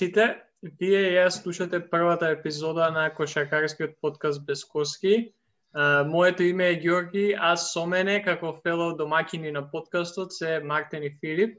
[0.00, 0.24] Сите.
[0.80, 5.34] Вие и јас слушате првата епизода на кошаркарскиот подкаст Без коски.
[6.08, 11.10] Моето име е Ѓорги, а со мене како фелоу домакини на подкастот се Мартин и
[11.20, 11.58] Филип.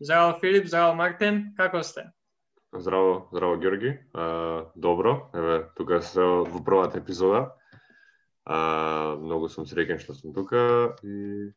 [0.00, 2.04] Здраво Филип, здраво Мартин, како сте?
[2.78, 3.96] Здраво, здраво Ѓорги.
[4.14, 7.48] Uh, добро, еве тука се во првата епизода.
[8.46, 11.50] Uh, многу сум среќен што сум тука и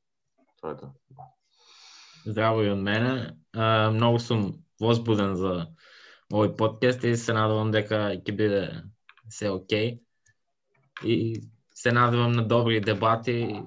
[0.58, 1.30] тоа е тоа.
[2.26, 3.38] Здраво и од мене.
[3.54, 5.70] Uh, многу сум возбуден за
[6.34, 8.62] овој подкаст и се надевам дека ќе биде
[9.30, 10.00] се окей.
[11.06, 11.44] И
[11.74, 13.62] се надевам на добри дебати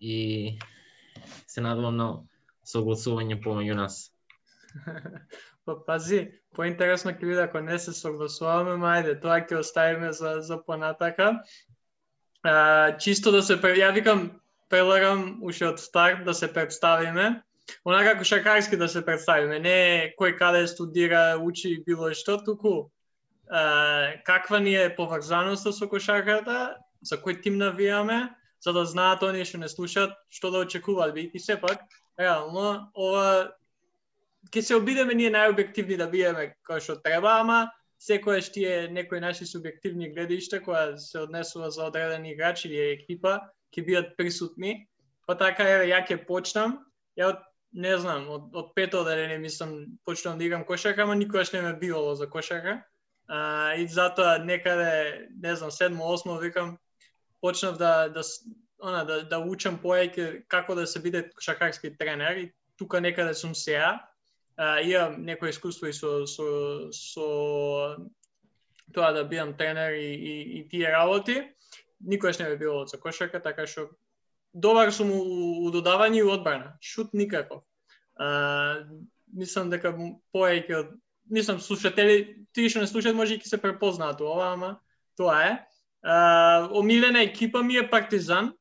[0.00, 0.18] и
[1.46, 2.08] се надевам на
[2.68, 4.10] согласување помеѓу нас.
[5.64, 6.20] Па пази,
[6.52, 11.32] поинтересно ќе биде ако не се согласуваме, мајде, тоа ќе оставиме за, за понатака.
[12.44, 14.28] А, чисто да се, ја викам,
[14.68, 17.40] преларам уште од старт да се представиме
[17.84, 22.90] онака шакарски да се представиме, не кој каде студира, учи било што, туку
[23.48, 29.44] а, каква ни е поврзаноста со кошарката, за кој тим навијаме, за да знаат оние
[29.44, 31.84] што не слушаат што да очекуваат, бидејќи сепак
[32.18, 33.52] реално ова
[34.52, 37.68] ќе се обидеме ние најобјективни да биеме кој што треба, ама
[38.00, 43.38] секојаш тие некои наши субјективни гледишта која се однесува за одредени играчи или екипа
[43.72, 44.86] ќе бидат присутни.
[45.26, 46.78] Па така еве ја ќе почнам.
[47.16, 47.40] Ја од
[47.74, 51.72] не знам, од, од пето оделение мислам почнувам да играм кошака, ама никогаш не ме
[51.74, 52.84] бивало за кошака.
[53.26, 56.78] А, и затоа некаде, не знам, седмо, осмо викам,
[57.40, 58.22] почнав да, да,
[58.78, 63.54] она, да, да учам поеќе како да се биде кошакарски тренер и тука некаде сум
[63.54, 63.98] сеа.
[64.56, 66.46] А, имам некој искуство и со, со,
[66.94, 67.26] со
[68.94, 71.42] тоа да бидам тренер и, и, и тие работи.
[72.00, 73.90] Никогаш не ме било за кошака, така што
[74.54, 75.20] добар сум у,
[75.66, 76.76] у додавање и одбрана.
[76.80, 77.64] Шут никако.
[78.16, 78.86] А,
[79.34, 79.92] мислам дека
[80.34, 80.92] поеќе од
[81.30, 84.76] мислам слушатели, тие што не слушаат може и ќе се препознаат ова, ама
[85.18, 85.56] тоа е.
[86.02, 88.52] А, омилена екипа ми е Партизан,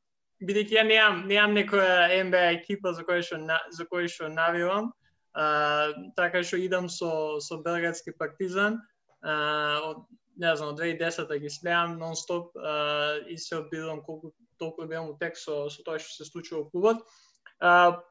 [0.42, 3.40] бидејќи ја неам неам некоја NBA екипа за која што
[3.72, 4.92] за која што навивам.
[5.34, 8.82] А, така што идам со со белградски Партизан.
[9.22, 10.06] А, од
[10.36, 12.56] не знам, од 2010 ги следам нон-стоп
[13.30, 16.70] и се обидувам колку толку да беам утек со, со тоа што се случува во
[16.70, 17.04] клубот.
[17.60, 18.02] А,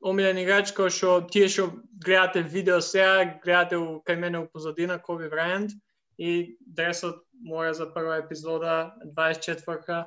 [0.00, 1.70] омилен играч кој што тие што
[2.04, 5.72] гледате видео сега, гледате у, кај мене у позадина Коби Брайант
[6.18, 10.06] и дресот мора за прва епизода 24-ка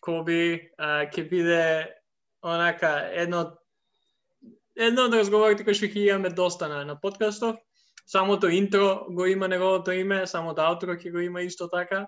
[0.00, 1.64] Коби ќе биде
[2.42, 3.52] онака едно
[4.76, 7.60] едно од разговорите кои што ќе имаме доста на, на подкастов.
[8.06, 12.06] Самото интро го има неговото име, самото аутро ќе го има исто така.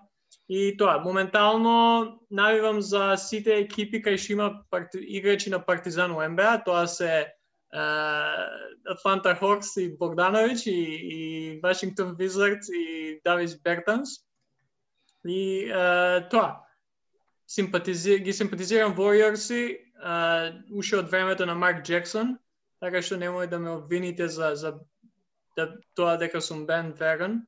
[0.49, 5.01] И тоа, моментално навивам за сите екипи кај што има парти...
[5.01, 7.33] играчи на Партизан у НБА, тоа се
[7.75, 10.81] Атланта Хокс и Богдановиќ и,
[11.17, 14.21] и Вашингтон Визардс и Давис Бертанс.
[15.25, 16.61] И uh, тоа,
[17.47, 18.19] симпатизи...
[18.19, 22.37] ги симпатизирам Warriors-и uh, уште од времето на Марк Джексон,
[22.79, 24.77] така што немој да ме обвините за, за
[25.57, 27.41] да, тоа дека сум Бен Верен.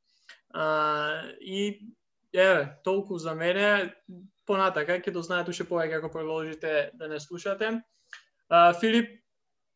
[0.56, 1.86] Uh, и
[2.34, 3.94] Еве, толку за мене.
[4.48, 7.82] Понатака ќе дознаете уште повеќе ако продолжите да не слушате.
[8.50, 9.20] А, Филип,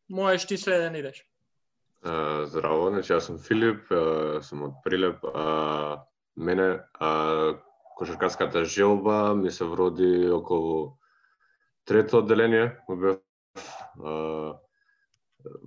[0.08, 1.24] можеш ти следен идеш.
[2.02, 5.24] А, здраво, значи јас сум Филип, а, сум од Прилеп.
[5.34, 6.04] А,
[6.36, 7.58] мене а,
[7.96, 10.96] кошаркарската желба ми се вроди околу
[11.84, 12.78] трето одделение.
[12.88, 13.20] Бев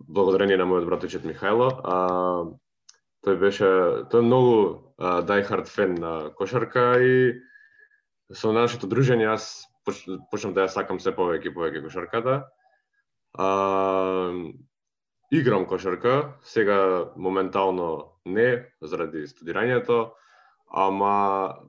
[0.07, 1.69] благодарение на мојот братовчет Михајло.
[1.83, 1.95] А,
[3.25, 3.69] тој беше
[4.09, 4.55] тој е многу
[4.99, 7.41] uh, фен на кошарка и
[8.33, 12.49] со нашето дружење јас поч, да ја сакам се повеќе и повеќе кошарката.
[13.37, 14.33] А,
[15.31, 20.15] играм кошарка, сега моментално не заради студирањето,
[20.71, 21.59] ама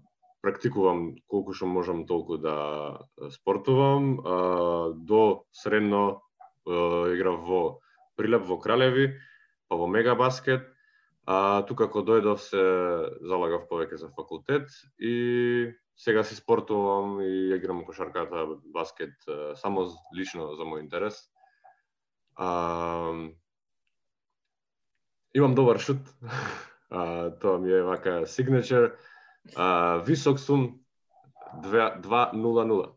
[0.43, 4.17] практикувам колку што можам толку да спортувам.
[4.21, 6.23] А, до средно
[6.65, 7.63] а, играв во
[8.17, 9.19] Прилеп во Кралеви,
[9.69, 10.73] па во Мега баскет,
[11.27, 12.63] А тука кога дојдов се
[13.27, 19.17] залагав повеќе за факултет и сега си спортувам и играм кошарката, баскет,
[19.57, 21.19] само лично за мој интерес.
[22.37, 23.11] А,
[25.35, 25.99] имам добар шут.
[26.91, 28.95] А, тоа ми е вака signature.
[29.57, 30.79] А, висок сум
[31.65, 32.93] 2-0-0.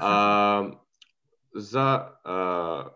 [0.00, 0.72] А,
[1.54, 2.90] за а,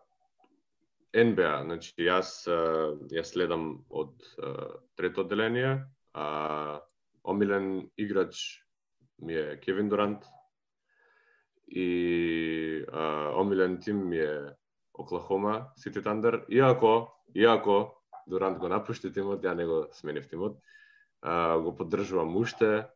[1.14, 2.44] НБА, значи јас
[3.12, 4.16] ја следам од
[4.96, 6.80] трето одделение, а
[7.24, 8.64] омилен играч
[9.18, 10.24] ми е Кевин Дурант
[11.68, 14.40] и а, омилен тим ми е
[14.94, 20.58] Оклахома Сити Тандер, иако иако Дурант го напушти тимот, ја не го сменив тимот.
[21.22, 22.86] А, го поддржувам уште.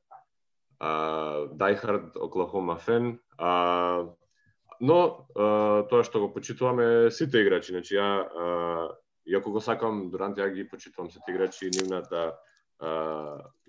[0.79, 3.19] А, Дайхард, Оклахома фен.
[3.39, 4.05] А,
[4.83, 4.99] но
[5.39, 8.47] а, тоа што го почитуваме сите играчи, значи ја а,
[9.31, 12.35] иако го сакам Дурант, ја ги почитувам сите играчи, нивната
[12.83, 12.91] а,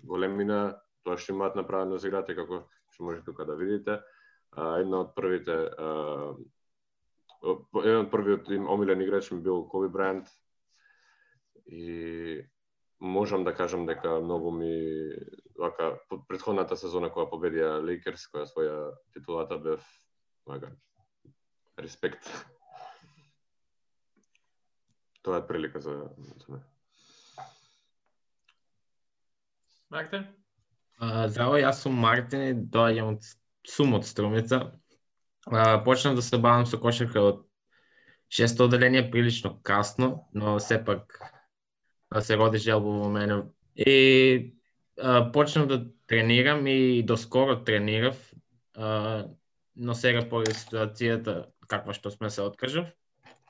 [0.02, 4.00] големина, тоа што имаат направено за играта, како што може тука да видите.
[4.50, 6.34] А, една од првите а,
[7.84, 10.26] еден од првиот им омилен играч ми бил Коби Брайант
[11.66, 12.42] и
[13.00, 14.74] можам да кажам дека многу ми
[15.58, 15.94] вака
[16.28, 18.78] предходната сезона кога победија Лейкерс, која своја
[19.14, 19.84] титулата бев
[20.46, 20.72] вака
[21.78, 22.28] респект.
[25.22, 26.64] Тоа е прилика за, за мене.
[29.90, 30.26] Мартин?
[31.00, 33.26] Здраво, јас сум Мартин и доаѓам од
[33.68, 34.60] сум од Струмица.
[35.46, 37.42] А, почнав да се бавам со кошарка од
[38.28, 41.18] шесто оделение прилично касно, но сепак
[42.20, 43.42] се роди желба во мене.
[43.76, 44.54] И
[44.98, 48.32] а, почнав да тренирам и доскоро тренирав,
[48.76, 49.28] а,
[49.76, 52.86] но сега по ситуацијата каква што сме се откажав.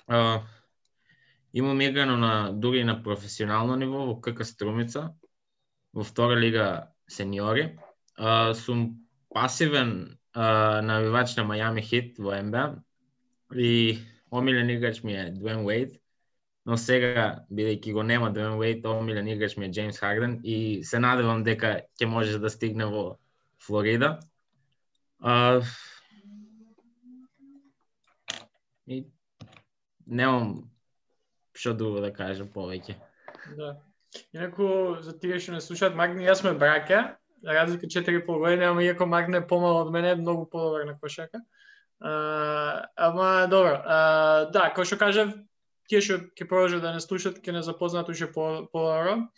[0.06, 0.42] А,
[1.52, 5.14] имам играно на дури на професионално ниво во КК Струмица,
[5.92, 7.78] во втора лига сениори.
[8.16, 12.82] А, сум пасивен навивач на Мајами Хит во НБА
[13.54, 13.98] и
[14.30, 16.00] омилен играч ми е Дуен Уейд,
[16.66, 20.98] но сега, бидејќи го нема Дуен Уейд, омилен играч ми е Джеймс Харден и се
[20.98, 23.18] надевам дека ќе може да стигне во
[23.62, 24.18] Флорида.
[25.20, 25.62] А,
[28.86, 29.04] и
[30.06, 30.70] немам
[31.54, 32.96] што друго да кажам повеќе.
[33.56, 33.76] Да.
[34.34, 37.16] Инаку, за тие што не слушаат, Магни, јас сме браќа,
[37.46, 41.42] разлика 4,5 години, ама иако Магне е помал од мене, е многу подобар на кошака.
[42.00, 43.96] А, ама добро, а,
[44.52, 45.34] да, кој што кажав,
[45.88, 49.28] тие што ќе продолжат да не слушат, ќе не запознаат уште по подобро.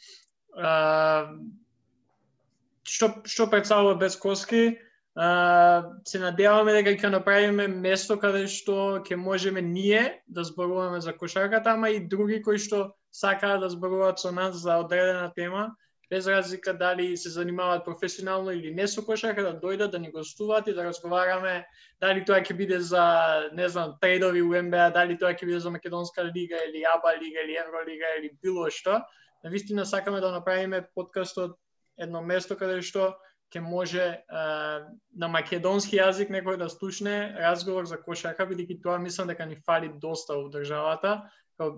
[2.86, 4.78] што што представува без коски,
[5.16, 11.72] се надеваме дека ќе направиме место каде што ќе можеме ние да зборуваме за кошарката,
[11.72, 15.70] ама и други кои што сакаат да зборуваат со нас за одредена тема
[16.10, 20.68] без разлика дали се занимаваат професионално или не со кошарка, да дојдат да ни гостуваат
[20.68, 21.66] и да разговараме
[22.00, 25.70] дали тоа ќе биде за, не знам, трейдови у МБА, дали тоа ќе биде за
[25.70, 29.02] Македонска лига или АБА лига или Евролига или било што.
[29.44, 31.58] Навистина сакаме да направиме подкастот
[31.98, 33.16] едно место каде што
[33.54, 34.44] ќе може а,
[35.14, 39.92] на македонски јазик некој да слушне разговор за кошарка, бидејќи тоа мислам дека ни фали
[40.02, 41.30] доста во државата.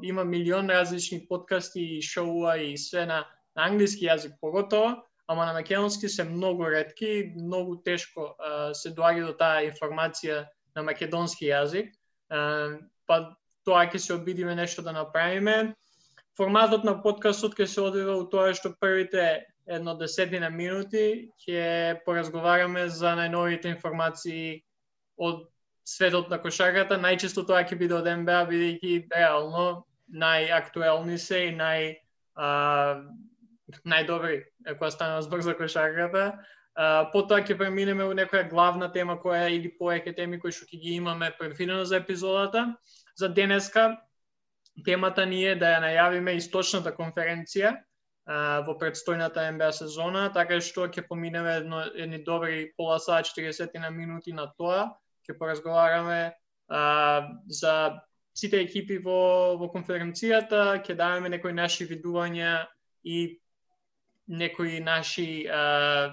[0.03, 3.25] Има милион различни подкасти и шоуа и све на
[3.59, 9.27] на англиски јазик поготово, ама на македонски се многу ретки, многу тешко а, се доаѓа
[9.27, 10.45] до таа информација
[10.77, 11.91] на македонски јазик.
[12.31, 13.19] А, па
[13.67, 15.75] тоа ќе се обидиме нешто да направиме.
[16.39, 19.27] Форматот на подкастот ќе се одвива у тоа што првите
[19.69, 24.63] едно десетина минути ќе поразговараме за најновите информации
[25.17, 25.45] од
[25.89, 26.99] светот на кошарката.
[27.01, 31.89] Најчесто тоа ќе биде од НБА, бидејќи реално најактуелни се и нај
[32.35, 32.49] а,
[33.85, 34.41] најдобри
[34.75, 36.39] кога стана збор за кошарката.
[37.13, 40.93] потоа ќе преминеме у некоја главна тема која или повеќе теми кои што ќе ги
[40.95, 42.77] имаме предвидено за епизодата.
[43.17, 43.99] За денеска
[44.85, 47.75] темата ни е да ја најавиме источната конференција
[48.29, 53.79] а, во предстојната НБА сезона, така што ќе поминеме едно, едни добри пола саат 40
[53.81, 54.93] на минути на тоа,
[55.25, 56.35] ќе поразговараме
[56.69, 56.83] а,
[57.49, 57.75] за
[58.37, 62.67] сите екипи во, во конференцијата, ќе даваме некои наши видувања
[63.03, 63.41] и
[64.29, 66.13] некои наши а,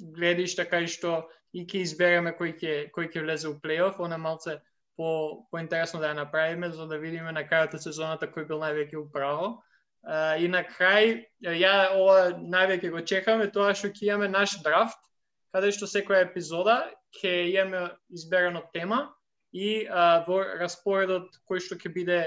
[0.00, 4.58] гледишта кај што и ќе избереме кој ќе кој ќе влезе у плейоф, она малце
[4.96, 8.96] по поинтересно да ја направиме за да видиме на крајот од сезоната кој бил највеќе
[9.04, 9.58] управо.
[10.08, 14.96] Uh, и на крај, ја ова највеќе го чекаме, тоа што ќе имаме наш драфт,
[15.52, 16.78] каде што секоја епизода
[17.18, 19.08] ќе имаме изберено тема
[19.52, 22.20] и а, во распоредот кој што ќе биде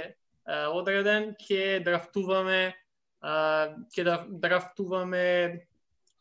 [0.46, 2.74] а, одреден, ќе драфтуваме
[3.22, 4.06] ќе
[4.42, 5.26] драфтуваме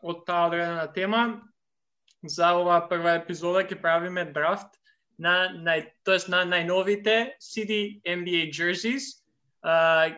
[0.05, 1.23] од таа одредена тема.
[2.29, 4.77] За оваа прва епизода ќе правиме драфт
[5.17, 9.25] на нај, тоест на најновите CD NBA jerseys.
[9.63, 10.13] А,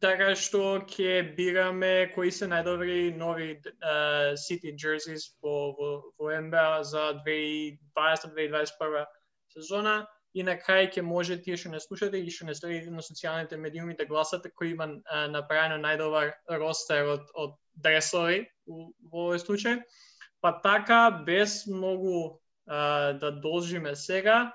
[0.00, 6.82] така што ќе бираме кои се најдобри нови uh, City jerseys во, во, во NBA
[6.90, 9.04] за 2020-2021
[9.54, 9.96] сезона
[10.34, 13.58] и на крај ќе може тие што не слушате и што не следите на социјалните
[13.58, 14.88] медиуми да гласате кој има
[15.32, 19.82] направено најдобар ростер од, од дресови во овој случај.
[20.40, 22.38] Па така, без многу
[22.70, 24.52] uh, да должиме сега,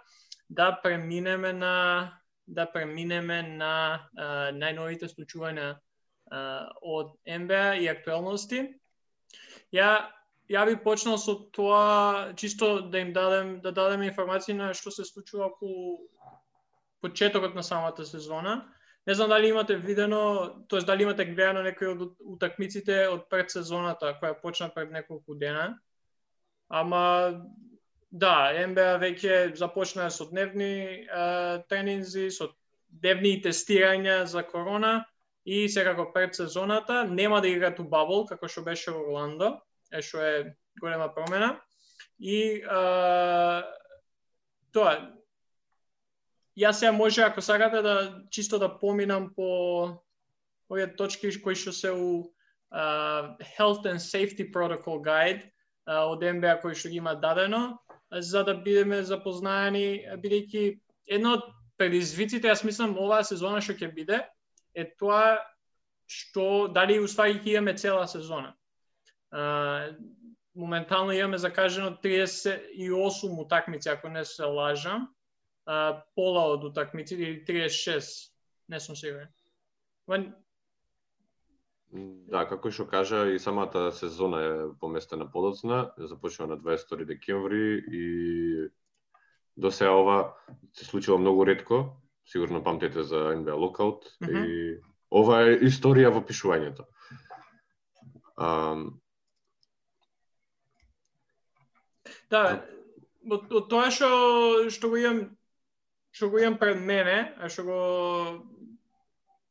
[0.50, 1.76] да преминеме на
[2.48, 3.74] да преминеме на
[4.18, 8.66] а, најновите случувања а, од НБА и актуелности.
[9.74, 10.10] Ја
[10.52, 15.06] ја би почнал со тоа чисто да им дадем да дадем информации на што се
[15.06, 16.00] случува по
[17.02, 18.74] почетокот на самата сезона.
[19.08, 24.14] Не знам дали имате видено, тоест дали имате гледано некои од утакмиците од пред сезоната
[24.22, 25.80] која почна пред неколку дена.
[26.70, 27.44] Ама
[28.14, 31.06] да, МБА веќе започна со дневни е,
[31.70, 32.52] тренинзи, со
[33.02, 35.06] дневни тестирања за корона
[35.46, 39.56] и секако пред сезоната нема да играат у бабл како што беше во Орландо
[39.92, 40.36] е што е
[40.80, 41.58] голема промена.
[42.20, 42.84] И е,
[44.74, 44.94] тоа,
[46.54, 49.50] јас сега може, ако сакате да чисто да поминам по
[50.70, 52.30] овие точки кои што се у
[52.74, 55.50] uh, Health and Safety Protocol Guide
[55.90, 57.78] uh, од МБА кој што ги има дадено,
[58.20, 60.64] за да бидеме запознаени, бидејќи
[61.08, 64.20] едно од предизвиците, јас мислам, оваа сезона што ќе биде,
[64.76, 65.40] е тоа
[66.08, 68.54] што дали уствари ќе имаме цела сезона
[70.56, 75.08] моментално имаме закажено 38 утакмици, ако не се лажам.
[75.66, 78.32] А, пола од утакмици, или 36,
[78.68, 79.30] не сум сигурен.
[81.94, 88.06] Да, како што кажа, и самата сезона е поместена подоцна, започнува на 22 декември и
[89.58, 90.34] до сега ова
[90.74, 94.46] се случува многу ретко, сигурно памтите за NBA Lockout, mm -hmm.
[94.48, 94.82] и
[95.12, 96.86] ова е историја во пишувањето.
[98.38, 99.00] Um,
[102.30, 102.66] Да,
[103.30, 104.10] од, од тоа што
[104.70, 105.38] што го имам
[106.12, 107.80] што го имам пред мене, а што го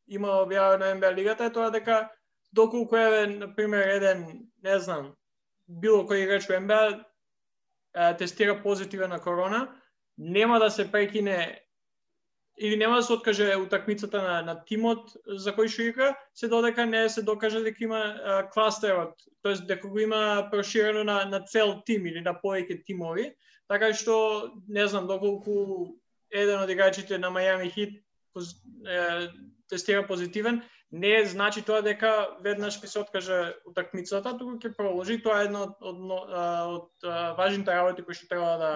[0.06, 2.10] има објавено на НБА лигата е тоа дека
[2.52, 5.14] доколку е на пример еден, не знам,
[5.68, 7.04] било кој играч во НБА
[8.18, 9.68] тестира позитивен на корона,
[10.18, 11.62] нема да се прекине
[12.58, 16.86] или нема да се откаже утакмицата на, на тимот за кој што игра, се додека
[16.86, 21.80] не се докаже дека има а, кластерот, тоест дека го има проширено на, на цел
[21.86, 23.32] тим или на повеќе тимови,
[23.68, 25.96] така што не знам доколку
[26.30, 28.54] еден од играчите на Мајами Хит поз,
[28.86, 29.28] е,
[29.68, 35.22] тестира позитивен, не значи тоа дека веднаш ќе се откаже утакмицата, туку ќе продолжи.
[35.24, 36.26] Тоа е едно од, од, од,
[37.08, 38.72] од важните работи кои што треба да,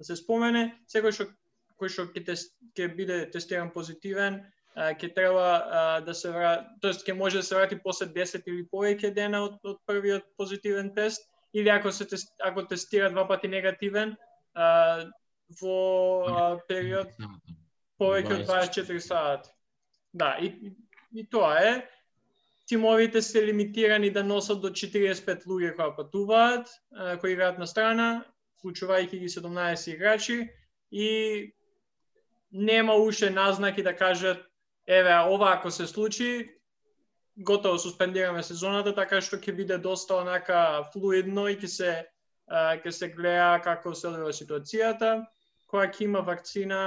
[0.00, 0.70] да се спомене.
[0.88, 1.28] Секој што
[1.80, 4.40] кој што ќе тес, ќе биде тестиран позитивен,
[4.76, 9.12] ќе треба да се врати, тоест ќе може да се врати после 10 или повеќе
[9.16, 11.24] дена од, од првиот позитивен тест,
[11.56, 14.16] или ако се тест, ако тестира два пати негативен,
[14.54, 15.08] а,
[15.60, 15.78] во
[16.24, 17.10] а, период
[18.00, 19.50] повеќе од 24 сати.
[20.12, 20.74] Да, и,
[21.14, 21.88] и тоа е.
[22.66, 26.68] Тимовите се лимитирани да носат до 45 луѓе кои патуваат,
[27.20, 28.24] кои играат на страна,
[28.60, 30.48] вклучувајќи ги 17 играчи
[30.90, 31.10] и
[32.52, 34.46] нема уште назнаки да кажат
[34.86, 36.50] еве ова ако се случи
[37.36, 41.92] готово суспендираме сезоната така што ќе биде доста онака флуидно и ќе се
[42.50, 45.26] ќе се гледа како се одвива ситуацијата
[45.70, 46.80] која ќе има вакцина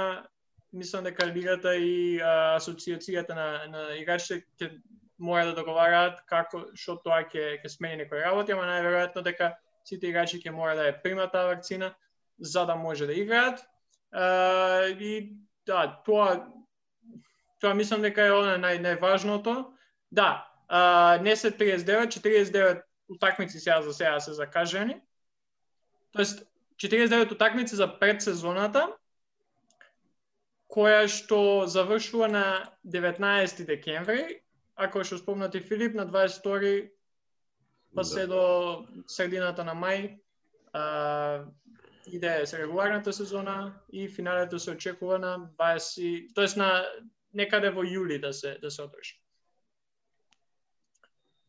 [0.74, 4.70] мислам дека лигата и а, асоциацијата на на играчите ќе
[5.18, 9.54] мора да договараат како што тоа ќе ќе смени некои работи, ама најверојатно дека
[9.86, 11.94] сите играчи ќе мора да ја примат таа вакцина
[12.38, 13.62] за да може да играат.
[14.12, 16.46] А, и да, тоа
[17.60, 19.54] тоа мислам дека е она нај најважното.
[20.10, 25.00] Да, а, не се 39, 49 утакмици сега за сега се закажени.
[26.12, 28.88] Тоест 49 утакмици за предсезоната
[30.74, 32.46] која што завршува на
[32.84, 34.40] 19 декември,
[34.74, 36.90] ако што спомнати Филип на 22
[37.94, 38.04] па да.
[38.04, 40.18] се до средината на мај,
[40.72, 41.44] а,
[42.06, 46.82] иде се регуларната сезона и финалето се очекува на 20, тоест на
[47.34, 49.14] некаде во јули да се да се одржи.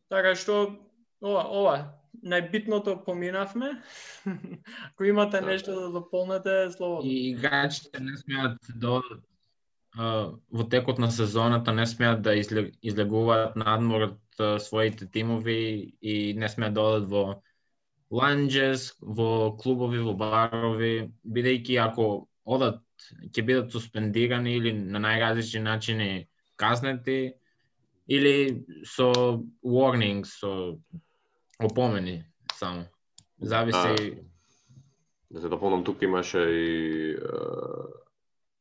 [0.08, 0.78] Така што
[1.20, 1.76] ова, ова
[2.24, 3.82] најбитното поминавме.
[4.90, 5.46] Ако имате да.
[5.46, 7.10] нешто да дополнете, слободно.
[7.10, 9.00] И играчите не смеат да
[9.96, 16.74] во текот на сезоната не смеат да излегуваат надмор од своите тимови и не смеат
[16.74, 17.24] да одат во
[18.12, 22.82] ланџес, во клубови, во барови, бидејќи ако одат,
[23.32, 26.10] ќе бидат суспендирани или на најразлични начини
[26.56, 27.32] казнети,
[28.06, 29.10] или со
[29.64, 30.78] warnings, со
[31.62, 32.84] опомени само.
[33.42, 34.10] Зависи...
[34.10, 34.20] Да,
[35.30, 37.86] да се дополнам, тука имаше и uh,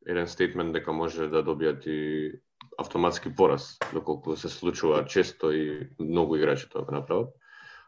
[0.06, 2.32] еден стейтмент дека може да добијат и
[2.78, 7.30] автоматски пораз, доколку се случува често и многу играчи тоа го направат.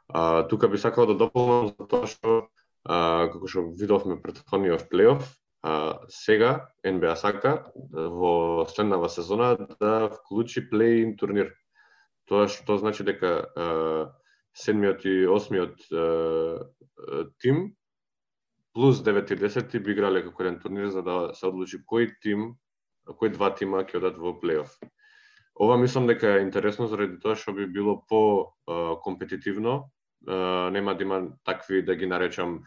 [0.07, 2.47] А, тука би сакал да дополнам за тоа што
[2.87, 5.27] а, како што видовме претходниот плейоф,
[5.67, 11.49] А, сега НБА сака во следнава сезона да вклучи плей-ин турнир.
[12.29, 13.67] Тоа што значи дека а,
[14.57, 16.65] седмиот и осмиот а,
[17.39, 17.73] тим
[18.73, 22.53] плюс 9 и 10 би играле како еден турнир за да се одлучи кој тим,
[23.09, 24.77] кој два тима ќе одат во плейоф.
[25.57, 28.53] Ова мислам дека е интересно заради тоа што би било по
[29.01, 29.89] компетитивно,
[30.27, 32.61] нема да има такви да ги наречам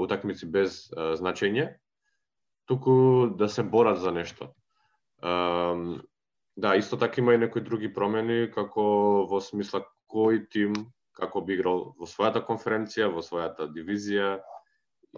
[0.00, 0.88] утакмици без
[1.20, 1.76] значење,
[2.64, 4.54] туку да се борат за нешто.
[6.56, 10.74] Да, исто така има и некои други промени, како во смисла кој тим
[11.14, 14.38] како би играл во својата конференција, во својата дивизија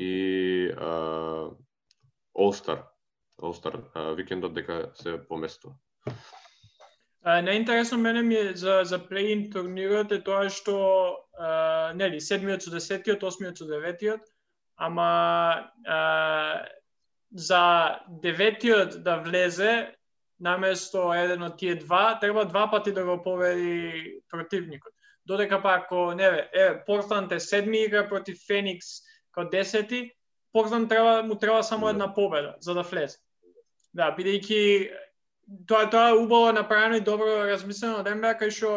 [0.01, 1.51] и а,
[2.37, 2.83] All-Star.
[3.41, 3.81] All-Star
[4.17, 5.77] викендот дека се поместува.
[7.27, 10.77] Најинтересно мене ми е за, за плейн турнирот е тоа што,
[11.35, 14.23] а, нели, седмиот со десетиот, осмиот со деветиот,
[14.77, 15.09] ама
[15.85, 16.67] а,
[17.33, 19.96] за деветиот да влезе,
[20.41, 24.93] наместо еден од тие два, треба два пати да го победи противникот.
[25.27, 28.87] Додека па ако, не бе, е, Портланд е седми игра против Феникс
[29.33, 30.13] као десети,
[30.53, 33.19] Портланд треба, му треба само една победа за да влезе.
[33.95, 34.93] Да, бидејќи
[35.67, 38.73] тоа тоа е убаво направено и добро размислено од НБА кај што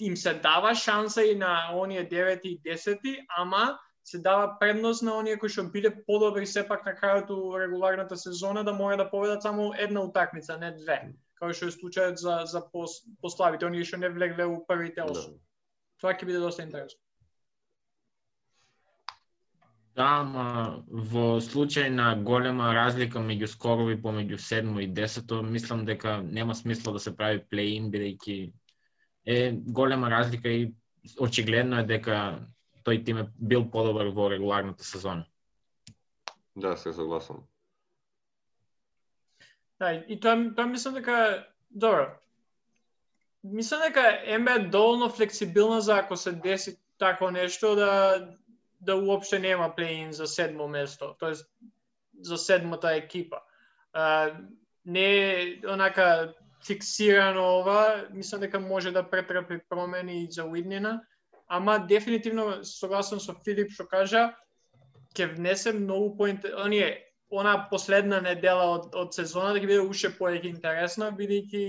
[0.00, 5.16] им се дава шанса и на оние 9 и 10, ама се дава предност на
[5.16, 9.42] оние кои што биде подобри сепак на крајот у регуларната сезона да може да победат
[9.42, 10.98] само една утакмица, не две.
[11.40, 15.32] Како што е случајот за за пос, пославите, оние што не влегле у првите осум.
[15.32, 15.40] Да.
[16.04, 17.00] Тоа ќе биде доста интересно.
[19.96, 26.18] Да, ма во случај на голема разлика меѓу скорови помеѓу седмо и десето, мислам дека
[26.22, 28.52] нема смисла да се прави плей-ин, бидејќи
[29.24, 30.74] е голема разлика и
[31.20, 32.18] очигледно е дека
[32.84, 35.26] тој тим е бил подобар во регуларната сезона.
[36.56, 37.42] Да, се согласам.
[39.78, 42.06] Да, и тоа, тоа мислам дека, добро,
[43.44, 48.20] мислам дека НБА е доволно флексибилна за ако се деси такво нешто да
[48.84, 51.50] да уопште нема плей-ин за седмо место, тоест
[52.20, 53.36] за седмата екипа.
[53.92, 54.32] А,
[54.86, 56.34] не е онака
[56.66, 61.02] фиксирано ова, мислам дека може да претрпи промени за уиднина,
[61.46, 64.34] ама дефинитивно согласен со Филип што кажа,
[65.14, 66.28] ќе внесе многу по
[66.64, 71.64] оние она последна недела од, од сезоната ќе биде уште поеќе интересна, бидејќи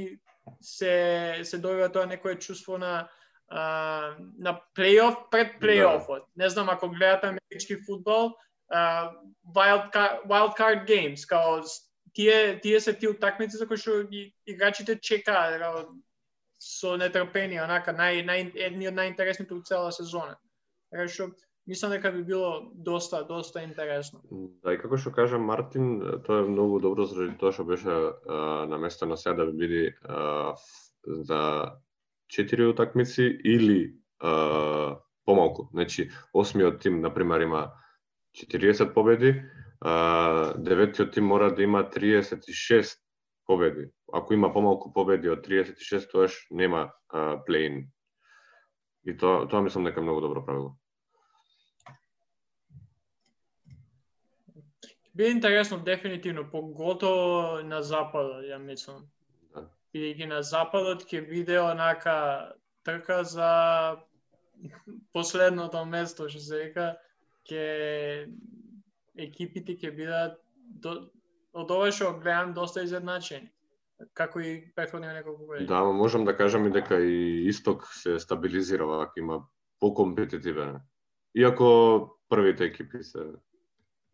[0.61, 0.95] се
[1.43, 3.07] се добива тоа некое чувство на
[3.49, 6.23] а, на плейоф пред плейофот.
[6.35, 6.43] Да.
[6.43, 8.35] Не знам ако гледате амерички фудбал,
[8.69, 9.11] а,
[9.55, 11.61] wild, card, wild card games, као
[12.13, 14.07] тие тие се тие утакмици за кои што
[14.47, 15.59] играчите чекаат
[16.65, 20.37] со нетрпение, онака нај нај едни од најинтересните у цела сезона.
[20.95, 24.21] Решо, што мислам дека би било доста доста интересно.
[24.63, 28.65] Да, и како што кажа Мартин, тоа е многу добро заради тоа што беше а,
[28.69, 29.93] наместено сега да би биде
[31.05, 31.41] за
[32.27, 35.69] четири утакмици или а, помалку.
[35.71, 37.71] Значи, осмиот тим, например, има
[38.37, 39.41] 40 победи,
[39.81, 42.97] а, деветиот тим мора да има 36
[43.47, 43.89] победи.
[44.13, 46.91] Ако има помалку победи од 36, тоаш нема
[47.45, 47.85] плейн.
[49.05, 50.77] И тоа, тоа мислам дека е многу добро правило.
[55.15, 59.05] Би интересно дефинитивно, поготово на запад, ја мислам
[59.95, 62.17] бидејќи на западот ќе биде онака
[62.83, 63.51] трка за
[65.15, 66.87] последното место, што се вика,
[67.47, 67.63] ќе
[69.27, 70.39] екипите ќе бидат
[70.83, 70.97] до,
[71.55, 73.55] од ова што гледам доста изедначени
[74.13, 75.67] како и претходни неколку години.
[75.67, 79.41] Да, можам да кажам и дека и Исток се стабилизира вака има
[79.79, 80.79] покомпетитивен.
[81.35, 83.19] Иако првите екипи се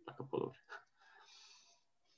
[0.07, 0.57] така подобри.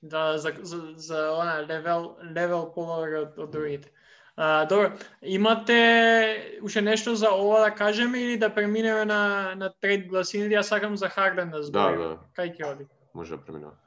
[0.01, 3.91] Да, за, за, за она левел, левел подобро од, од другите.
[4.35, 10.07] А, добро, имате уште нешто за ова да кажеме или да преминеме на, на трет
[10.07, 10.49] гласини?
[10.51, 12.01] Ја сакам за Харден да зборим.
[12.01, 12.19] Да, да.
[12.35, 12.87] Кај ќе оди?
[13.13, 13.77] Може да преминеме.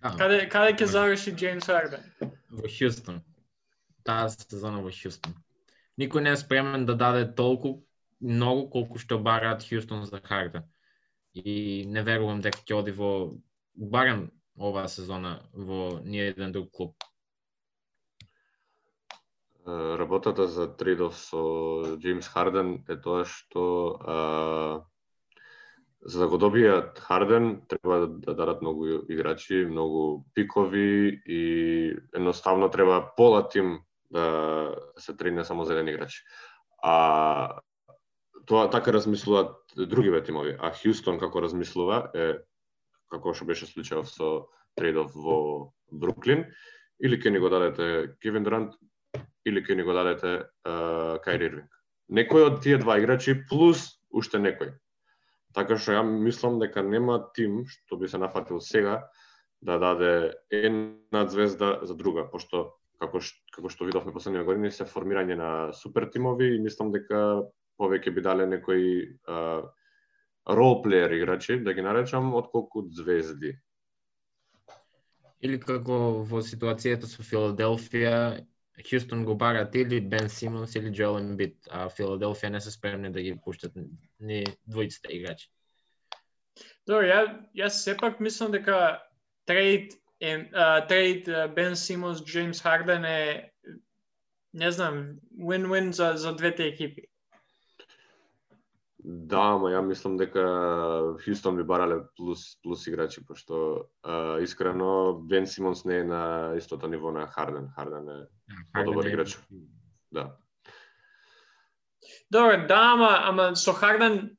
[0.00, 2.04] Каде, каде ќе заврши Джеймс Харден?
[2.54, 3.18] Во Хјустон.
[4.06, 5.34] Таа сезона во Хјустон.
[5.98, 7.80] Никој не е спремен да даде толку
[8.20, 10.68] многу колку што бараат Хјустон за Харден
[11.34, 13.10] и не верувам дека ќе оди во
[13.74, 16.94] барем оваа сезона во ни еден друг клуб.
[19.66, 23.64] Работата за трейдов со Джеймс Харден е тоа што
[24.00, 24.16] а,
[26.02, 31.42] за да го добијат Харден треба да, да дадат многу играчи, многу пикови и
[32.14, 33.80] едноставно треба пола тим
[34.10, 36.22] да се трейне само за еден играч.
[36.82, 37.60] А
[38.46, 42.38] тоа така размислуваат другиве тимови, а Хјустон како размислува е
[43.10, 46.46] како што беше случајов со трейдов во Бруклин,
[47.00, 48.74] или ќе ни го дадете Кевин Дрант,
[49.46, 51.70] или ќе ни го дадете uh, Кайри Ирвинг.
[52.08, 54.72] Некој од тие два играчи плюс уште некој.
[55.56, 59.00] Така што ја мислам дека нема тим што би се нафатил сега
[59.62, 64.86] да даде една звезда за друга, пошто како што, како што видовме последниве години се
[64.86, 67.42] формирање на супер тимови и мислам дека
[67.78, 69.18] повеќе би дале некои
[70.48, 73.54] ролплеер играчи, да ги наречам, отколку звезди.
[75.44, 78.44] Или како во ситуацијата со Филаделфија,
[78.78, 83.22] Хјустон го барат или Бен Симонс или Джоел Ембит, а Филаделфија не се спремни да
[83.22, 83.74] ги пуштат
[84.20, 85.48] ни двојците играчи.
[86.86, 87.22] Добро, ја,
[87.58, 89.00] јас сепак мислам дека
[89.46, 93.52] трейд трейд Бен Симонс, Джеймс Харден е
[94.54, 97.02] не знам, win-win за за двете екипи.
[98.98, 100.42] Да, ама ја мислам дека
[101.22, 106.88] Хјустон би барале плюс плюс играчи пошто а, искрено Бен Симонс не е на истото
[106.88, 107.68] ниво на Харден.
[107.74, 108.26] Харден е
[108.72, 109.38] подобар играч.
[110.10, 110.36] Да.
[112.30, 114.38] Добре, да, ама, ама со Харден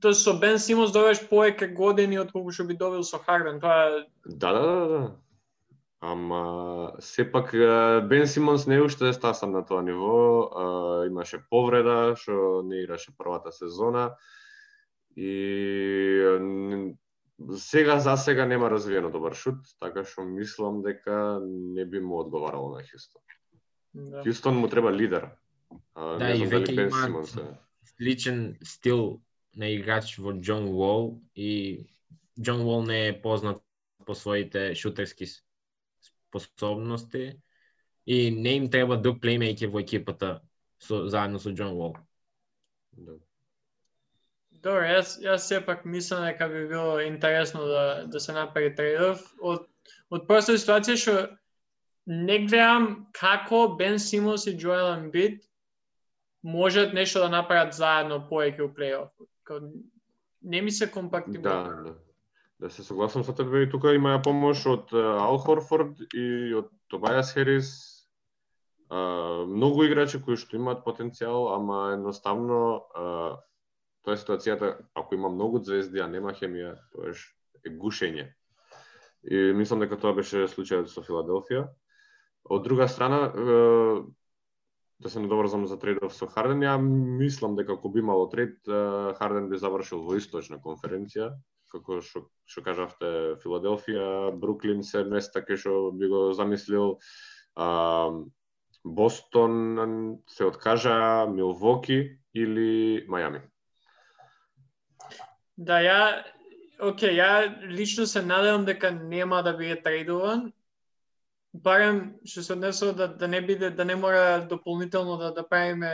[0.00, 3.60] тоа со Бен Симонс добиваш повеќе години од колку што би добил со Харден.
[3.60, 5.02] Тоа Да, да, да, да.
[6.00, 7.52] Ама сепак
[8.08, 13.16] Бен Симонс не уште е стасан на тоа ниво, а, имаше повреда што не играше
[13.18, 14.16] првата сезона
[15.16, 16.38] и
[17.56, 22.76] сега за сега нема развиено добар шут, така што мислам дека не би му одговарало
[22.76, 23.20] на Хјустон.
[23.94, 24.22] Да.
[24.24, 25.30] Хјустон му треба лидер.
[25.94, 27.46] А, Да, и веќе Бен имаат- Симонс е.
[28.00, 29.20] Личен стил
[29.56, 31.86] на играч во Џон Уол и
[32.40, 33.62] Џон Уол не е познат
[34.06, 35.26] по своите шутерски
[36.00, 37.36] способности
[38.06, 40.40] и не им треба друг плеймейкер во екипата
[40.78, 41.96] со, заедно со Џон Уол.
[42.92, 43.12] Да.
[44.52, 49.66] Добро, јас јас сепак мислам дека би било интересно да да се направи трейдов од
[50.10, 51.14] од проста ситуација што
[52.10, 55.44] не гледам како Бен Симонс и Джоел Ембит
[56.42, 59.10] можат нешто да направат заедно поеќе у плейоф.
[60.42, 61.42] Не ми се компактивно.
[61.42, 61.94] Да, да.
[62.60, 67.32] Да се согласам со тебе и тука има помош од Ал Хорфорд и од Тобајас
[67.32, 67.70] Херис.
[68.90, 72.58] А, многу играчи кои што имаат потенцијал, ама едноставно
[72.92, 73.38] а,
[74.04, 77.14] тоа е ситуацијата, ако има многу звезди, а нема хемија, тоа
[77.64, 78.28] е гушење.
[79.24, 81.64] И мислам дека тоа беше случајот со Филаделфија.
[82.44, 83.32] Од друга страна,
[85.00, 88.58] да се надоврзам за трейдов со Харден, ја мислам дека ако би имало трейд,
[89.18, 91.32] Харден би завршил во источна конференција,
[91.72, 96.98] како што што кажавте Филаделфија, Бруклин се места кај што би го замислил
[97.54, 98.10] а,
[98.84, 103.42] Бостон се откажа, Милвоки или Мајами.
[105.56, 106.24] Да, ја,
[106.80, 110.52] оке, ја лично се надевам дека нема да биде трейдуван.
[111.52, 115.90] Барем што се однесува да, да не биде да не мора дополнително да да правиме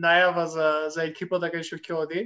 [0.00, 2.22] најава за за екипата кај што ќе оди.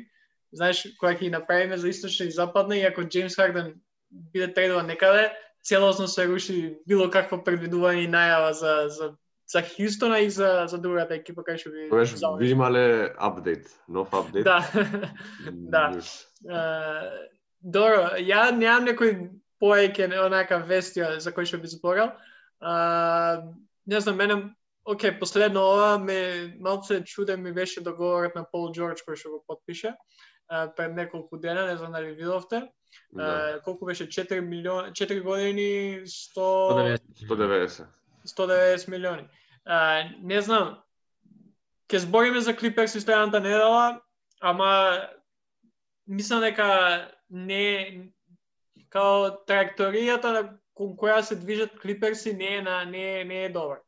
[0.55, 3.75] Знаеш, која ќе направиме за источна и западна и ако Джеймс Харден
[4.11, 5.33] биде трейдуван некаде,
[5.65, 9.13] целосно се руши било какво предвидување и најава за за
[9.51, 12.45] за Хјустона и за за другата екипа кај што би заоди.
[12.45, 14.45] би имале апдейт, нов апдейт.
[14.45, 14.63] Да.
[15.51, 15.91] Да.
[16.47, 17.27] Uh,
[17.61, 22.15] добро, ја немам некој поеќе онака вести за кој што би зборал.
[22.15, 22.32] Uh,
[22.63, 29.05] не знам, мене Океј, последно ова ме малце чуден ми беше договорот на Пол Џорџ
[29.07, 29.95] кој што го подпише
[30.51, 32.67] uh, пред неколку дена, не знам дали видовте.
[33.13, 33.23] Да.
[33.23, 36.99] Uh, колку беше 4 милиони, 4 години 100 190.
[37.31, 37.87] 190.
[38.27, 39.29] 190 милиони.
[39.65, 40.83] А, не знам,
[41.87, 44.03] ќе збориме за Клиперс и следната недела,
[44.41, 44.99] ама
[46.07, 48.11] мислам дека не
[48.91, 50.43] као траекторијата на
[50.83, 53.83] кон која се движат Клиперси не е на не е, не е добар.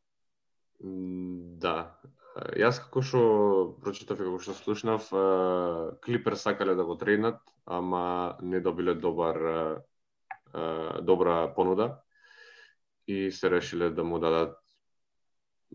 [1.61, 1.94] Да.
[2.59, 3.20] Јас како што
[3.83, 5.07] прочитав и како што слушнав,
[6.04, 9.38] Клипер сакале да го трейнат, ама не добиле добар
[11.02, 12.00] добра понуда
[13.07, 14.59] и се решиле да му дадат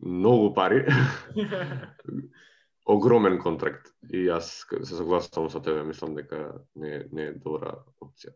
[0.01, 0.85] многу пари,
[2.85, 3.87] огромен контракт.
[4.09, 8.35] И јас се согласувам со тебе, мислам дека не, не е добра опција.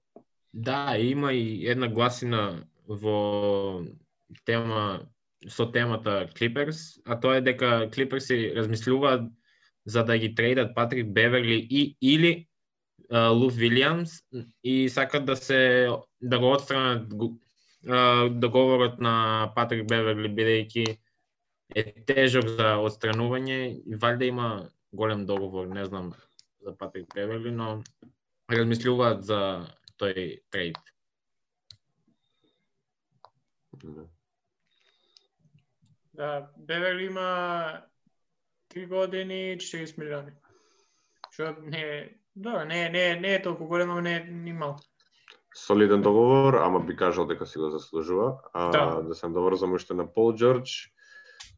[0.54, 3.84] Да, има и една гласина во
[4.46, 5.08] тема
[5.48, 9.28] со темата Clippers, а тоа е дека Clippers размислуваат
[9.86, 12.48] за да ги трейдат Патрик Беверли и или
[13.12, 14.12] Луф Вилиамс
[14.63, 15.89] и сакат да се
[16.22, 17.08] да го отстранат
[18.39, 20.98] договорот на Патрик Беверли бидејќи
[21.76, 26.13] е тежок за отстранување и валјда има голем договор, не знам
[26.62, 27.84] за Патрик Беверли, но
[28.52, 29.67] размислуваат за
[30.00, 30.78] тој трейд.
[36.13, 36.47] Да.
[36.57, 37.81] Беверли има
[38.73, 40.31] 3 години 40 милиони.
[41.33, 44.83] Што не е, да, не, не, не е толку големо, не е ни малку.
[45.55, 48.38] Солиден договор, ама би кажал дека си го заслужува.
[48.53, 49.01] А, Да.
[49.01, 50.89] да се доврзам уште на Пол Џорџ.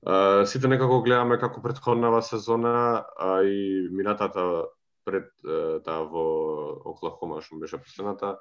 [0.05, 4.65] А, сите некако гледаме како предходнава сезона, а и минатата
[5.05, 5.31] пред
[5.85, 6.25] таа во
[6.91, 8.39] Оклахома што беше последната,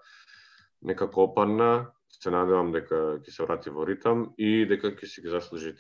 [0.83, 1.93] некако опадна.
[2.23, 5.75] Се надевам дека ќе се врати во ритам и дека ќе си ги заслужи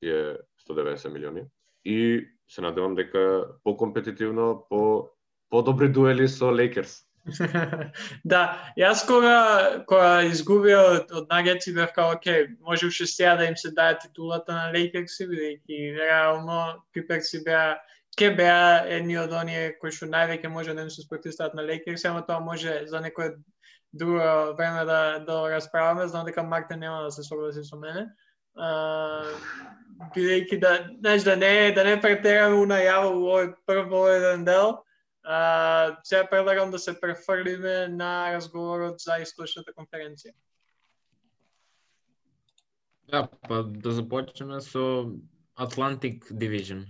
[0.00, 0.36] тие
[0.68, 1.44] 190 милиони.
[1.84, 5.10] И се надевам дека по-компетитивно, по
[5.50, 7.02] подобри дуели со Лейкерс.
[8.32, 8.40] да,
[8.76, 13.56] јас кога кога изгубија од, од Нагетси бев као, окей, може уште сега да им
[13.56, 16.58] се даде титулата на Лейкерси, бидејќи реално
[16.92, 17.78] Пиперси беа
[18.18, 22.04] ке беа едни од оние кои што највеќе може да им се спротивстават на Лейкерс,
[22.04, 23.34] ама тоа може за некој
[23.94, 28.08] друго време да да расправаме, знам дека Мартин нема да се согласи со мене.
[28.54, 28.68] А,
[30.14, 34.84] бидејќи да, знаеш, да не да не претераме у најава у овој прв еден дел,
[35.24, 40.34] А, сега предлагам да се префрлиме на разговорот за источната конференција.
[43.08, 45.08] Да, па да започнеме со
[45.56, 46.84] Atlantic Division.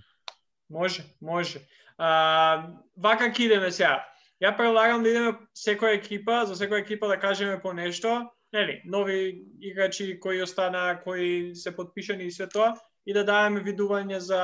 [0.71, 1.63] Може, може.
[1.99, 4.03] А, вака ќе идеме сега.
[4.45, 9.45] Ја предлагам да идеме секоја екипа, за секоја екипа да кажеме по нешто, нели, нови
[9.61, 12.75] играчи кои остана, кои се подпишани и се тоа,
[13.07, 14.43] и да даваме видување за,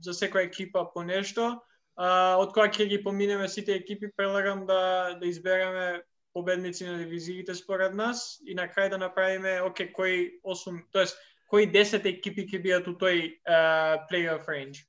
[0.00, 1.50] за секоја екипа по нешто.
[1.96, 7.54] А, од која ќе ги поминеме сите екипи, предлагам да, да избереме победници на дивизиите
[7.54, 11.18] според нас и на крај да направиме, оке, кои 8, тоест,
[11.50, 14.86] кои 10 екипи ќе бидат у тој uh, playoff range.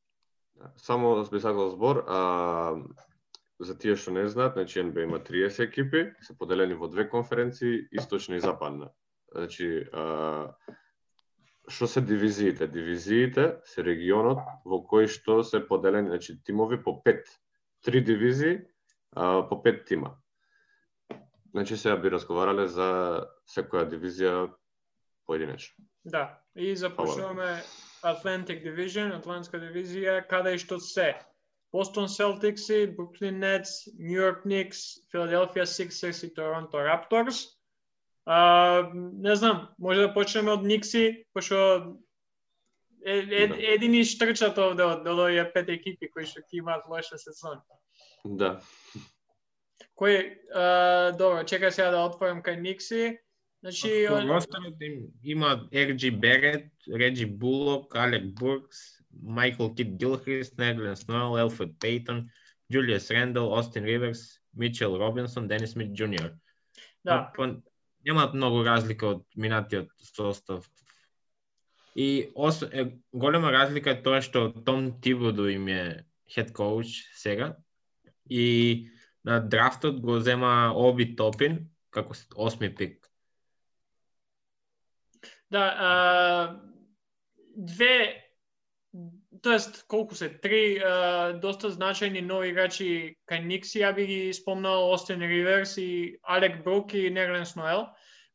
[0.77, 2.79] Само би сакал збор, а,
[3.59, 7.87] за тие што не знаат, значи НБА има 30 екипи, се поделени во две конференции,
[7.91, 8.91] источна и западна.
[9.31, 10.55] Значи, а,
[11.67, 12.67] што се дивизиите?
[12.67, 17.27] Дивизиите се регионот во кој што се поделени, значи тимови по пет.
[17.83, 18.61] Три дивизии,
[19.15, 20.17] а, по пет тима.
[21.53, 24.49] Значи сега би разговарале за секоја дивизија
[25.25, 25.85] поединечно.
[26.03, 27.61] Да, и започнуваме
[28.03, 31.13] Atlantic Division, Атлантска дивизија, каде и што се.
[31.73, 37.47] Boston Celtics, Brooklyn Nets, New York Knicks, Philadelphia Sixers и Toronto Raptors.
[38.25, 41.97] А, не знам, може да почнеме од Никси, пошто
[43.05, 43.55] е, е, Да.
[43.73, 47.59] едини штрчат овде од, овие пет екипи кои што ќе имаат лоша сезон.
[48.23, 48.61] Да.
[49.99, 53.17] Кој, а, добро, чекај сега да отворам кај Никси.
[53.63, 61.37] Значи, ростерот им има RG Берет, Реджи Булок, Алек Буркс, Майкл Кит Гилхрист, Неглен Снойл,
[61.37, 62.29] Елфред Пейтон,
[62.71, 66.31] Джулиус Рендел, Остин Риверс, Мичел Робинсон, Денис Смит Джуниор.
[67.03, 67.61] да, Па,
[68.05, 70.69] немаат многу разлика од минатиот состав.
[71.95, 77.55] И ос, е, голема разлика е тоа што Том Тибодо им е хед коуч сега
[78.29, 78.89] и
[79.25, 83.09] на драфтот го зема Оби Топин како осми пик.
[85.51, 86.61] Да, а,
[87.55, 88.22] две
[89.43, 94.87] тоест колку се три uh, доста значајни нови играчи кај Никси, ја би ги спомнал
[94.91, 97.87] Остин Риверс и Алек Брук и Нерлен Сноел.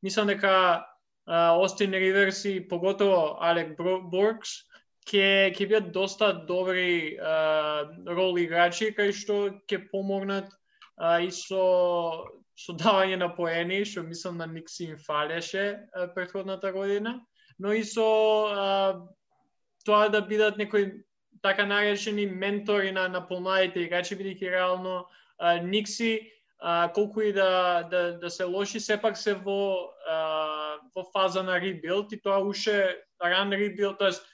[0.02, 0.84] Мислам дека
[1.28, 4.68] uh, Остин Риверс и поготово Алек Буркс
[5.08, 10.52] ќе ќе бидат доста добри uh, рол играчи кај што ќе помогнат
[11.00, 11.64] uh, и со
[12.58, 17.20] со давање на поени, што мислам на Никси им фалеше uh, претходната година,
[17.58, 18.08] но и со
[18.52, 19.08] uh,
[19.88, 20.90] тоа да бидат некои
[21.42, 25.06] така наречени ментори на, на помладите играчи, бидејќи реално
[25.38, 31.04] а, Никси, а, колку и да, да, да се лоши, сепак се во, а, во
[31.14, 34.26] фаза на ребилд и тоа уште ран ребилд, тоест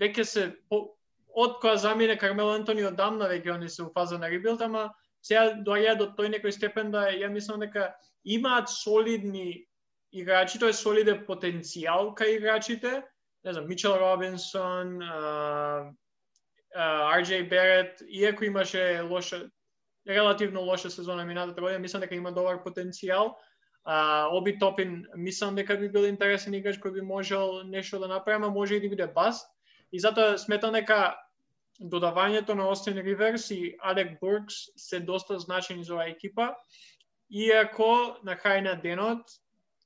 [0.00, 0.94] веќе се по,
[1.34, 4.90] од која замине Кармел Антони одамна веќе они се во фаза на ребилд, ама
[5.22, 7.94] сега доаѓа до тој некој степен да ја мислам дека
[8.24, 9.64] имаат солидни
[10.12, 13.00] играчи, тој солиден потенцијал кај играчите,
[13.44, 15.02] не знам, Мичел Робинсон,
[16.76, 19.50] RJ Берет, иако имаше лоша,
[20.08, 23.34] релативно лоша сезона минатата година, мислам дека има добар потенцијал.
[23.84, 28.50] А, Оби Топин, мислам дека би бил интересен играч кој би можел нешто да направи,
[28.50, 29.48] може и да биде баст.
[29.92, 31.16] И затоа сметам дека
[31.80, 36.54] додавањето на Остин Риверс и Алек Буркс се доста значени за оваа екипа.
[37.30, 39.24] Иако на крај на денот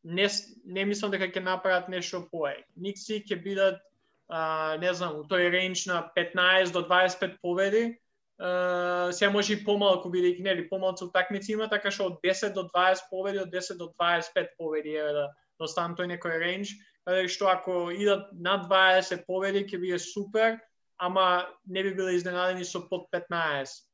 [0.04, 0.28] не,
[0.64, 2.56] не мислам дека ќе направат нешто пое.
[2.76, 3.82] Никси ќе бидат
[4.28, 7.98] а, не знам, у тој рейндж на 15 до 25 победи,
[8.34, 12.64] Uh, сега може и помалку бидејќи нели помалку утакмици има, така што од 10 до
[12.66, 16.74] 20 победи, од 10 до 25 победи е да да тој некој рейндж,
[17.06, 20.58] каде што ако идат над 20 победи ќе биде супер,
[20.98, 23.86] ама не би биле изненадени со под 15.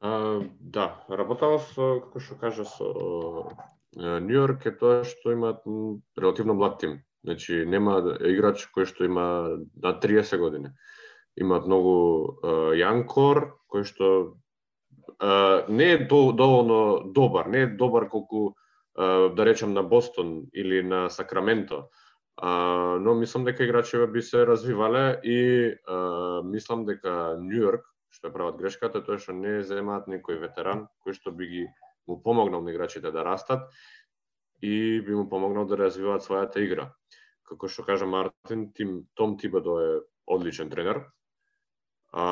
[0.00, 2.92] А, да, работав, како што кажа, со
[3.96, 5.64] Нью Йорк е тоа што имаат
[6.18, 7.00] релативно млад тим.
[7.24, 10.70] Значи, нема да- играч кој што има на 30 години.
[11.36, 12.38] Имаат многу
[12.78, 14.38] јан кор, кој што
[15.20, 18.54] uh, не е до, доволно добар, не е добар колку
[18.98, 21.90] uh, да речем на Бостон или на Сакраменто,
[22.42, 28.32] uh, но мислам дека играчите би се развивале и uh, мислам дека Нью Йорк, што
[28.32, 31.66] прават грешката, тоа што не земаат некој ветеран кој што би ги
[32.08, 33.70] му помогнал на играчите да растат
[34.62, 36.90] и би му помогнал да развиваат својата игра.
[37.44, 41.02] Како што кажа Мартин, Тим, Том Тибадо е одличен тренер.
[42.12, 42.24] А,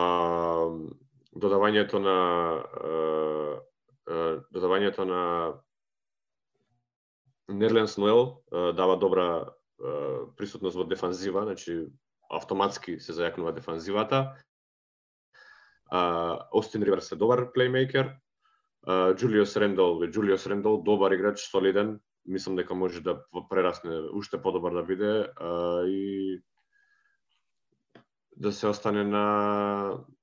[1.35, 2.19] додавањето на
[2.59, 2.93] а,
[4.07, 5.23] а, додавањето на
[7.49, 9.51] Нерленс Ноел дава добра а,
[10.37, 11.87] присутност во дефанзива, значи
[12.31, 14.37] автоматски се зајакнува дефанзивата.
[15.91, 16.01] А,
[16.53, 18.13] Остин Риверс е добар плеймейкер.
[18.87, 23.19] Джулиус Рендол, Джулиус Рендол добар играч, солиден, мислам дека може да
[23.51, 26.43] прерасне уште подобар да биде а, и
[28.37, 29.25] да се остане на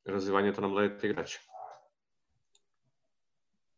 [0.07, 1.39] развивањето на младите играчи.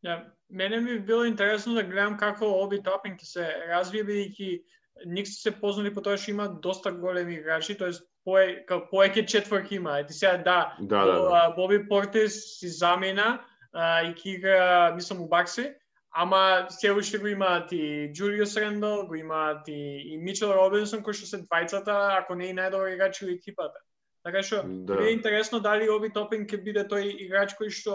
[0.04, 4.64] Ja, мене ми било интересно да гледам како Оби Топин ќе се развие, бидејќи
[5.06, 10.00] ник се познали по тоа што има доста големи играчи, тоест пое, поеќе четврки има.
[10.00, 11.54] Ети сега да, да, да, да.
[11.56, 13.40] Боби Портес си замена
[13.78, 15.74] и ки игра, мислам, у Бакси,
[16.20, 21.14] Ама се уште го имаат и Джулиус Рендол, го имаат и, и Мичел Робинсон, кои
[21.14, 23.78] што се двајцата, ако не и најдобар играч во екипата.
[24.26, 24.98] Така што да.
[25.04, 27.94] е интересно дали Оби Топин ќе биде тој играч кој што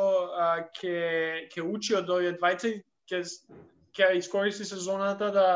[0.78, 2.78] ќе ќе учи од овие двајца и
[3.10, 3.24] ќе
[3.90, 5.48] ќе искористи сезоната да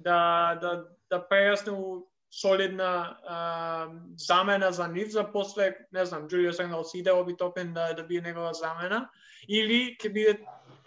[0.00, 0.18] да
[0.64, 0.72] да
[1.12, 2.06] да прерасне у
[2.40, 7.72] солидна а, замена за нив за после, не знам, Джулио Сенгал си иде Оби топен
[7.72, 9.08] да да биде негова замена
[9.48, 10.34] или ќе биде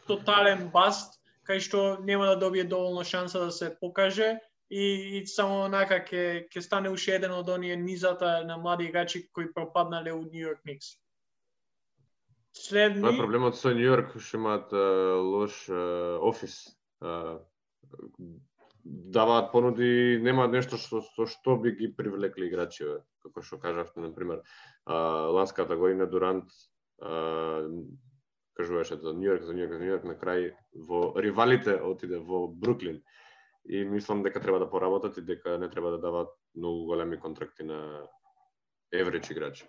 [0.08, 4.84] тотален баст кај што нема да добие доволно шанса да се покаже и,
[5.18, 9.54] и само онака ќе ќе стане уште еден од оние низата на млади играчи кои
[9.54, 11.00] пропаднале у Нью Йорк Никс.
[12.52, 13.02] Следни...
[13.02, 16.76] Тоа е проблемот со Нью Йорк, што имаат uh, лош uh, офис.
[17.00, 17.40] Uh,
[18.88, 24.14] даваат понуди, немаат нешто што, што, што би ги привлекли играчиве, како што кажавте, на
[24.16, 24.44] пример,
[24.88, 26.52] uh, ланската година Дурант
[27.02, 27.68] а,
[28.54, 32.18] кажуваше за Нью Йорк, за Нью Йорк, за Нью Йорк, на крај во ривалите отиде
[32.18, 33.04] во Бруклин.
[33.66, 37.64] И мислам дека треба да поработат и дека не треба да дават многу големи контракти
[37.64, 38.08] на
[38.92, 39.66] еврич играчи.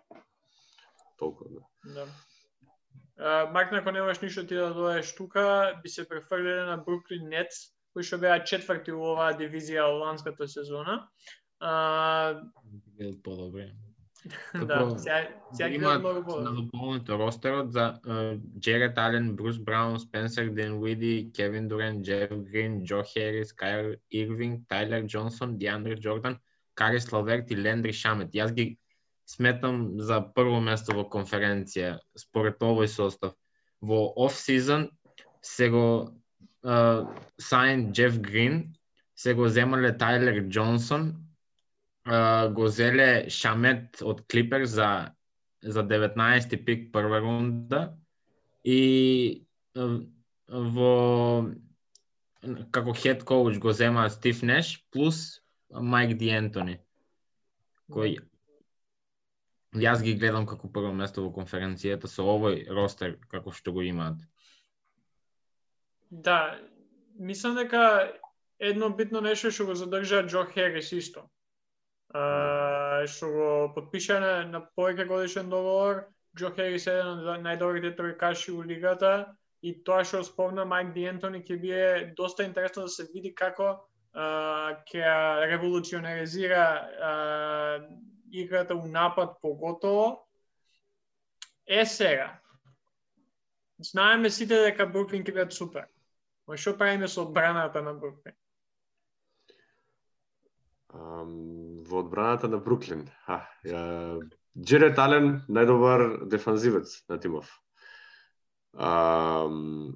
[1.18, 1.60] Толку, да.
[1.84, 2.06] да.
[3.18, 7.77] Uh, Мак, ако немаш ништо ти да додадеш тука, би се префрлиле на Бруклин Нетс,
[7.98, 11.00] кои што беа четврти во оваа дивизија ланската сезона.
[11.58, 12.46] Uh,
[13.24, 13.72] по-добри.
[14.70, 15.16] да, сега,
[15.52, 17.98] сега имаат на дополнето ростерот за
[18.60, 25.06] Джерет Ален, Брус Браун, Спенсер Денвиди, Кевин Дурен, Джеф Грин, Джо Херис, Кайл Ирвинг, Тайлер
[25.06, 26.38] Джонсон, Диандре Джордан,
[26.74, 28.30] Карис Лаверт и Лендри Шамет.
[28.34, 28.78] Јас ги
[29.26, 33.34] сметам за прво место во конференција според овој состав.
[33.82, 34.90] Во оф-сезон
[35.42, 36.14] се го
[36.68, 38.74] сајн Джеф Грин,
[39.16, 41.12] се го земале Тайлер Джонсон,
[42.52, 45.12] го зеле Шамет од Клипер за
[45.62, 47.96] за 19 пик прва рунда
[48.64, 49.42] и
[49.74, 50.92] во
[52.70, 56.78] како хед коуч го зема Стив Неш плюс Майк Ди Ентони
[57.92, 58.18] кој
[59.82, 64.22] јас ги гледам како прво место во конференцијата со овој ростер како што го имаат.
[66.10, 66.58] Да,
[67.18, 68.12] мислам дека
[68.58, 71.28] едно битно нешто што го задржа Джо Херис исто
[73.06, 76.06] што го подпиша на, на повеќе годишен договор.
[76.36, 81.04] Джо Херис е еден од најдобрите тројкаши у лигата и тоа што спомна Майк Ди
[81.10, 83.84] Ентони ќе биде доста интересно да се види како
[84.14, 85.12] ќе
[85.52, 86.64] револуционеризира
[88.32, 90.24] играта у напад поготово.
[91.66, 92.40] Е сега,
[93.78, 95.84] знаеме сите дека Бруклин ќе биде супер.
[96.48, 98.34] Ма што правиме со одбраната на Бруклин?
[101.88, 103.08] во одбраната на Бруклин.
[103.26, 103.82] А, ја,
[104.56, 107.50] Джерет Ален, најдобар дефанзивец на тимов.
[108.74, 109.48] А,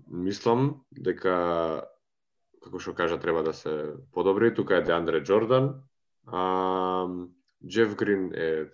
[0.06, 1.88] мислам дека
[2.62, 5.82] како што кажа треба да се подобри, тука е Деандре Джордан.
[6.26, 7.08] А,
[7.66, 8.68] Джеф Грин е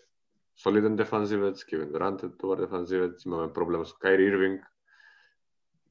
[0.57, 4.67] солиден дефанзивец, Кевин Дурант е добар дефанзивец, имаме проблем со Кайри Ирвинг,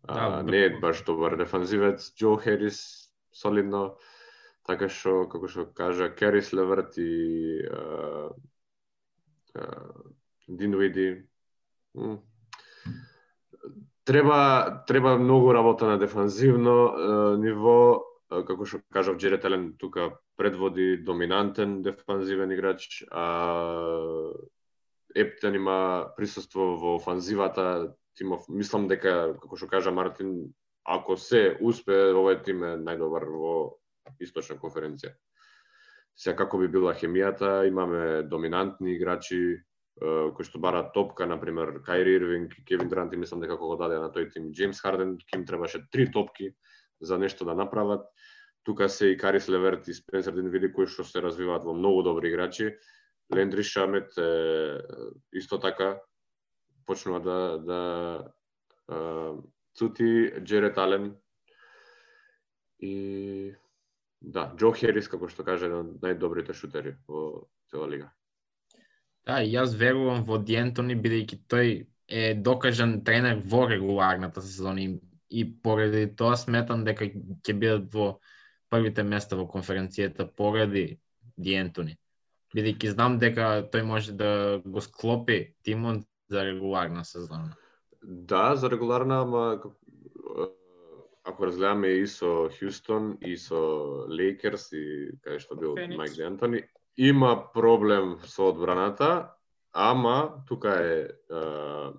[0.07, 1.35] а, Да, не е баш добар.
[1.35, 3.97] Дефанзивец, Џо Херис солидно,
[4.67, 8.29] така што како што кажа Керис Леверт и а,
[9.55, 9.67] а,
[10.47, 11.27] Динвиди.
[14.03, 20.13] Треба треба многу работа на дефанзивно е, ниво, е, како што кажав Джерет Елен тука
[20.37, 24.31] предводи доминантен дефанзивен играч, а
[25.15, 30.33] Ептен има присуство во офанзивата, тимов, мислам дека како што кажа Мартин,
[30.87, 33.55] ако се успе, овој тим е најдобар во
[34.23, 35.13] источна конференција.
[36.17, 39.59] Сега како би била хемијата, имаме доминантни играчи,
[39.97, 44.09] кои што барат топка, например Кайри Ирвинг, Кевин Дрант, и мислам дека кога даде на
[44.13, 46.53] тој тим Джеймс Харден, ким требаше три топки
[47.01, 48.05] за нешто да направат.
[48.63, 52.29] Тука се и Карис Леверт и Спенсер Динвиди кои што се развиваат во многу добри
[52.29, 52.75] играчи.
[53.33, 54.79] Лендри Шамет е,
[55.33, 55.99] исто така
[56.87, 57.37] почнува да
[57.69, 57.81] да
[58.87, 59.35] а,
[59.77, 61.15] цути Джерет Ален
[62.79, 63.53] и
[64.21, 68.09] да, Джо Херис како што каже еден од најдобрите шутери во цела лига.
[69.27, 71.71] Да, и јас верувам во Диентони, бидејќи тој
[72.07, 74.89] е докажан тренер во регуларната сезона и,
[75.29, 78.09] и поради тоа сметам дека ќе бидат во
[78.71, 80.99] првите места во конференцијата поради
[81.37, 81.97] Диентони.
[82.55, 84.31] Бидејќи знам дека тој може да
[84.65, 87.55] го склопи тимот за регуларна сезона.
[88.03, 89.61] Да, за регуларна, ама
[91.27, 93.59] ако разгледаме и со Хјустон, и со
[94.07, 95.97] Лейкерс, и каде што бил Феникс.
[95.97, 96.63] Майк Д'Антони,
[96.95, 99.35] има проблем со одбраната,
[99.73, 101.93] ама тука е а,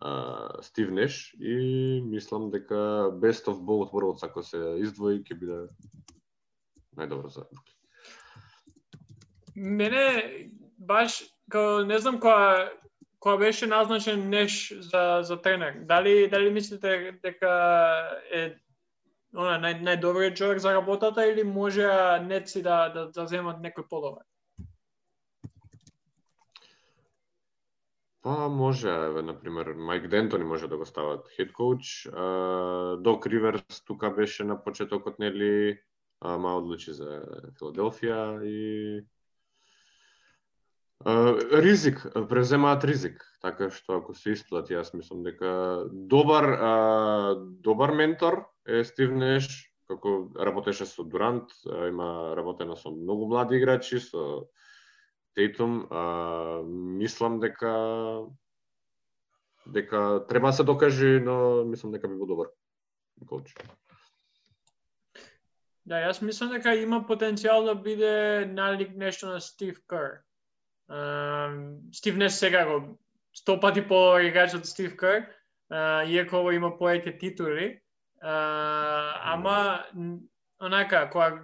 [0.00, 5.60] а, Стив Неш и мислам дека best of both worlds ако се издвои ќе биде
[6.98, 7.46] најдобро за.
[9.54, 12.68] Мене баш као не знам која
[13.20, 15.74] која беше назначен Неш за за тренер.
[15.84, 17.52] Дали дали мислите дека
[18.32, 18.56] е
[19.34, 21.86] она нај најдобриот човек за работата или може
[22.26, 24.24] неци да да, да земат некој подобар?
[28.22, 32.08] Па може, еве, например, Майк Дентони може да го стават хед коуч.
[32.98, 35.80] Док Риверс тука беше на почетокот, нели,
[36.20, 37.22] ама одлучи за
[37.56, 39.06] Филаделфија и
[41.06, 47.34] ризик, преземаат ризик, така што ако се исплати, јас мислам дека добар а,
[47.64, 54.00] добар ментор е Стив Неш, како работеше со Дурант, има работено со многу млади играчи,
[54.00, 54.46] со
[55.34, 58.26] Тейтум, а, мислам дека
[59.66, 62.52] дека треба да се докажи, но мислам дека би бил добар
[63.26, 63.54] коуч.
[65.84, 70.20] Да, јас мислам дека има потенцијал да биде налик нешто на Стив Кер.
[71.92, 72.98] Стив Неш сега го
[73.34, 75.26] сто пати по играч од Стив Кер,
[76.06, 77.80] иако ово има повеќе титули.
[78.22, 79.86] Ама
[80.60, 81.42] онака кога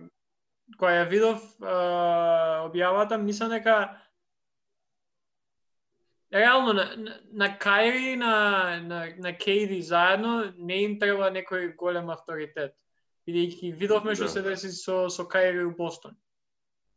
[0.74, 4.02] кога ја видов објавата, мислам дека
[6.34, 11.76] реално на, на, на Кайри и на, на, на Кейди заедно не им треба некој
[11.76, 12.74] голем авторитет.
[13.26, 14.30] Бидејќи видовме што Да.
[14.30, 16.16] се деси со, со Кайри у Бостон.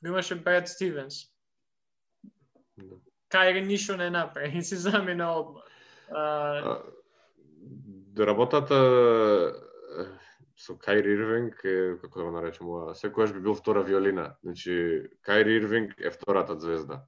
[0.05, 1.29] Имаше Бред Стивенс.
[3.29, 5.61] Кајри ништо не направи и си замина одма.
[6.11, 6.81] Uh...
[8.19, 8.75] Работата
[10.59, 14.35] со Кайри Ирвинг е, како да го наречеме, секогаш би бил втора виолина.
[14.43, 17.03] Значи, Кайри Ирвинг е втората звезда.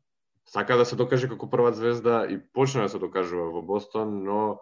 [0.45, 4.59] Сака да се докаже како прва звезда и почна да се докажува во Бостон, но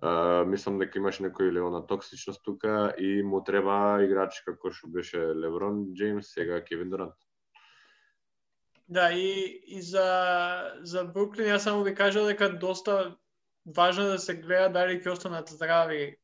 [0.00, 5.20] Uh, мислам дека имаш некој леона токсичност тука и му треба играч како што беше
[5.36, 7.18] Леврон Джеймс, сега Кевин Дурант.
[8.90, 13.16] Да, и, и за, за Бруклин јас само ви кажал дека доста
[13.76, 16.16] важно да се гледа дали ќе останат здрави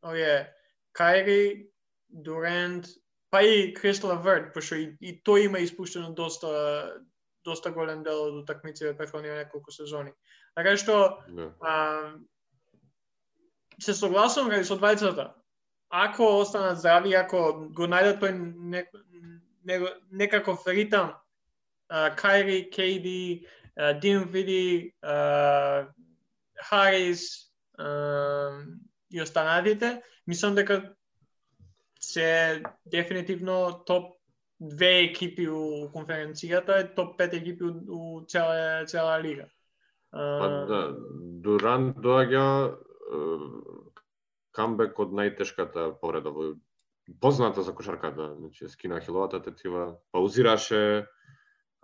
[0.00, 0.48] овие
[0.92, 1.68] Кайри,
[2.08, 2.86] Дурент,
[3.30, 7.02] па и Крис Лаверт, пошто и, и тој има испуштено доста
[7.44, 10.12] доста голем дел од утакмиците претходните неколку сезони.
[10.56, 11.50] Така што Да.
[11.60, 11.74] а,
[13.80, 15.34] се согласувам кај со двајцата.
[15.90, 18.86] Ако останат здрави, ако го најдат тој не,
[19.64, 21.12] не, некаков ритам,
[21.88, 24.94] Кайри, Кейди, а, Динвиди,
[26.68, 27.50] Харис
[29.10, 30.94] и останатите, мислам дека
[32.00, 34.16] се дефинитивно топ
[34.60, 39.48] две екипи у конференцијата, и топ пет екипи у, у цела, цела лига.
[40.14, 40.80] Па да,
[41.42, 42.44] Дуран доаѓа
[44.54, 46.54] камбек од најтешката повреда во
[47.20, 51.06] позната за кошарката, значи скина хиловата тетива, паузираше,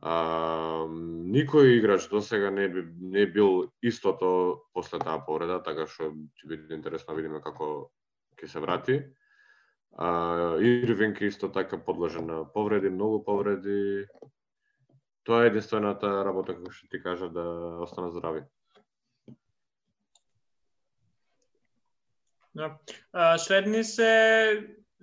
[0.00, 6.14] А, никој играч до сега не, би, не бил истото после таа повреда, така што
[6.40, 7.90] ќе биде интересно да видиме како
[8.40, 8.96] ќе се врати.
[9.92, 14.06] А, Ирвинг исто така подложен на повреди, многу повреди.
[15.24, 17.44] Тоа е единствената работа, како што ти кажа, да
[17.84, 18.46] остана здрави.
[22.56, 22.78] Да.
[23.12, 24.08] А, следни се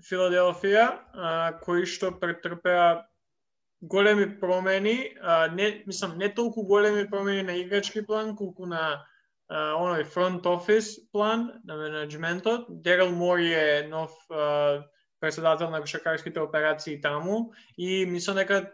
[0.10, 3.06] Филаделфија, а, кои што претрпеа
[3.82, 9.06] големи промени, а, не, мислам, не толку големи промени на играчки план, колку на
[9.50, 12.66] а, оној фронт офис план на менеджментот.
[12.70, 14.84] Дерел Мори е нов а,
[15.20, 18.72] председател на кошакарските операции таму и мислам дека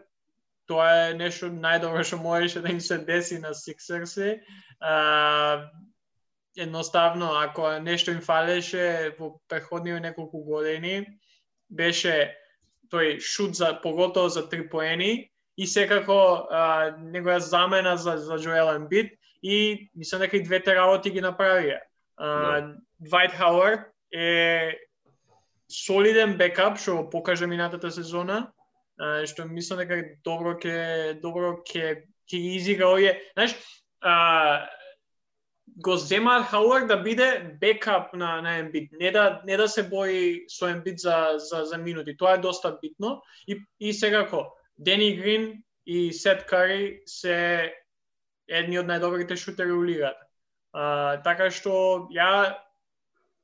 [0.66, 4.40] тоа е нешто најдобро што можеше да им се деси на Сиксерси.
[6.56, 11.18] Едноставно, ако нешто им фалеше во преходниот неколку години,
[11.70, 12.36] беше
[12.94, 18.74] тој шут за поготово за три поени и секако а, негова замена за за Джоел
[18.74, 21.80] Ембит и мислам дека и двете работи ги направија.
[22.16, 24.78] А, Двајт Хауард е
[25.68, 28.52] солиден бекап што го покажа минатата сезона,
[28.98, 33.18] а, што мислам дека добро ќе добро ќе ќе изигра овие.
[33.34, 33.58] Знаеш,
[34.00, 34.66] а,
[35.68, 40.44] го земаат Хауард да биде бекап на на Ембит, не да не да се бои
[40.48, 42.16] со Ембит за за за минути.
[42.16, 47.72] Тоа е доста битно и и секако Дени Грин и Сет Кари се
[48.48, 50.20] едни од најдобрите шутери у лигата.
[50.72, 52.56] А, така што ја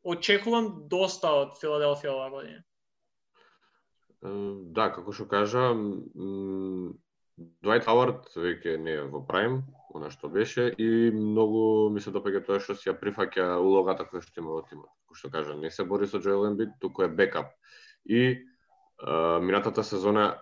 [0.05, 2.65] очекувам доста од Филаделфија оваа година.
[4.77, 5.71] Да, како што кажа,
[7.65, 9.63] Двајт Хауард веќе не е во прайм,
[9.95, 14.23] она што беше и многу ми се допаѓа тоа што си ја прифаќа улогата која
[14.23, 14.91] што има во тимот.
[15.11, 17.51] Кој што кажа, не се бори со Джоел Ембит, туку е бекап.
[18.05, 18.39] И
[19.03, 20.39] а, минатата сезона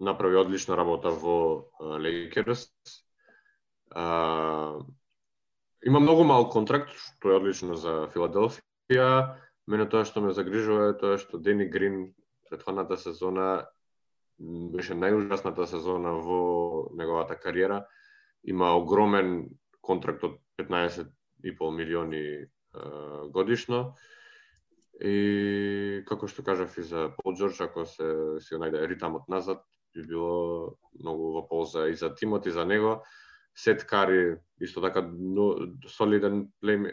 [0.00, 2.68] направи одлична работа во Лейкерс.
[5.86, 9.36] има многу мал контракт, што е одлично за Филаделфија.
[9.66, 12.14] Мене тоа што ме загрижува е тоа што Дени Грин
[12.48, 13.66] претходната сезона
[14.38, 17.86] беше најужасната сезона во неговата кариера
[18.46, 19.48] има огромен
[19.82, 22.48] контракт од 15,5 милиони е,
[23.34, 23.94] годишно.
[25.00, 28.06] И како што кажав и за Пол Джордж, ако се
[28.40, 29.60] си најде ритамот назад,
[29.92, 33.02] би било многу во полза и за тимот и за него.
[33.56, 35.56] Сет Кари исто така но,
[35.88, 36.92] солиден плей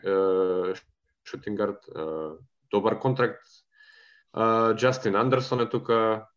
[1.24, 1.80] шутингард,
[2.72, 3.44] добар контракт.
[4.76, 6.28] Джастин Андерсон е тука,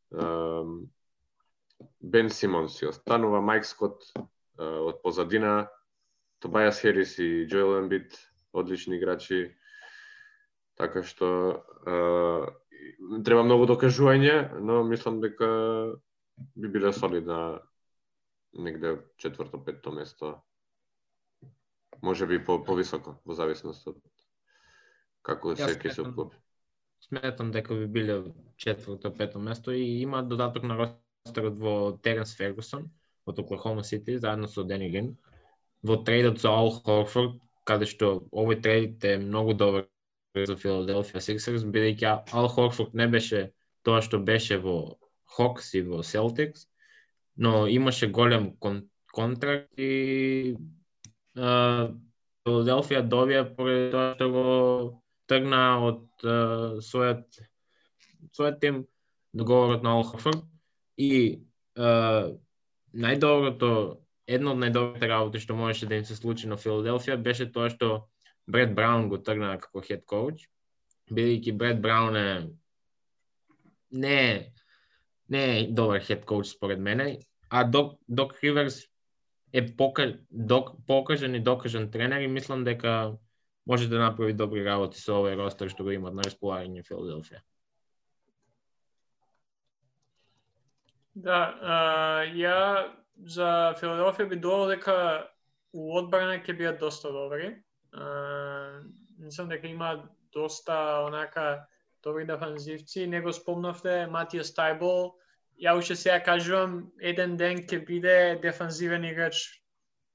[2.03, 4.03] Бен Симонс си останува, Майк Скот
[4.59, 5.69] од позадина,
[6.41, 8.17] Тобајас Херис и Джоел Ембит,
[8.53, 9.57] одлични играчи.
[10.77, 11.29] Така што
[11.89, 11.95] е,
[13.25, 15.49] треба многу докажување, но мислам дека
[16.57, 17.63] би биле солидна
[18.53, 20.35] негде четврто, петто место.
[22.03, 23.97] Може би по повисоко, во зависност од
[25.25, 26.37] како се ќе се обклопи.
[27.09, 28.21] Сметам дека би биле
[28.61, 32.91] четврто, петто место и има додаток на ростерот во Теренс Фергусон
[33.27, 35.17] од Оклахома Сити, заедно со Дени
[35.83, 39.87] во трейдот за Ал Хорфорд, каде што овој трейд е многу добар
[40.35, 43.51] за Филаделфија Сиксерс, бидејќи Ал Хорфорд не беше
[43.83, 44.97] тоа што беше во
[45.37, 46.67] Хокс и во Селтикс,
[47.37, 50.57] но имаше голем кон контракт и
[51.37, 54.47] Филаделфија добија поради тоа што го
[55.31, 57.41] тргна од uh, својот
[58.37, 58.85] својот тим
[59.35, 60.45] договорот на Ал Хорфорд
[60.97, 61.43] и
[61.77, 62.37] uh,
[62.95, 63.71] најдоброто,
[64.27, 68.09] едно од најдобрите работи што можеше да им се случи на Филаделфија беше тоа што
[68.47, 70.47] Бред Браун го тргна како хед коуч,
[71.11, 72.29] бидејќи Бред Браун е
[73.91, 74.53] не
[75.29, 77.19] не е добар хед коуч според мене,
[77.51, 78.85] а Док, Док Риверс
[79.53, 83.17] е пока, док, покажен и докажен тренер и мислам дека
[83.67, 87.43] може да направи добри работи со овој ростер што го имат на располагање Филаделфија.
[91.17, 91.77] Да, а,
[92.37, 92.57] ја
[93.25, 93.49] за
[93.81, 94.97] Филаделфија би довел дека
[95.73, 97.55] у одбрана ќе бидат доста добри.
[97.93, 98.83] А,
[99.19, 99.95] мислам дека има
[100.33, 101.65] доста онака
[102.05, 103.07] добри дефанзивци.
[103.07, 105.15] Него спомнавте Матија Стајбол.
[105.57, 109.41] Ја уште сега кажувам, еден ден ќе биде дефанзивен играч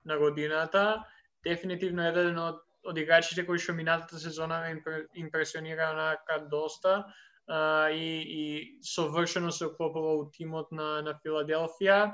[0.05, 1.01] на годината.
[1.43, 7.03] Дефинитивно еден од од играчите кои што минатата сезона ме импресионира онака доста
[7.47, 12.13] а, и, и совршено се оклопува у тимот на, на Филаделфија.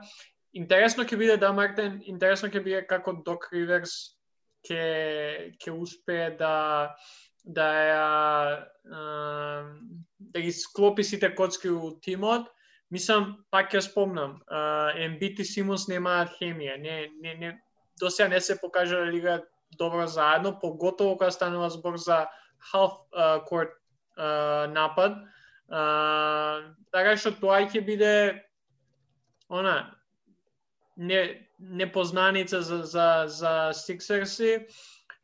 [0.54, 4.18] Интересно ќе биде да Мартен, интересно ќе биде како Док Риверс
[4.68, 6.96] ќе ќе успее да
[7.48, 8.08] да ја
[10.20, 12.50] да ги склопи сите коцки у тимот,
[12.92, 14.38] Мислам, пак ќе спомнам,
[14.96, 16.78] Ембит и Симонс немаат хемија.
[16.80, 17.50] Не, не, не,
[18.00, 22.28] до сега не се покажа да играат добро заедно, поготово кога станува збор за
[22.72, 22.96] half
[23.50, 23.76] court
[24.18, 25.20] напад.
[25.70, 28.14] А, така што тоа ќе биде
[29.50, 29.94] она
[30.98, 34.68] не непознаница за за за Сиксерси.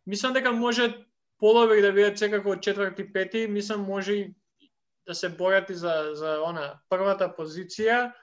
[0.06, 1.06] Мислам дека може
[1.40, 4.36] половек да бидат секако четврти пети, мислам може и
[5.08, 8.14] да се борат и за за она првата позиција.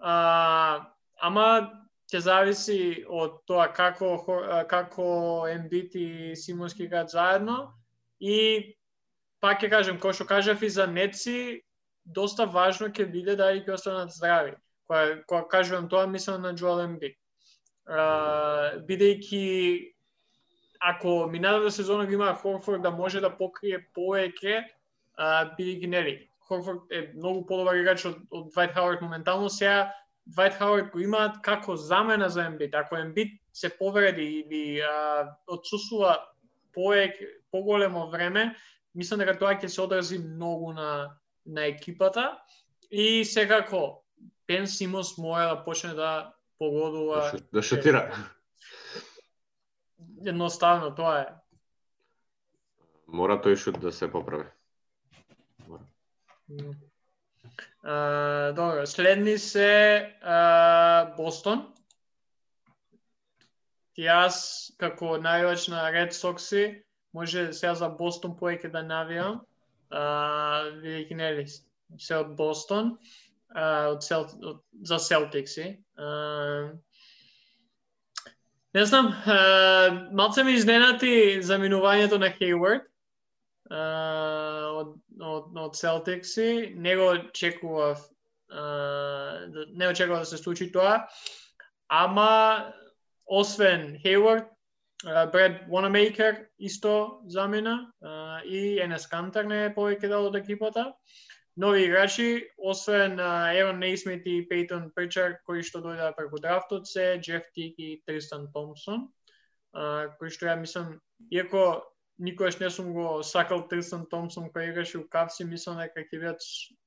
[0.00, 1.72] А, ама
[2.12, 4.18] ќе зависи од тоа како
[4.70, 7.74] како Ембит и Симонски играат заедно
[8.20, 8.76] и
[9.46, 11.62] пак ќе кажем кој што кажав и за Неци
[12.04, 14.56] доста важно ќе биде да ќе останат здрави.
[14.86, 17.14] Кога кога кажувам тоа мислам на Джоел Емби.
[18.88, 19.42] бидејќи
[20.80, 24.64] ако минатата сезона го има Хорфорд да може да покрие повеќе,
[25.58, 29.92] бидејќи нели Хорфорд е многу подобар играч од, од Двайт Хауард моментално, сега
[30.26, 32.74] Двайт Хауард го имаат како замена за Ембит.
[32.74, 36.18] Ако Ембит се повреди или а, отсутствува
[36.74, 38.54] повеќе поголемо време,
[38.96, 41.16] мислам дека тоа ќе се одрази многу на
[41.46, 42.38] на екипата
[42.90, 44.02] и секако
[44.46, 48.30] Пен Симос мора да почне да погодува да, да шутира.
[50.26, 51.26] Едноставно тоа е.
[53.06, 54.46] Мора тој шут да се поправи.
[55.68, 55.82] Мора.
[57.86, 61.72] Uh, добро, следни се uh, Бостон.
[63.96, 66.82] Јас, како најувач на Red Sox-и,
[67.16, 71.46] може сега за Бостон поеќе да навијам, uh, видејќи нели
[71.98, 72.96] се од Бостон,
[73.54, 75.68] а, од Сел, од, за Селтикси.
[78.76, 79.38] Не знам, а,
[80.12, 82.88] малце ми изненати заминувањето на Хейвард,
[83.70, 86.74] од, од, од Селтикси.
[86.76, 88.02] Не го очекував,
[88.50, 91.06] да, не очекував да се случи тоа.
[91.88, 92.72] Ама,
[93.26, 94.50] освен Хейвард,
[95.06, 97.92] Бред Wanamaker исто замена
[98.44, 100.92] и Енес Кантер не е повеќе дел од екипата.
[101.56, 107.46] Нови играчи, освен Ерон Нейсмит и Пейтон Причар, кои што дојдаа преку драфтот, се Джеф
[107.54, 109.06] Тик и Тристан Томпсон,
[110.18, 110.98] кои што ја мислам,
[111.30, 111.86] иако
[112.18, 116.42] никогаш не сум го сакал Тристан Томсон кој играше у Кавси, мислам дека ќе бидат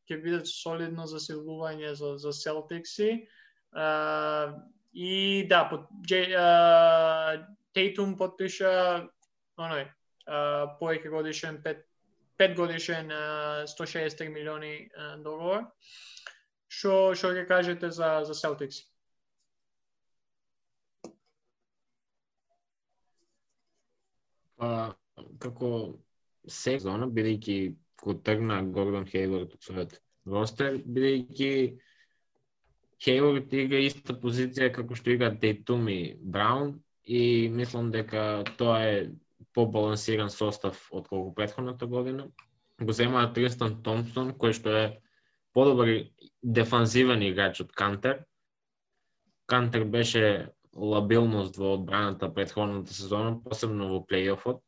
[0.09, 3.26] ќе бидат солидно засилување за за Селтикси.
[3.70, 4.57] Uh,
[4.93, 7.45] и да, под uh,
[7.80, 8.71] Тейтум подпиша
[9.55, 11.86] оној uh, поеќе годишен пет
[12.39, 13.11] пет годишен
[13.67, 14.89] 160 милиони
[15.23, 15.65] договор.
[16.71, 18.80] Што што ќе кажете за за Celtics?
[24.59, 24.69] Па,
[25.43, 25.71] како
[26.47, 27.59] сезона, бидејќи
[28.03, 29.99] го тргна Гордон Хейлорд од својот
[30.36, 31.51] ростер, бидејќи
[33.03, 36.77] Хейлорд игра иста позиција како што игра Тейтум и Браун
[37.10, 39.10] и мислам дека тоа е
[39.57, 42.28] побалансиран состав од колку претходната година.
[42.82, 44.84] Го земаа Тристан Томпсон, кој што е
[45.57, 45.89] подобар
[46.43, 48.22] дефанзивен играч од Кантер.
[49.49, 54.62] Кантер беше лабилност во одбраната претходната сезона, посебно во плейофот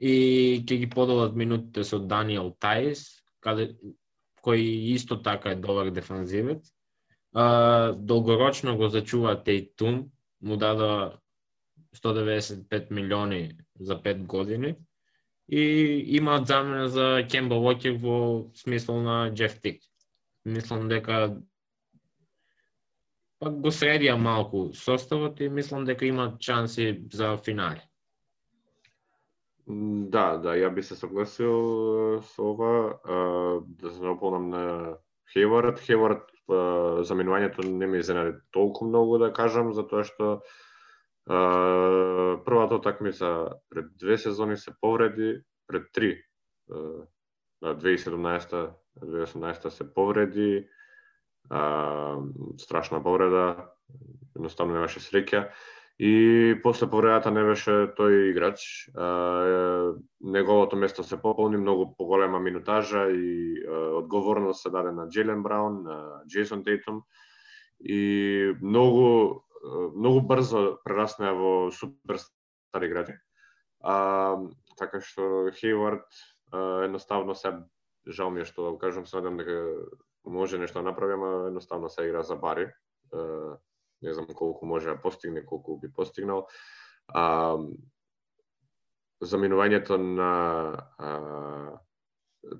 [0.00, 3.76] и ќе ги подолат минутите со Даниел Тајс, каде
[4.42, 4.58] кој
[4.96, 6.66] исто така е добар дефанзивец.
[7.32, 10.10] А, долгорочно го зачува Тейтум,
[10.40, 11.20] му дада
[11.96, 14.76] 195 милиони за 5 години
[15.48, 15.62] и
[16.06, 19.82] имаат замена за Кемба Локер во смисол на Джеф Тик.
[20.44, 21.36] Мислам дека
[23.40, 27.82] пак го средија малку составот и мислам дека имаат шанси за финали.
[29.66, 32.98] Да, да, ја би се согласил со ова.
[33.66, 34.96] Да се наполнам на
[35.32, 35.80] Хевард.
[35.82, 40.42] Хевард заминувањето не ме изненади толку многу да кажам, затоа што
[41.26, 46.22] првата такмица пред две сезони се повреди, пред три,
[47.62, 48.70] на 2017
[49.04, 50.68] 2018 се повреди,
[52.58, 53.70] страшна повреда,
[54.36, 55.48] едноставно немаше среќа
[55.98, 58.88] И после повредата не беше тој играч.
[60.20, 66.20] неговото место се пополни, многу поголема минутажа и одговорност се даде на Джелен Браун, на
[66.28, 67.02] Джейсон Тейтум
[67.80, 69.40] и многу
[69.94, 73.18] многу брзо прераснаа во суперстар играчи.
[73.80, 74.38] А,
[74.78, 76.06] така што Хейвард
[76.52, 77.52] едноставно се
[78.06, 79.86] жал ми е што да кажам, се надам дека
[80.26, 82.70] може нешто да направи, ама едноставно се игра за бари
[84.02, 86.46] не знам колку може да постигне, колку би постигнал.
[87.08, 87.56] А,
[89.22, 90.32] заминувањето на
[90.98, 91.10] а,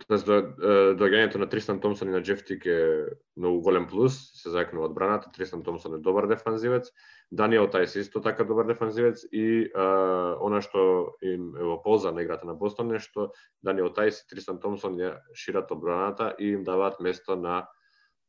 [0.08, 3.06] тоест до- е, доаѓањето на Тристан Томсон и на Джеф Тик е
[3.36, 6.90] многу голем плюс, се заекнува одбраната, Тристан Томсон е добар дефанзивец,
[7.32, 12.22] Даниел Тајс исто така добар дефанзивец и а, она што им е во полза на
[12.22, 13.32] играта на Бостон е што
[13.62, 17.68] Даниел Тајс и Тристан Томсон ја шират одбраната и им даваат место на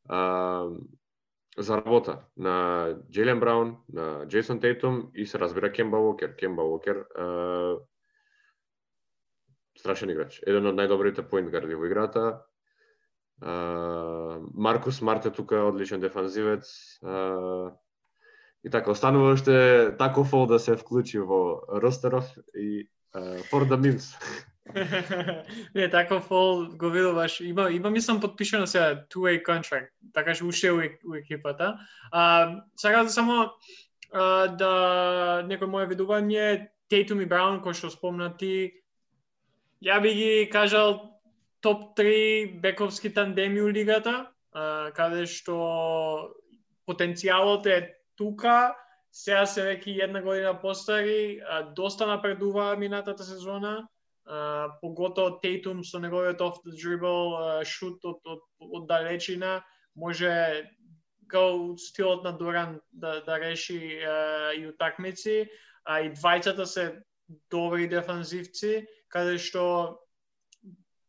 [0.09, 0.69] а,
[1.57, 2.25] за работа.
[2.37, 6.35] На Джейлен Браун, на Джейсон Тейтум и се разбира Кемба Уокер.
[6.35, 7.05] Кемба Уокер
[9.79, 10.41] страшен играч.
[10.45, 12.43] Еден од најдобрите поинт гарди во играта.
[14.53, 16.67] Маркус Март е тука одличен дефанзивец.
[18.63, 22.25] И така, останува уште тако фол да се вклучи во ростеров
[22.55, 22.89] и
[23.51, 24.15] for the memes.
[25.75, 27.39] не, таков фол го видуваш.
[27.39, 31.77] Има, има мислам подпишено сега two-way contract, така што уште е у, у екипата.
[32.11, 33.51] А, сега само
[34.11, 34.71] а, да
[35.47, 38.71] некој моје видување, Тейтум и Браун, кој што спомнати,
[39.83, 41.19] ја би ги кажал
[41.61, 46.33] топ 3 бековски тандеми у лигата, а, каде што
[46.87, 47.79] потенцијалот е
[48.17, 48.75] тука,
[49.11, 53.87] сега се веќе една година постари, а, доста напредува минатата сезона,
[54.25, 59.61] а, поготово Тейтум со неговиот off the dribble шут од, од, од далечина,
[59.95, 60.67] може
[61.27, 65.49] као стилот на Дуран да, да реши а, и утакмици,
[65.85, 67.03] а и двајцата се
[67.51, 69.99] добри дефанзивци, каде што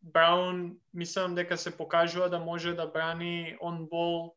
[0.02, 4.34] Браун мислам дека се покажува да може да брани он бол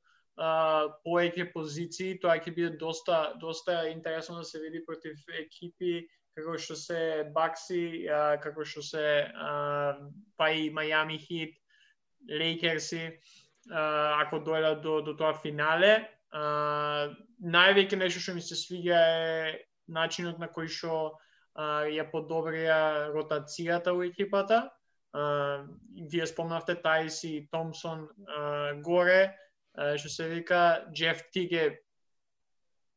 [1.06, 6.76] поеќе позиции, тоа ќе биде доста доста интересно да се види против екипи како што
[6.80, 7.00] се
[7.36, 9.98] Бакси, а, како што се а,
[10.38, 11.58] па и Мајами Хит,
[12.30, 13.04] Лейкерси,
[13.70, 16.08] а, ако дојдат до, до тоа финале.
[16.32, 17.12] А,
[17.44, 19.60] највеќе нешто што ми се свига е
[19.92, 21.18] начинот на кој што
[21.54, 24.70] а, ја подобрија ротацијата у екипата.
[25.14, 25.64] А,
[26.12, 29.36] вие спомнавте Тајс и Томсон а, горе,
[29.76, 31.66] а, што се вика Джеф Тиг е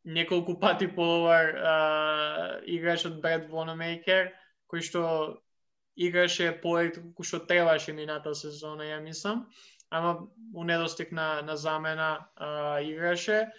[0.05, 4.33] неколку пати подобар а, играч од Бред Вонамейкер,
[4.71, 5.03] кој што
[5.97, 9.47] играше поет кој што требаше мината сезона, ја мислам,
[9.91, 13.51] ама у недостиг на, на замена а, играше.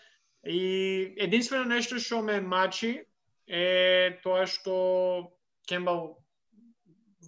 [0.46, 3.08] И единствено нешто што ме мачи
[3.48, 4.76] е тоа што
[5.68, 6.18] Кембал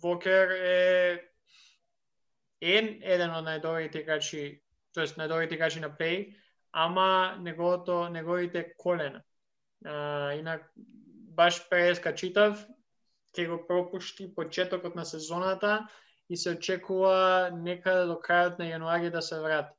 [0.02, 1.20] Вокер е
[2.62, 4.62] ен, еден од најдобрите играчи,
[4.94, 6.34] тоест најдобрите играчи на плей,
[6.72, 9.24] ама неговото неговите колена.
[9.86, 10.72] А, инак
[11.38, 12.66] баш преска читав,
[13.34, 15.88] ќе го пропушти почетокот на сезоната
[16.30, 19.74] и се очекува некаде до крајот на јануари да се врати.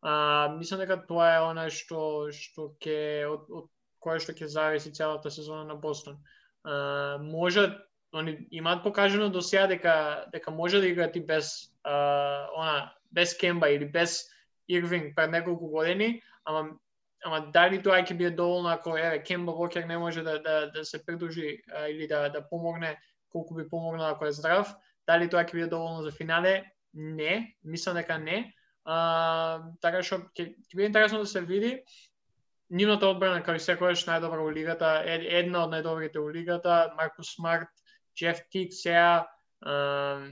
[0.00, 3.66] А, мислам дека тоа е она што што ќе од, од
[4.08, 6.16] кое што ќе зависи целата сезона на Бостон.
[6.64, 7.68] А, може
[8.12, 13.36] они имаат покажено до сега дека дека може да играат и без а, она без
[13.36, 14.24] Кемба или без
[14.68, 16.70] Ирвинг пред неколку години, ама
[17.24, 20.84] ама дали тоа ќе биде доволно ако еве Кемба Вокер не може да да да
[20.84, 22.96] се придружи а, или да да помогне
[23.30, 24.74] колку би помогнал ако е здрав,
[25.06, 26.64] дали тоа ќе биде доволно за финале?
[26.94, 28.54] Не, мислам дека не.
[28.84, 31.82] А, така што ќе ќе биде интересно да се види.
[32.70, 37.70] Нивната одбрана како секогаш најдобра у лигата, една од најдобрите у лигата, Маркус Смарт,
[38.16, 39.28] Джеф Тик сега,
[39.62, 40.28] а,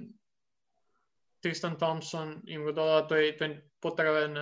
[1.40, 4.34] Тристан Томсон им го додава тој тој потребен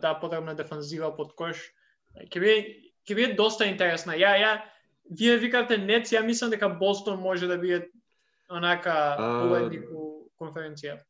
[0.00, 1.58] да потребна дефанзива под кош.
[2.30, 2.56] Ќе биде
[3.08, 4.14] ќе биде доста интересна.
[4.14, 4.52] Ја ја
[5.10, 7.88] вие викате Нец, ја мислам дека Бостон може да биде
[8.50, 11.00] онака победник у конференција.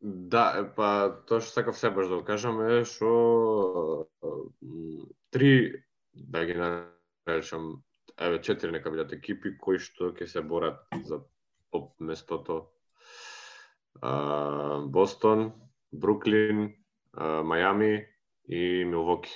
[0.00, 0.88] Да, е, па
[1.26, 4.06] тоа што сакав се баш да го кажам е што
[5.34, 5.82] три
[6.14, 7.82] да ги наречам
[8.18, 11.18] еве четири нека бидат екипи кои што ќе се борат за
[11.74, 12.68] топ местото.
[14.00, 15.52] А, Бостон,
[15.92, 16.74] Бруклин,
[17.12, 18.06] а, Мајами
[18.48, 19.34] и Милвоки.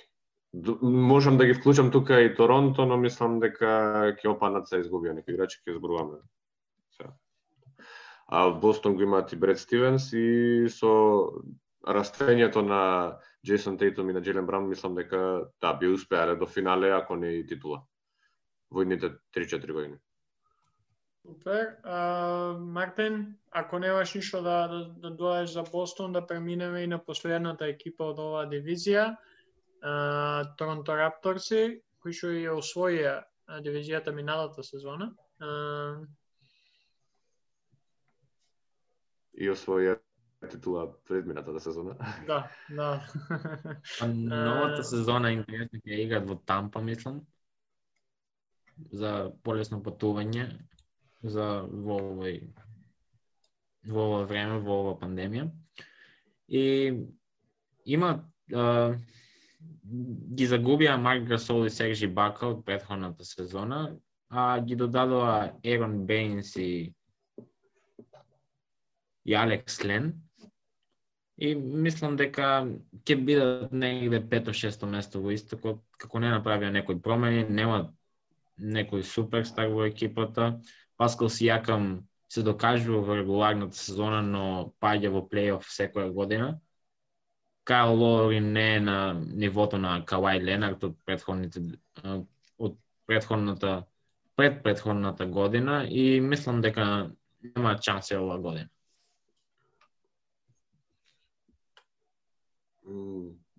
[0.82, 5.34] Можам да ги вклучам тука и Торонто, но мислам дека ќе опаднат се изгубија некои
[5.34, 6.22] играчи, ќе зборуваме.
[8.32, 10.92] А во Бостон го имаат и Бред Стивенс и со
[11.84, 12.82] растењето на
[13.44, 17.34] Джейсон Тейтум и на Джелен Брам, мислам дека да би успеале до финале ако не
[17.42, 17.82] и титула
[18.70, 19.98] во идните 3-4 години.
[21.22, 21.76] Супер.
[21.84, 26.98] А, Мартин, ако немаш ништо да, да, да доаеш за Бостон, да преминеме и на
[27.04, 29.12] последната екипа од оваа дивизија,
[29.82, 29.92] а,
[30.58, 33.20] Торонто Рапторси, кои што ја освоија
[33.62, 35.12] дивизијата миналата сезона.
[35.38, 36.00] А,
[39.34, 39.96] И освоија
[40.50, 41.96] титула пред минатата сезона.
[42.26, 43.06] да, да.
[43.98, 47.22] Па новата сезона е интересно ќе играат во Тампа, мислам.
[48.90, 50.48] За полесно патување
[51.22, 52.40] за во овој
[53.86, 55.48] во ова време, во ова пандемија.
[56.48, 56.64] И
[57.84, 58.10] има
[58.54, 58.94] а,
[60.38, 63.96] ги загубија Марк Гасол и Сержи Бака од претходната сезона,
[64.28, 66.94] а ги додадоа Ерон Бейнс и
[69.24, 70.12] и Алекс Лен.
[71.38, 72.68] И мислам дека
[73.08, 77.92] ќе бидат негде пето-шесто место во истокот, како не направија некои промени, нема
[78.58, 80.52] некој суперстар во екипата.
[81.00, 84.44] Паскал Сијакам се докажува во регуларната сезона, но
[84.80, 86.60] паѓа во плейоф секоја година.
[87.64, 91.62] Кайл Лори не е на нивото на Кавај Ленард од предходните
[92.58, 93.84] од предходната
[94.36, 97.10] предпредходната година и мислам дека
[97.42, 98.68] нема шанси оваа година.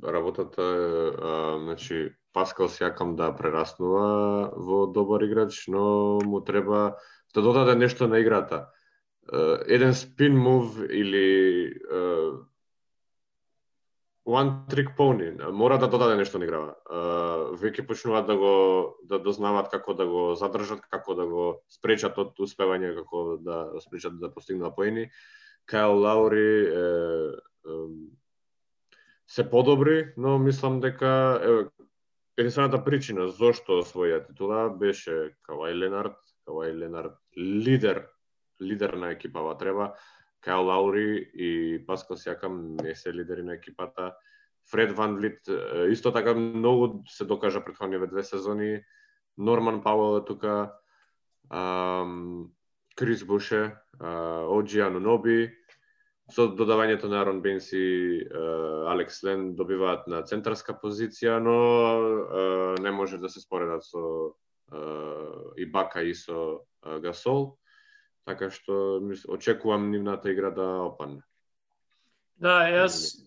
[0.04, 6.98] Работата е, а, значи, Паскал сјакам да прераснува во добар играч, но му треба
[7.34, 8.68] да додаде нешто на играта.
[9.68, 11.78] Еден спин мув или
[14.26, 16.74] one trick pony, мора да додаде нешто на играва.
[17.60, 18.54] Веќе почнуваат да го
[19.04, 24.20] да дознаваат како да го задржат, како да го спречат од успевање, како да спречат
[24.20, 25.10] да постигнат поени.
[25.66, 27.78] Кайл Лаури е, е,
[29.28, 31.50] се подобри, но мислам дека е,
[32.38, 36.18] единствената причина зошто освоја титула беше Кавај Ленард,
[36.48, 38.08] Кавај Ленард лидер,
[38.62, 39.94] лидер на екипава треба.
[40.44, 44.14] Кај Лаури и Паскал Сјакам не се лидери на екипата.
[44.72, 45.40] Фред Ван Влит
[45.90, 48.84] исто така многу се докажа претходниве две сезони.
[49.38, 50.74] Норман Пауел е тука.
[52.96, 53.76] Крис Буше,
[54.50, 55.54] Оджи Ануноби,
[56.32, 58.22] со додавањето на Арон Бенс и
[58.88, 64.34] Алекс Лен добиваат на центарска позиција, но не може да се споредат со
[65.58, 66.64] и Бака и со
[67.04, 67.58] Гасол,
[68.26, 71.22] така што очекувам нивната игра да опадне.
[72.40, 73.20] Да, јас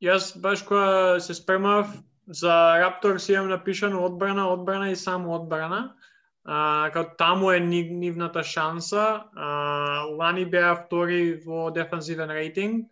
[0.00, 1.90] јас баш кога се спремав
[2.26, 5.96] за Рапторс имам напишано одбрана, одбрана и само одбрана.
[6.44, 9.24] А, како таму е нивната шанса.
[9.34, 12.86] А, лани беа втори во дефанзивен рейтинг.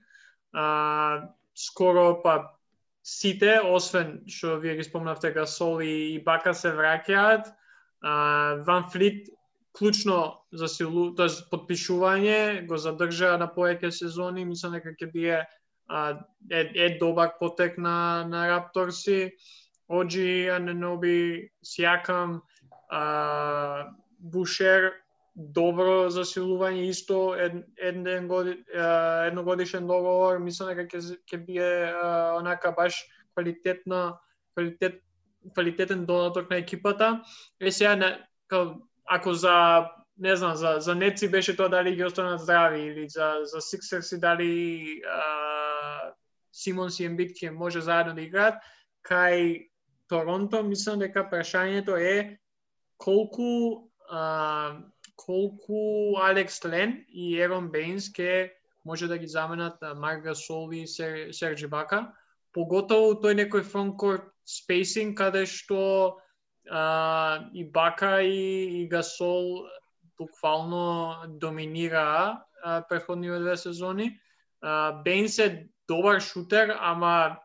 [0.52, 2.56] А, скоро па
[3.02, 7.52] сите, освен што вие ги спомнавте Гасол и, и Бака се враќаат.
[8.02, 9.28] Ван Флит
[9.72, 16.62] клучно за силу, тоа подпишување го задржа на повеќе сезони, мислам дека ќе биде е,
[16.74, 19.32] е добар потек на на Рапторси.
[19.92, 22.40] Оджи Аненоби Сиакам
[22.92, 23.88] а,
[24.18, 24.92] Бушер
[25.34, 31.70] добро засилување исто ед, еден годи, едногодишен договор, мислам дека ќе ќе биде
[32.36, 33.00] онака баш
[33.32, 34.18] квалитетна
[34.52, 35.00] квалитет
[35.54, 37.22] квалитетен донаток на екипата.
[37.60, 38.18] Е сега
[39.08, 39.88] ако за
[40.18, 44.20] не знам, за, за Неци беше тоа дали ги останат здрави или за, за Сиксерси
[44.20, 46.12] дали а,
[46.52, 48.60] Симонс и Ембит ќе може заедно да играат,
[49.08, 49.68] кај
[50.08, 52.38] Торонто мислам дека прашањето е
[53.02, 54.78] колку а,
[55.16, 61.32] колку Алекс Лен и Ерон Бейнс ке може да ги заменат Марга Сол и Сер,
[61.32, 62.12] Серджи Бака,
[62.54, 66.18] поготово тој некој фронткорт спейсинг каде што
[66.70, 69.66] а, и Бака и, и Гасол
[70.18, 72.44] буквално доминираа
[72.88, 74.20] претходниве две сезони.
[74.60, 77.38] А, Бейнс е добар шутер, ама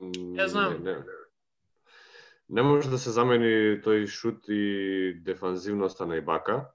[0.00, 0.72] не знам.
[0.72, 1.15] Не, не, не
[2.48, 6.70] Не може да се замени тој шут и дефанзивноста на Ибака.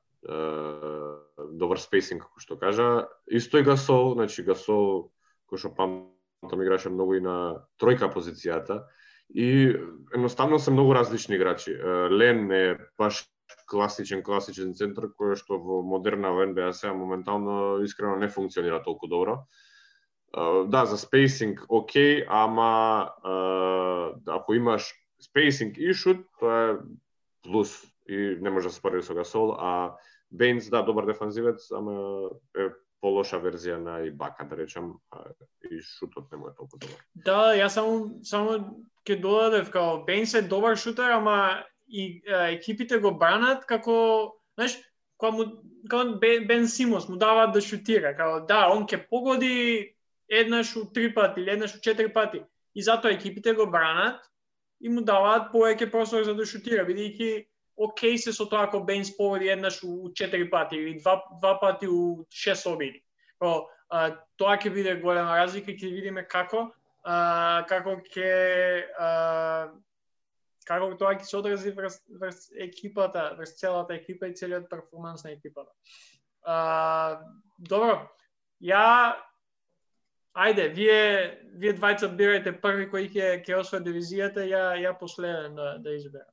[1.51, 3.07] добар спейсинг, како што кажа.
[3.25, 5.09] Исто и Гасол, значи Гасол,
[5.49, 8.85] кој што памтам играше многу и на тројка позицијата.
[9.33, 9.73] И
[10.13, 11.73] едноставно се многу различни играчи.
[12.11, 13.25] Лен е баш
[13.67, 19.07] класичен класичен центар кој што во модерна во НБА сега моментално искрено не функционира толку
[19.07, 19.47] добро.
[20.67, 23.11] Да, за спейсинг окей, ама
[24.27, 26.75] ако имаш спейсинг и шут, тоа е
[27.43, 29.95] плюс и не може да се спореди со Гасол, а
[30.31, 32.69] Бейнс да добар дефанзивец, ама е
[33.01, 34.93] полоша верзија на Ибака, да речам,
[35.71, 37.01] и шутот не му е толку добар.
[37.15, 42.99] Да, јас само само ќе додадев као Бейнс е добар шутер, ама и е, екипите
[42.99, 44.77] го бранат како, знаеш,
[45.17, 45.45] кога му
[45.89, 49.95] кога Бен, Бен Симос му даваат да шутира, као да, он ќе погоди
[50.29, 52.43] еднаш у три пати или еднаш у четири пати.
[52.75, 54.30] И затоа екипите го бранат
[54.81, 57.45] и му даваат повеќе простор за да шутира, бидејќи
[57.81, 61.87] окей се со тоа ако Бенс поводи еднаш у четири пати или два, два пати
[61.87, 63.03] у шест обиди.
[63.39, 66.69] Про, а, тоа ќе биде голема разлика, ќе видиме како
[67.03, 68.31] а, како ќе
[70.67, 75.33] како тоа ќе се одрази врз, врз екипата, врз целата екипа и целиот перформанс на
[75.33, 75.71] екипата.
[76.45, 77.21] А,
[77.57, 78.07] добро.
[78.61, 79.15] Ја
[80.31, 80.99] Ајде, вие
[81.59, 86.29] вие двајца бирајте први кој ќе ќе освои дивизијата, ја ја последен да да изберам.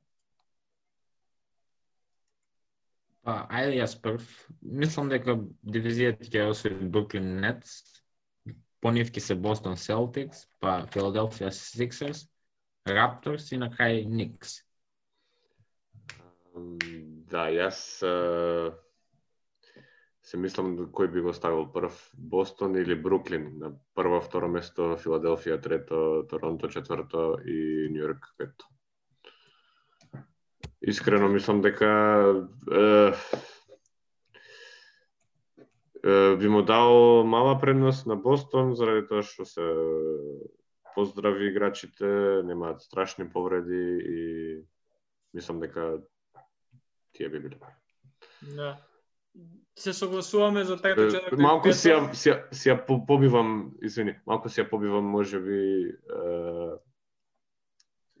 [3.27, 4.23] Па, ајде јас прв.
[4.61, 5.35] Мислам дека
[5.75, 7.99] дивизијата ќе освои Бруклин Нетс,
[8.79, 12.23] по нив ќе се Бостон Селтикс, па Филаделфија Сиксерс,
[12.87, 14.61] Рапторс и на крај Никс.
[17.29, 17.83] Да, јас
[20.29, 24.93] се мислам да кој би го ставил прв, Бостон или Бруклин на прво, второ место,
[25.01, 28.67] Филаделфија трето, Торонто четврто и Нью Йорк пето.
[30.81, 31.89] Искрено мислам дека
[32.71, 32.83] е,
[36.05, 39.65] е, би му дал мала предност на Бостон заради тоа што се
[40.93, 42.05] поздрави играчите,
[42.45, 43.81] немаат страшни повреди
[44.13, 44.19] и
[45.33, 45.97] мислам дека
[47.17, 47.57] тие би биле.
[48.55, 48.77] Да
[49.79, 52.77] се согласуваме за трето, четврто Малку си ја, си, си ја
[53.07, 55.59] побивам, извини, малку си ја побивам можеби
[55.89, 56.75] е,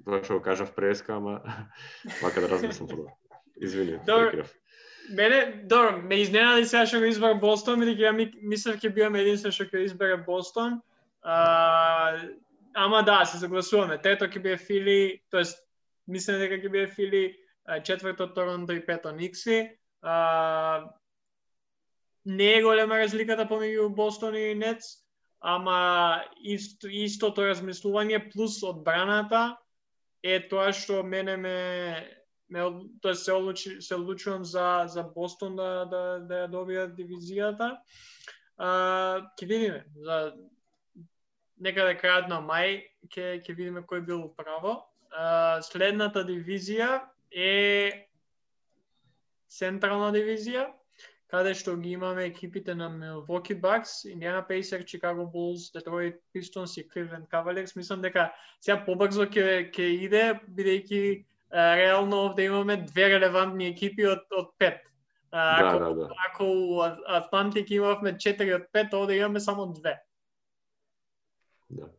[0.05, 1.41] тоа што го кажав преска, ама
[2.23, 3.11] вака да размислам подобро.
[3.61, 4.47] Извини, Добро.
[5.09, 8.13] Мене, добро, ме изненади сега што го избрав Бостон, бидејќи ја
[8.45, 10.79] мислев ќе бидам единствен што ќе избере Бостон.
[11.23, 12.21] А,
[12.77, 13.97] ама да, се согласуваме.
[13.97, 14.99] Трето ќе биде Фили,
[15.33, 15.59] тоест
[16.07, 17.23] мислам дека ќе биде Фили,
[17.83, 19.65] четврто Торонто и пето Никси.
[20.01, 20.85] А,
[22.29, 24.85] не е голема разликата помеѓу Бостон и Нец,
[25.41, 29.57] ама ист, истото размислување плюс одбраната
[30.21, 31.57] е тоа што мене ме
[32.49, 32.65] ме
[33.01, 37.77] тоа се одлучи се одлучувам за за Бостон да да да ја добија дивизијата.
[38.57, 38.69] А
[39.39, 40.33] ќе видиме за
[41.57, 44.83] некаде да крајот на мај ќе ќе видиме кој бил право.
[45.09, 47.01] А, следната дивизија
[47.31, 48.05] е
[49.49, 50.69] централна дивизија
[51.29, 56.87] каде што ги имаме екипите на Milwaukee Bucks, Indiana Pacers, Chicago Bulls, Detroit Pistons и
[56.89, 57.75] Cleveland Cavaliers.
[57.77, 61.01] Мислам дека сега побрзо ќе ќе иде бидејќи
[61.53, 64.81] реално овде имаме две релевантни екипи од од пет.
[65.31, 66.09] А, да, ако, да, да.
[66.29, 70.01] ако у Атлантик имавме 4 од 5, овде имаме само две.
[71.69, 71.89] Да.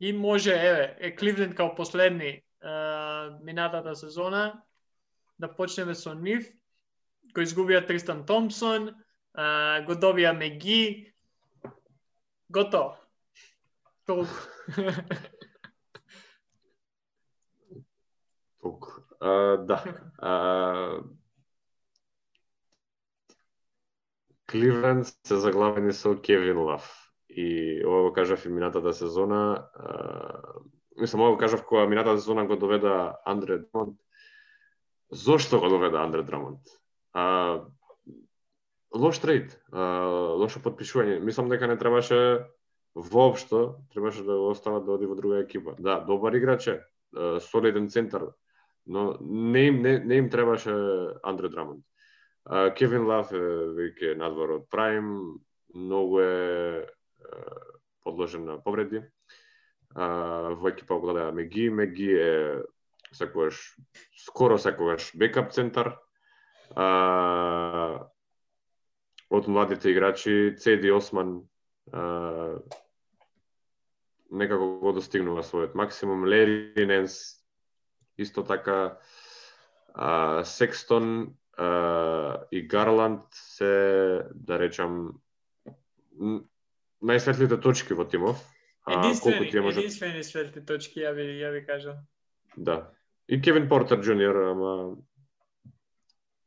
[0.00, 4.62] И може, еве, е Кливленд као последни а, минатата сезона,
[5.38, 6.48] да почнеме со нив
[7.38, 8.88] го изгубија Тристан Томпсон,
[9.38, 11.14] а, го добија Меги,
[12.50, 12.96] готово.
[14.08, 14.34] Толку.
[18.62, 18.90] Толку.
[19.20, 19.78] А, да.
[20.18, 20.32] А,
[24.50, 26.90] Кливленд се заглавени со Кевин Лав.
[27.28, 29.68] И ова го кажав и минатата сезона.
[29.74, 30.42] А,
[30.96, 34.00] мислам, ова го кажав која минатата сезона го доведа Андре Драмонт.
[35.12, 36.60] Зошто го доведа Андре Драмонт?
[37.18, 37.64] А,
[38.94, 39.82] лош трейд, а,
[40.38, 41.18] лошо подпишување.
[41.24, 42.46] Мислам дека не требаше
[42.94, 45.74] воопшто, требаше да го остават да оди во друга екипа.
[45.78, 46.78] Да, добар играч е,
[47.40, 48.28] солиден центар,
[48.86, 50.74] но не им, не, не им требаше
[51.22, 51.84] Андре Драмонд.
[52.78, 53.44] Кевин Лав е
[53.76, 55.42] веќе надвор од Прайм,
[55.74, 56.86] многу е,
[58.04, 59.02] подложен на повреди.
[59.94, 62.62] А, во екипа го гледа Меги, Меги е
[63.12, 63.76] секогаш
[64.16, 65.96] скоро секогаш бекап центар,
[66.78, 68.10] а,
[69.30, 71.42] од младите играчи Цеди Осман
[71.92, 72.58] а,
[74.30, 76.26] некако го достигнува својот максимум.
[76.28, 77.42] Лери Ненс
[78.18, 78.98] исто така
[79.94, 85.18] а, Секстон а, и Гарланд се, да речам,
[87.02, 88.38] најсветлите точки во тимов.
[88.88, 89.80] Единствени, тие може...
[89.80, 91.98] единствени светли точки, ја ви, ја ви кажам.
[92.56, 92.90] Да.
[93.28, 94.96] И Кевин Портер Джуниор, ама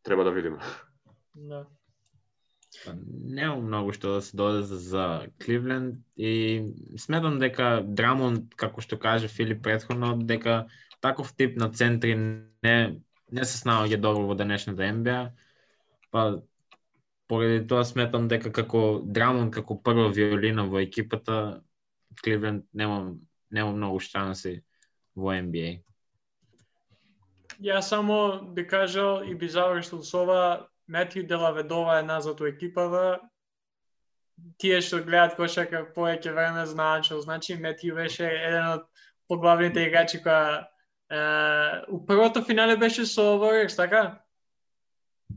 [0.04, 0.60] треба да видиме.
[1.36, 1.66] Да.
[2.86, 5.06] Па, нема многу што да се додаде за
[5.44, 10.68] Кливленд и сметам дека Драмон, како што каже Филип предходно, дека
[11.02, 12.78] таков тип на центри не,
[13.32, 15.20] не се снаоѓа добро во денешната NBA.
[16.12, 16.24] Па
[17.28, 21.62] поради тоа сметам дека како Драмон како прва виолина во екипата
[22.24, 23.16] Кливленд нема
[23.52, 24.62] нема многу шанси
[25.16, 25.82] во NBA.
[27.62, 33.20] Ја само би кажал и би завршил со ова, Метју Делаведова е назад у екипава.
[34.58, 38.88] Тие што гледат кошака повеќе време знаат што значи Метју беше еден од
[39.30, 40.66] поглавните играчи која
[41.14, 41.22] е,
[41.88, 44.24] у првото финале беше со Warriors, така?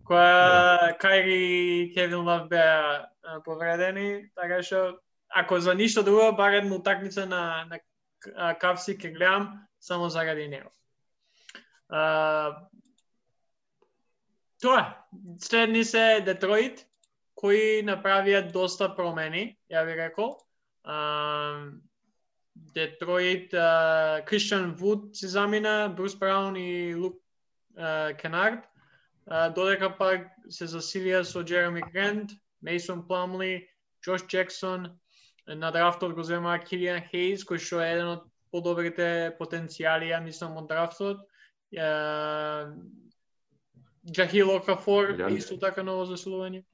[0.08, 0.92] Која да.
[0.98, 3.04] Кайри и Кевин Лав беа
[3.44, 4.98] повредени, така што
[5.28, 10.72] ако за ништо друго, бар една утакмица на, на Кавси ке гледам само заради него
[14.62, 14.82] тоа.
[15.38, 16.86] Следни се Детройт,
[17.38, 20.38] кои направија доста промени, ја ви рекол.
[20.84, 21.70] А,
[22.54, 23.50] Детройт,
[24.26, 27.20] Кристиан Вуд се замина, Брус Браун и Лук
[28.20, 28.64] Кенард.
[29.26, 32.30] Додека пак се засилија со Джереми Грент,
[32.62, 33.68] Мейсон Пламли,
[34.04, 34.98] Джош Джексон,
[35.46, 40.56] на драфтот го зема Килиан Хейз, кој што е еден од подобрите потенцијали, ја мислам,
[40.60, 41.24] од драфтот.
[44.12, 46.64] Джахил Окафор, исто така ново засилување.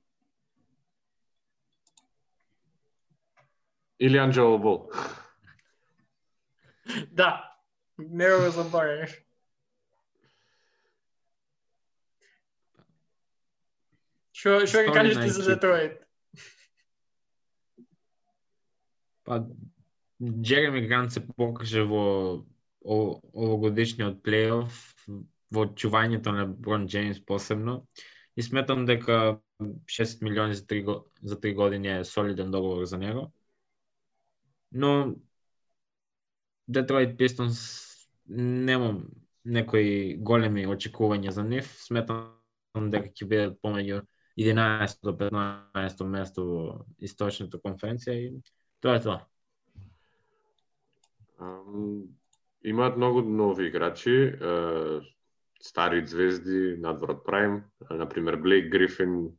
[4.01, 4.91] Или Анджело Бол.
[7.12, 7.57] да,
[7.99, 9.12] не го забравяш.
[14.32, 15.99] Што што ќе кажеш ти за Детройт?
[19.28, 19.45] Па
[20.20, 22.41] Джереми Грант се покаже во
[22.85, 24.78] овогодишниот плейоф
[25.53, 27.87] во чувањето на Брон Джеймс посебно
[28.37, 33.33] и сметам дека 6 милиони за 3, за 3 години е солиден договор за него.
[34.72, 35.14] Но
[36.68, 37.61] Детройт Пистонс
[38.28, 39.09] немам
[39.45, 41.66] некои големи очекувања за нив.
[41.83, 44.05] Сметам дека ќе бидат помеѓу
[44.39, 46.62] 11 до 15 место во
[47.03, 48.31] источната конференција и
[48.81, 49.18] тоа е тоа.
[51.41, 52.19] Um,
[52.64, 54.32] имаат многу нови играчи,
[55.61, 59.36] стари звезди надвор од Прайм, например Блейк Грифин.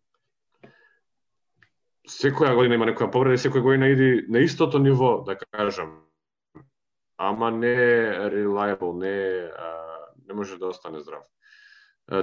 [2.08, 6.02] Секоја година има некоја повреда, секоја година иди на истото ниво, да кажам.
[7.18, 7.76] Ама не
[8.34, 9.50] reliable, не
[10.28, 11.24] не може да остане здрав.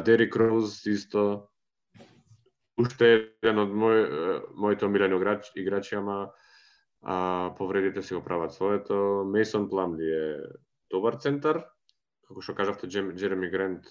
[0.05, 1.49] Дери Круз исто
[2.79, 3.09] уште
[3.43, 3.99] еден од мој,
[4.55, 6.31] моите омилени играчи, играчи, ама
[7.03, 9.25] а, повредите си го прават своето.
[9.27, 10.37] Мейсон Пламли е
[10.91, 11.63] добар центар,
[12.29, 13.89] како што кажавте, Джереми Грент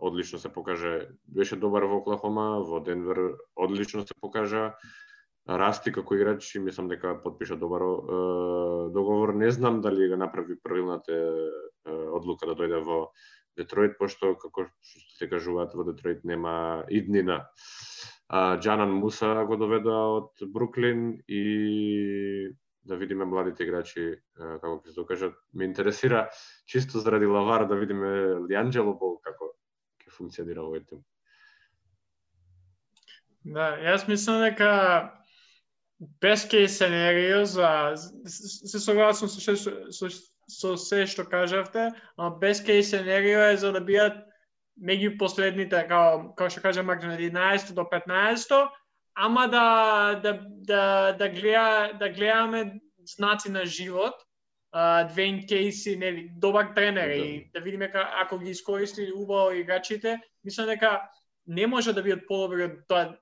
[0.00, 4.72] одлично се покаже, беше добар во Оклахома, во Денвер одлично се покажа,
[5.48, 7.82] расти како играч и мислам дека подпиша добар
[8.92, 9.34] договор.
[9.34, 11.16] Не знам дали го направи правилната
[11.88, 13.08] одлука да дојде во
[13.56, 17.48] Детройт, пошто, како што се кажуваат, во Детройт нема иднина.
[18.28, 22.52] А, Джанан Муса го доведа од Бруклин и
[22.88, 24.06] да видиме младите играчи
[24.38, 25.36] како ќе се докажат.
[25.52, 26.28] Ме интересира
[26.66, 28.10] чисто заради Лавар да видиме
[28.48, 29.52] Лианджело Бол како
[30.02, 31.04] ќе функционира овој тим.
[33.44, 34.72] Да, јас мислам дека
[36.22, 39.56] best case scenario за се согласувам со,
[39.92, 40.08] со,
[40.48, 44.24] со се што кажавте, а best case scenario е за да бидат
[44.78, 48.68] меѓу последните, како, како што кажа Марк, 11 до 15,
[49.18, 54.14] ама да, да, да, да, гледа, да гледаме знаци на живот,
[55.08, 57.14] Двейн Кейси, нели, добар тренер да.
[57.14, 61.02] и да видиме ка, ако ги искористи убаво играчите, мислам дека
[61.46, 63.16] не може да бидат подобри од тоа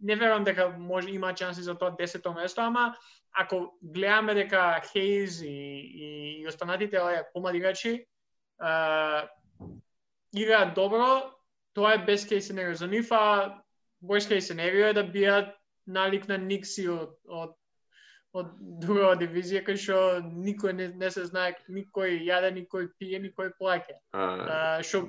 [0.00, 2.96] не верувам дека може има шанси за тоа 10 место, ама
[3.32, 8.06] ако гледаме дека Хейз и, и, и останатите овие помлади играчи
[10.36, 11.32] играат добро,
[11.74, 13.58] тоа е best case scenario за нив, а
[14.02, 15.52] worst case scenario е да бијат
[15.86, 17.56] налик на Никси од, од
[18.32, 23.52] од друга дивизија кај што никој не, не се знае, никој јаде, никој пие, никој
[23.58, 23.98] плаќа.
[24.16, 25.04] А, што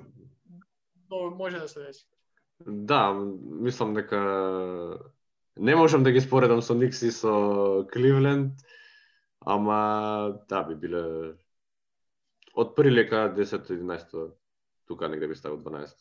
[1.40, 2.04] може да се деси.
[2.66, 4.20] Да, мислам дека
[5.56, 8.60] не можам да ги споредам со Никси со Кливленд,
[9.40, 11.04] ама да би биле
[12.54, 14.32] од прилика 10-11
[14.88, 15.96] тука негде би ставил 12.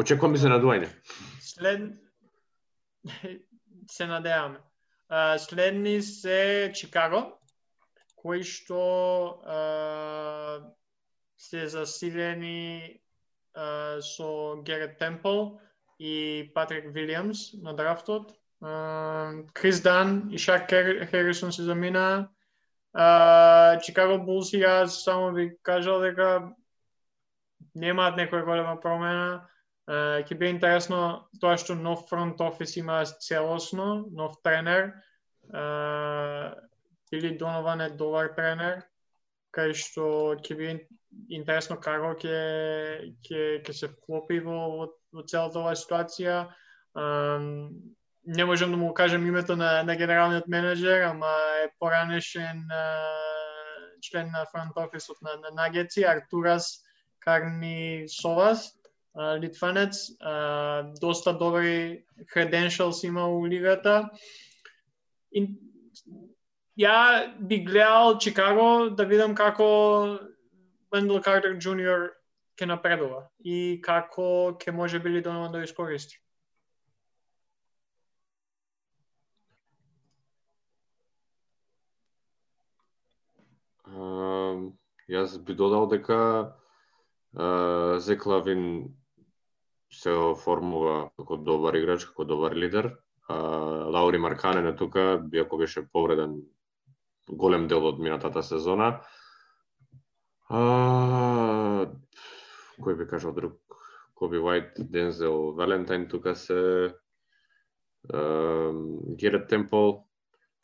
[0.00, 0.88] Очекувам изненадување.
[0.88, 1.54] се.
[1.54, 1.80] След
[3.96, 4.58] се надеваме.
[5.38, 7.40] Следни се Чикаго,
[8.16, 8.82] кои што
[9.42, 10.60] а,
[11.36, 13.00] се засилени
[13.54, 15.58] а, со Герет Темпл
[15.98, 18.32] и Патрик Вилиамс на драфтот.
[19.52, 20.68] Крис Дан и Шак
[21.10, 22.28] Херисон се замина.
[23.84, 26.52] Чикаго Булс и јас само ви кажал дека
[27.74, 29.48] немаат некоја голема промена.
[29.88, 34.92] Ќе биде интересно тоа што нов фронт офис има целосно, нов тренер.
[35.50, 36.54] Uh,
[37.10, 38.84] Били Донован е добар тренер,
[39.50, 40.04] кај што
[40.38, 40.74] ќе биде
[41.34, 42.36] интересно како ќе
[43.26, 46.44] ќе ќе се вклопи во, во, во целата оваа ситуација.
[46.94, 47.74] Um,
[48.24, 51.32] не можам да му кажам името на, на генералниот менеджер, ама
[51.64, 56.84] е поранешен uh, член на фронт офисот на, на Нагеци, Артурас
[57.18, 58.79] Карни Совас,
[59.16, 60.10] литванец,
[61.00, 62.04] доста добри
[62.34, 64.10] credentials има у лигата.
[65.32, 65.46] И,
[66.78, 70.18] ја би гледал Чикаго да видам како
[70.92, 72.10] Вендел Картер Джуниор
[72.58, 76.18] ќе напредува и како ќе може били Донован да искористи.
[83.90, 84.70] Uh,
[85.10, 86.18] јас би додал дека
[87.34, 88.94] uh, Зеклавин
[89.92, 92.92] се оформува како добар играч, како добар лидер.
[93.28, 93.36] А,
[93.90, 96.40] Лаури Марканен е тука, биако беше повреден
[97.28, 99.00] голем дел од минатата сезона.
[100.50, 101.86] А,
[102.80, 103.58] кој би кажал друг?
[104.14, 106.92] Коби Вајт, Дензел, Валентайн тука се
[109.16, 109.90] Герет Темпл,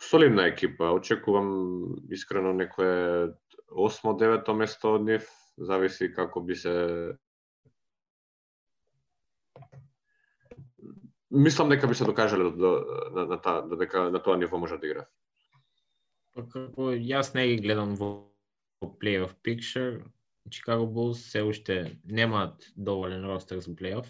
[0.01, 0.91] солидна екипа.
[0.93, 3.33] Очекувам искрено некое
[3.71, 5.29] 8-9 место од нив,
[5.59, 7.17] зависи како би се
[11.31, 12.85] Мислам дека би се докажале до,
[13.15, 15.07] на, на, та, до да дека на тоа ниво може да игра.
[16.35, 18.29] Па како јас не ги гледам во,
[18.83, 19.35] во плей-офф
[20.51, 24.07] Чикаго Булс се уште немаат доволен ростер за плейоф,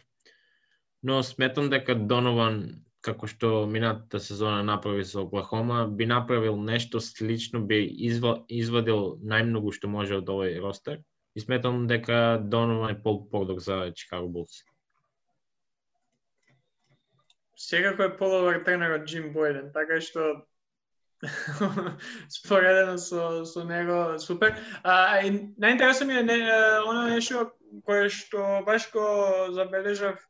[1.03, 7.63] но сметам дека Донован како што минатата сезона направи со Оклахома, би направил нешто слично,
[7.67, 7.79] би
[8.09, 11.03] изва, извадил најмногу што може од овој ростер.
[11.37, 14.65] И сметам дека Донован е пол подок за Чикаго Булс.
[17.57, 20.47] Секако е подобар тренер од Джим Бойден, така што
[22.29, 24.59] споредено со, со него супер.
[24.83, 26.37] А, и најинтересно ми е не,
[26.85, 27.51] оно нешто
[27.85, 29.07] кое што баш го
[29.57, 30.21] забележав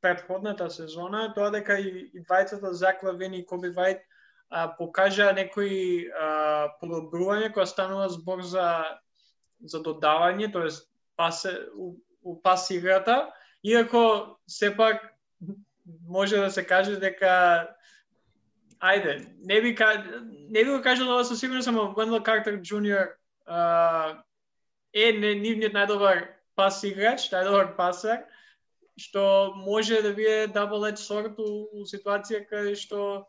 [0.00, 4.00] предходната сезона тоа дека и, и двајцата Зак Лавин и Коби Вајт
[4.48, 8.66] а, покажа некои а, подобрување кога станува збор за
[9.60, 10.88] за додавање, тоест
[11.20, 11.92] пасе у,
[12.24, 13.28] у пас играта,
[13.62, 15.04] иако сепак
[16.08, 17.68] може да се каже дека
[18.80, 19.76] ајде, не би
[20.50, 23.12] не би го кажал ова со сигурност, само Carter Jr.
[23.48, 24.22] Uh,
[24.94, 28.24] е не, нивниот најдобар пас играч, најдобар пасар,
[28.98, 33.26] што може да биде double edge sword у, у ситуација каде што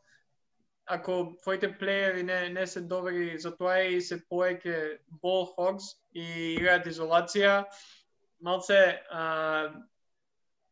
[0.85, 6.55] ако твоите плеери не, не се добри за тоа и се поеќе ball хогс и
[6.57, 7.63] играат изолација,
[8.41, 8.79] малце
[9.09, 9.69] а,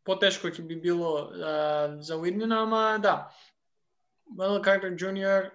[0.10, 1.54] потешко ќе би било а,
[2.02, 3.30] за Уиднина, ама да.
[4.38, 5.50] Мел Картер Джуниор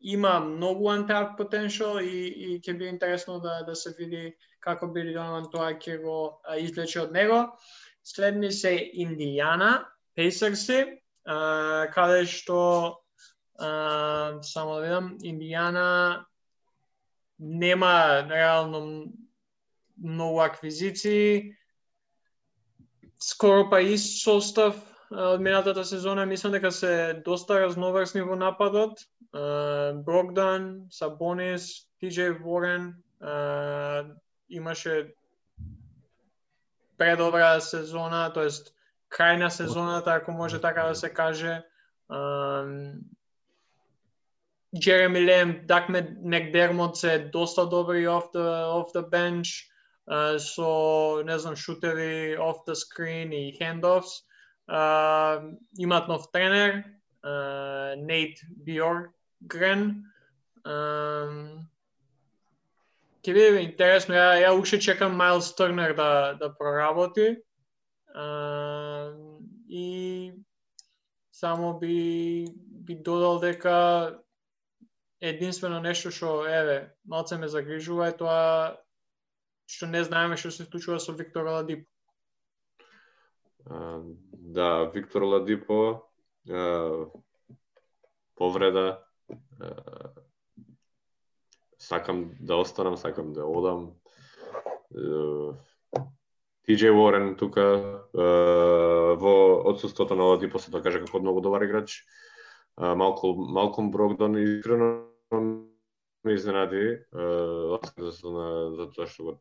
[0.00, 5.04] има многу untapped potential и, и ќе би интересно да, да се види како би
[5.12, 6.18] Донован тоа ќе го
[6.60, 7.40] извлече од него.
[8.04, 12.60] Следни се Индијана, Пейсерси, каде што
[13.56, 16.24] а, само да видам, Индијана
[17.38, 19.12] нема реално
[19.96, 21.56] многу аквизиции,
[23.24, 24.76] скоро па ист состав
[25.10, 29.00] од минатата сезона, мислам дека се доста разноврсни во нападот.
[30.04, 32.94] Брогдан, Сабонис, Тиджей Ворен,
[34.48, 35.14] имаше
[36.98, 38.72] предобра сезона, тоест
[39.10, 41.62] крај на сезоната, ако може така да се каже.
[44.80, 49.73] Джереми Лем, Дак Некдермот се доста добри off the, off the bench, uh,
[50.06, 54.24] со, не знам, шутери off the screen и handoffs.
[54.66, 56.84] Uh, имат нов тренер,
[57.22, 60.04] uh, Нейт Бьоргрен.
[60.64, 61.60] Uh,
[63.22, 64.14] биде интересно.
[64.14, 67.36] Ја, ја уште чекам Майлс Турнер да, да проработи.
[69.68, 70.32] И
[71.32, 74.20] само би, би додал дека
[75.20, 78.76] единствено нешто што, еве, малце ме загрижува е тоа
[79.66, 81.88] што не знаеме што се случува со Виктор Ладипо.
[83.64, 86.04] Да, Виктор Ладипо,
[86.50, 87.06] а,
[88.34, 89.04] повреда,
[89.60, 90.12] а,
[91.78, 93.94] сакам да останам, сакам да одам.
[96.64, 102.04] Тиджей Уорен тука во одсуството на Ладипо се тоа како многу добар играч.
[102.76, 105.08] Малко Малком Брогдон искрено
[106.24, 109.34] ме изненади за тоа што го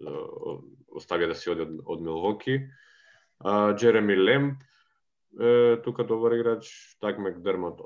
[0.00, 2.58] оставија да си оди од, од Милвоки.
[3.76, 4.62] Джереми Лемп
[5.84, 7.80] тука добар играч, Так Макдермот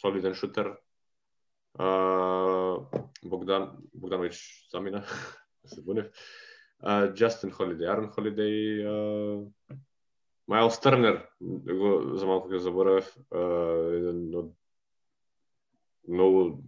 [0.00, 0.74] солиден шутер,
[3.24, 5.04] Богдан Богданович замина,
[5.62, 6.10] да се бунев.
[7.14, 8.84] Джастин Холидей, Арн Холидей,
[10.48, 14.52] Мајл Стернер, да го за малку ќе заборавев, еден од
[16.08, 16.62] многу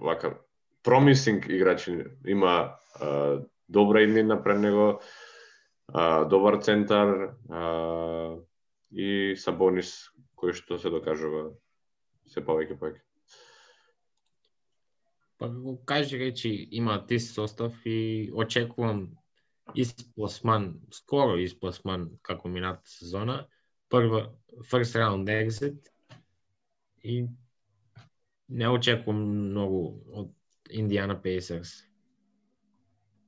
[0.00, 0.34] вака
[0.82, 2.74] промисинг играчи има
[3.74, 5.00] добра иднина пред него,
[6.30, 7.34] добар центар
[8.94, 9.90] и Сабонис
[10.38, 11.50] кој што се докажува
[12.30, 13.02] се повеќе повеќе.
[15.38, 19.08] Па како кажи речи има тист состав и очекувам
[19.74, 23.46] испласман, скоро испласман како минатата сезона.
[23.90, 24.28] Прва
[24.70, 25.90] first round exit
[27.02, 27.26] и
[28.48, 29.20] не очекувам
[29.50, 29.82] многу
[30.12, 30.30] од
[30.70, 31.84] Индиана Пейсерс.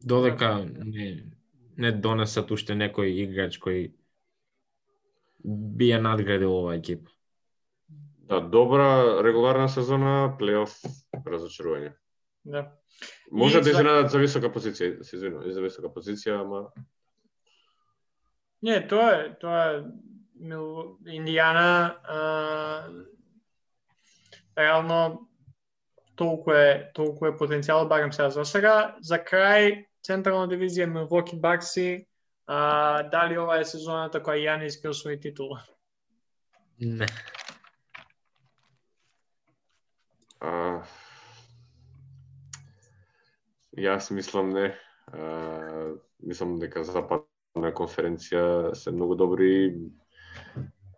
[0.05, 1.24] Додека не,
[1.77, 3.93] не донесат уште некој играч кој
[5.44, 7.10] би ја надградил оваа екипа.
[8.27, 10.74] Да, добра регуларна сезона, плейоф,
[11.27, 11.93] разочарување.
[12.44, 12.73] Да.
[13.31, 16.73] Може И да за- изненадат за висока позиција, се извинувам, за висока позиција, ама
[18.62, 19.82] Не, тоа е, тоа е
[20.40, 20.98] Мил...
[21.06, 22.89] Индиана а...
[24.59, 25.28] реално
[26.17, 28.97] толку е толку е потенцијал барем сега за сега.
[29.01, 32.07] За крај централна дивизија Милвоки Бакси
[32.47, 35.63] а, дали ова е сезоната која Јанис ќе освои титула?
[36.81, 37.07] Не.
[40.41, 40.83] а,
[43.77, 44.69] јас мислам не.
[45.13, 49.53] А, мислам дека западна конференција се многу добри.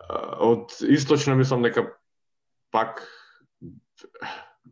[0.08, 1.88] А, од источна мислам дека
[2.72, 3.02] пак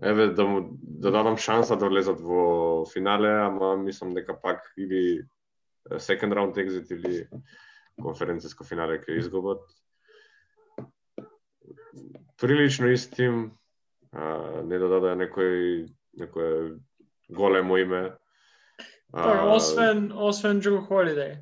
[0.02, 5.22] еве да му да дадам шанса да влезат во финале, ама мислам дека пак или
[5.90, 7.28] second round exit или
[8.02, 9.62] конференциско финале ќе изгубат.
[12.40, 13.56] Прилично истим,
[14.12, 16.76] а, не да даде некој некое
[17.28, 18.12] големо име.
[19.12, 21.38] Па, освен освен Джру Холидей.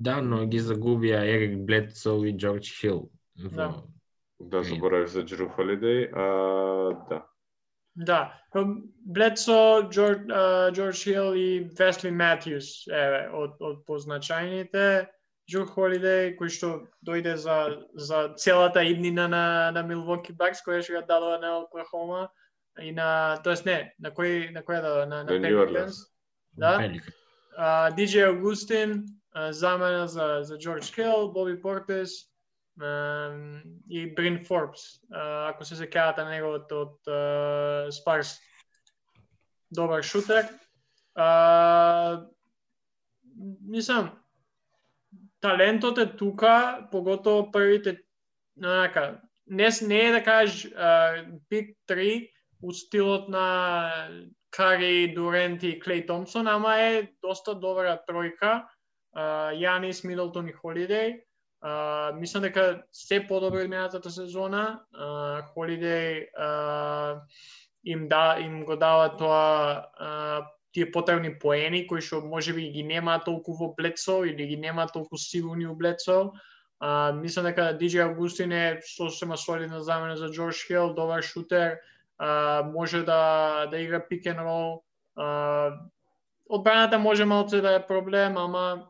[0.00, 3.10] Да, но ги загубија Ерик Бледсо и Джордж Хил.
[3.36, 3.82] Да.
[4.40, 7.26] да заборавив за Джру Холидей, а да.
[7.94, 8.40] Да,
[9.04, 10.30] Бледсо, Джордж,
[10.72, 15.08] Джордж Хил и Весли Матјус, еве, од, од позначајните.
[15.50, 16.68] Джо Холидей, кој што
[17.02, 22.28] дојде за, за целата иднина на, на Милвоки Бакс, која што ја дадова на Оклахома,
[22.78, 25.40] и на, тоест не, на кој, на која дадова, на, на.
[25.42, 25.98] Pelicans.
[26.54, 26.76] Да,
[27.56, 29.02] а, DJ Аугустин,
[29.34, 32.29] а, замена за, за Джордж Хил, Боби Портес
[33.90, 34.80] и Брин Форбс,
[35.12, 37.10] ако се секавате на неговот од
[37.92, 38.38] Спарс.
[39.70, 40.48] Добар шутер.
[41.14, 42.26] А,
[43.62, 44.10] мислам,
[45.40, 47.98] талентот е тука, поготово првите,
[48.56, 49.20] нека
[49.50, 50.72] не, не е да кажеш
[51.50, 52.30] Big 3
[52.62, 54.08] у стилот на
[54.50, 58.66] Кари, Дурент и Клей Томпсон, ама е доста добра тројка.
[59.14, 61.22] Јанис, Мидлтон и Холидей.
[61.60, 64.80] А, мислам дека се подобро од минатата сезона.
[64.92, 67.20] А, Холидей а,
[67.84, 73.18] им да им го дава тоа а, тие потребни поени кои што можеби ги нема
[73.24, 76.32] толку во Блецо или ги нема толку сигурни у Блецо.
[76.80, 81.76] А, мислам дека DJ Августин е сосема солидна замена за Джордж Хил, добар шутер,
[82.18, 84.82] а, може да да игра пик and рол.
[86.48, 88.88] Одбраната може малце да е проблем, ама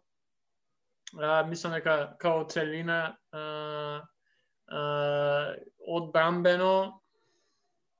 [1.19, 4.03] а, мислам дека као целина а,
[4.69, 5.57] а,
[5.87, 7.01] одбрамбено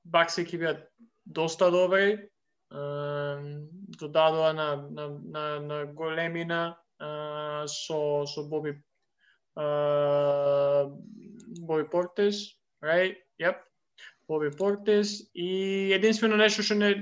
[0.05, 0.87] Бакси ќе бидат
[1.25, 2.27] доста добри.
[3.99, 8.81] додадоа на, на, на, на големина а, со, со Боби
[9.55, 10.85] а,
[11.59, 13.17] Боби Портес, right?
[13.39, 13.55] Yep.
[14.27, 16.95] Боби Портес и единствено нешто што не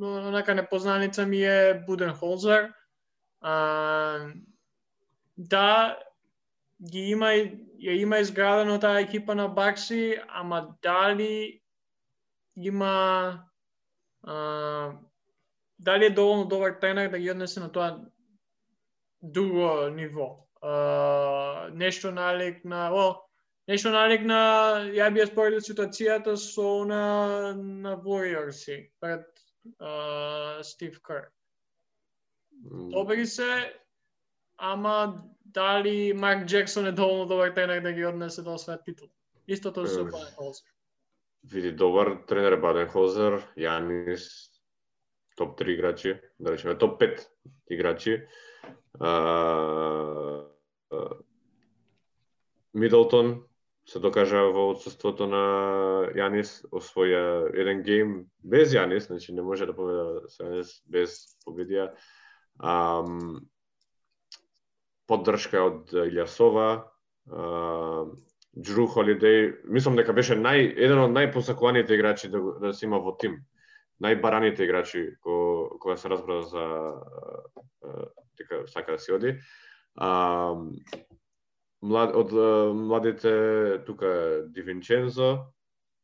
[0.00, 2.72] онака непознаница ми е Буденхолзер.
[3.40, 4.32] А,
[5.36, 5.98] да,
[6.90, 7.26] ги има
[7.84, 11.60] ја има изградено таа екипа на Бакси, ама дали
[12.56, 13.44] има
[14.22, 14.92] а,
[15.78, 18.00] дали е доволно добар тренер да ги однесе на тоа
[19.22, 20.46] друго ниво.
[20.62, 23.16] А, нешто налик на, о,
[23.68, 24.40] нешто налик на,
[24.92, 28.64] ја би ја споредил ситуацијата со на, на Warriors
[29.00, 29.26] пред
[29.78, 31.28] а, Стив Кер.
[32.90, 33.74] Добри се,
[34.56, 39.08] ама дали Марк Джексон е доволно добар тренер да ги однесе до освојат титул.
[39.46, 40.10] Истото со Ем.
[40.10, 40.66] Баденхолзер.
[41.44, 44.24] Види добар тренер е Баденхолзер, Јанис,
[45.36, 47.26] топ 3 играчи, да речеме топ 5
[47.70, 48.26] играчи.
[49.00, 50.44] А,
[52.74, 53.44] Мидлтон
[53.86, 55.44] се докажа во отсуството на
[56.16, 61.92] Јанис, освоја еден гейм без Јанис, значи не може да победа Јанис без победија.
[62.58, 63.44] Ам,
[65.06, 66.68] поддршка од Илјасова,
[68.54, 73.16] Джру Холидеј, мислам дека беше нај еден од најпосакуваните играчи да, да се има во
[73.18, 73.40] тим.
[74.02, 76.64] Најбараните играчи ко, кога се разбра за
[78.38, 79.34] дека сака да си оди.
[79.94, 80.54] А,
[81.82, 82.32] млад, од
[82.74, 84.10] младите тука
[84.46, 85.38] е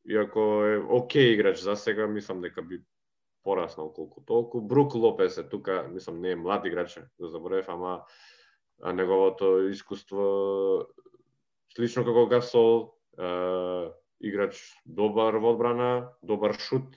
[0.05, 2.81] иако е окей играч за сега, мислам дека би
[3.43, 4.61] пораснал колку толку.
[4.61, 8.03] Брук Лопес е тука, мислам не е млад играч, да заборев, ама
[8.83, 10.87] а неговото искуство
[11.75, 13.91] слично како Гасол, е,
[14.21, 16.97] играч добар во одбрана, добар шут,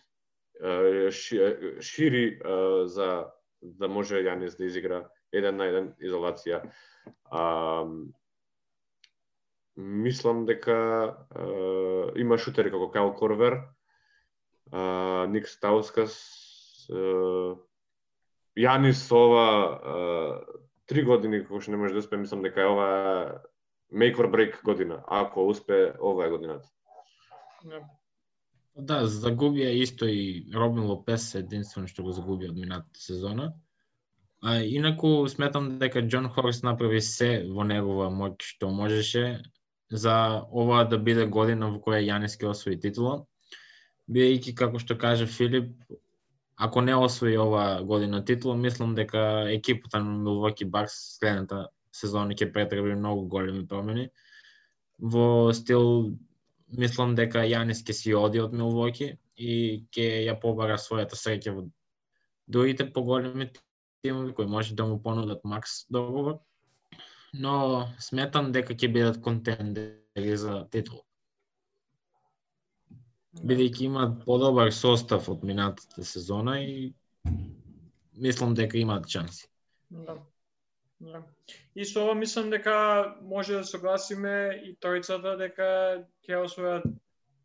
[0.59, 3.25] е, шири е, за
[3.61, 5.03] да може Јанис да изигра
[5.33, 6.61] еден на еден изолација.
[7.31, 7.85] А,
[9.75, 11.45] мислам дека а,
[12.19, 13.59] има шутери како Кайл Корвер,
[14.71, 16.17] а, Ник Стаускас,
[16.91, 17.55] а,
[18.59, 19.97] Јанис ова а,
[20.85, 22.89] три години кога што не може да успе, мислам дека е ова
[23.93, 26.69] make or break година, ако успе ова е годината.
[27.63, 27.81] Да,
[28.75, 33.53] да загубија исто и Робин Лопес единствено што го загуби од минатата сезона.
[34.41, 39.43] А, инаку сметам дека Џон Хорс направи се во негова моќ што можеше
[39.89, 43.21] за ова да биде година во која Јанис ќе освои титула.
[44.11, 45.69] Бидејќи како што каже Филип,
[46.63, 52.51] ако не освои ова година титул, мислам дека екипата на Милвоки Бакс следната сезона ќе
[52.53, 54.07] претреби многу големи промени.
[54.99, 56.15] Во стил
[56.71, 61.67] мислам дека Јанис ќе си оди од Милвоки и ќе ја побара својата среќа во
[62.47, 63.51] другите поголеми
[64.03, 66.39] тимови кои може да му понудат макс договор
[67.33, 71.01] но сметам дека ќе бидат контендери за титул.
[73.33, 73.47] Да.
[73.49, 76.93] Бидејќи имаат подобар состав од минатата сезона и
[78.13, 79.47] мислам дека имаат шанси.
[79.89, 80.17] Да.
[80.99, 81.23] Да.
[81.75, 85.67] И со ова мислам дека може да согласиме и тројцата дека
[86.23, 86.85] ќе освојат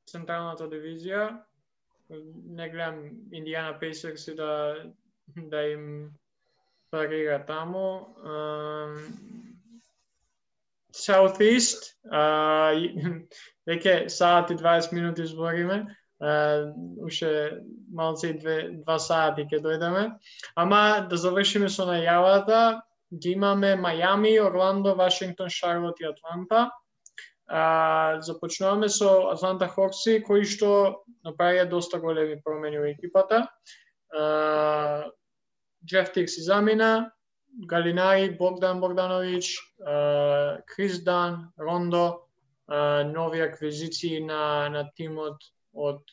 [0.07, 1.25] централната дивизија.
[2.11, 3.01] Не гледам
[3.33, 4.53] Индиана Пейсерс и да
[5.37, 6.13] да им
[6.91, 8.15] парира таму.
[10.95, 12.73] Southeast, а,
[13.69, 15.85] веќе саат и 20 минути збориме,
[16.99, 17.61] уште
[17.95, 20.19] малце и две, два сати ќе дојдеме.
[20.57, 22.81] Ама да завршиме со најавата,
[23.13, 26.71] ги имаме Мајами, Орландо, Вашингтон, Шарлот и Атланта.
[27.49, 33.47] А, започнуваме со Атланта Хокси, кои што направија доста големи промени во екипата.
[34.13, 35.09] А,
[35.87, 37.13] Джеф Тикс замина,
[37.67, 39.47] Галинари, Богдан Богдановиќ,
[40.67, 41.01] Крис
[41.59, 42.21] Рондо,
[42.69, 45.43] нови аквизиции на, на тимот
[45.75, 46.05] од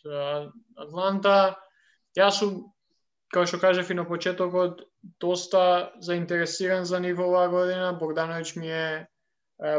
[0.78, 1.56] Атланта.
[2.18, 2.74] Јас сум,
[3.30, 4.82] како што кажав и на почетокот,
[5.20, 7.94] доста заинтересиран за нив оваа година.
[8.00, 9.08] Богдановиќ ми е,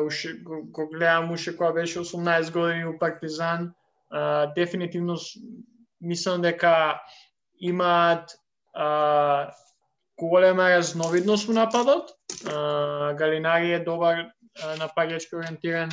[0.04, 3.72] уше, го, го гледам уште кога беше 18 години у Партизан.
[4.54, 5.16] Дефинитивно
[6.00, 7.00] мислам дека
[7.58, 8.30] имаат
[10.18, 12.10] голема разновидност во нападот.
[13.18, 14.26] Галинари е добар
[14.78, 15.90] нападачки ориентиран,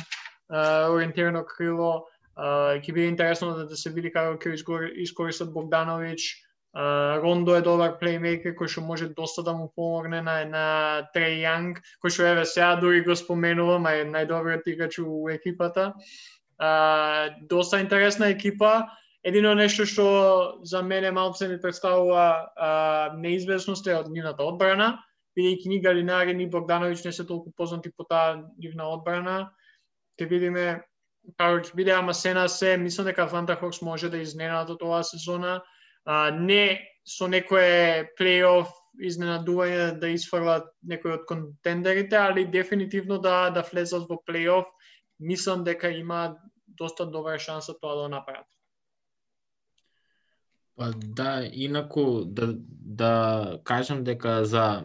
[0.90, 2.06] ориентирано крило.
[2.36, 4.56] Ќе биде интересно да, да се види како ќе
[5.04, 6.18] искористат Богдановиќ.
[7.22, 10.64] Рондо е добар плеймейкер кој што може доста да му помогне на на
[11.14, 15.92] Трей Јанг, кој што еве сега дури го споменувам, е најдобриот играч у екипата.
[17.50, 18.90] доста интересна екипа
[19.24, 20.04] Едино нешто што
[20.68, 22.24] за мене малце ми представува
[22.56, 24.98] а, неизвестност е од нивната одбрана,
[25.38, 29.36] бидејќи ни Галинари, ни Богдановиќ не се толку познати по таа нивна одбрана.
[30.18, 30.66] Ке видиме
[31.38, 35.04] како ќе биде, ама се на се, мислам дека Атланта Хокс може да изненадат оваа
[35.04, 35.62] сезона.
[36.04, 38.68] А, не со некое плейоф
[39.00, 44.68] изненадување да изфрлат некој од контендерите, али дефинитивно да да влезат во плейоф,
[45.18, 46.36] мислам дека има
[46.66, 48.53] доста добра шанса тоа да направат.
[50.76, 52.54] Па да, инаку да,
[52.98, 54.84] да кажам дека за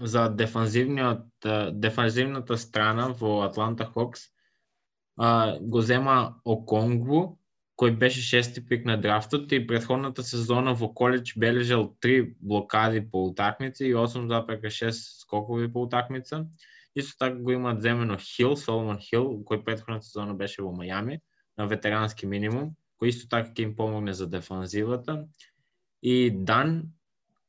[0.00, 1.26] за дефанзивниот
[1.72, 4.20] дефанзивната страна во Атланта Хокс
[5.16, 7.36] а, го зема Оконгву,
[7.80, 13.24] кој беше шести пик на драфтот и предходната сезона во коледж бележал три блокади по
[13.24, 16.46] утакмица и 8,6 скокови по утакмица.
[16.96, 21.20] Исто така го имаат земено Хил, Соломон Хил, кој предходната сезона беше во Мајами
[21.56, 25.24] на ветерански минимум кој исто така ќе им помогне за дефанзивата.
[26.02, 26.92] И Дан,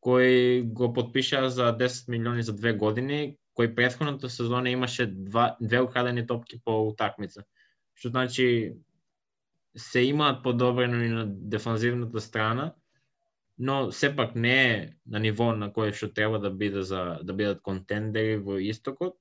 [0.02, 5.82] кој го подпиша за 10 милиони за две години, кој предходната сезона имаше два, две
[5.82, 7.44] украдени топки по утакмица.
[7.96, 8.48] Што значи
[9.76, 12.74] се имаат подобрено и на дефанзивната страна,
[13.58, 17.62] но сепак не е на ниво на кое што треба да биде за да бидат
[17.62, 19.20] контендери во истокот,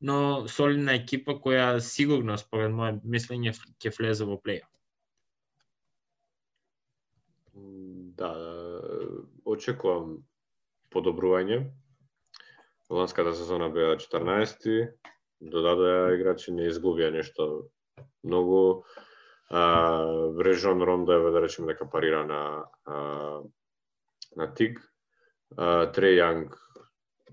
[0.00, 4.68] но солидна екипа која сигурно според мое мислење ќе влезе во плейоф.
[8.22, 8.30] Да,
[9.44, 10.20] очекувам
[10.94, 11.64] подобрување.
[12.92, 14.92] Ланската сезона беа 14-ти,
[15.40, 17.46] додадоа играчи, не изгубија нешто
[18.22, 18.84] многу.
[19.50, 19.62] А,
[20.38, 22.42] Врежон Рондо е да речеме дека парира на
[22.86, 23.40] а,
[24.36, 24.78] на Тиг.
[25.92, 26.54] Трей Јанг,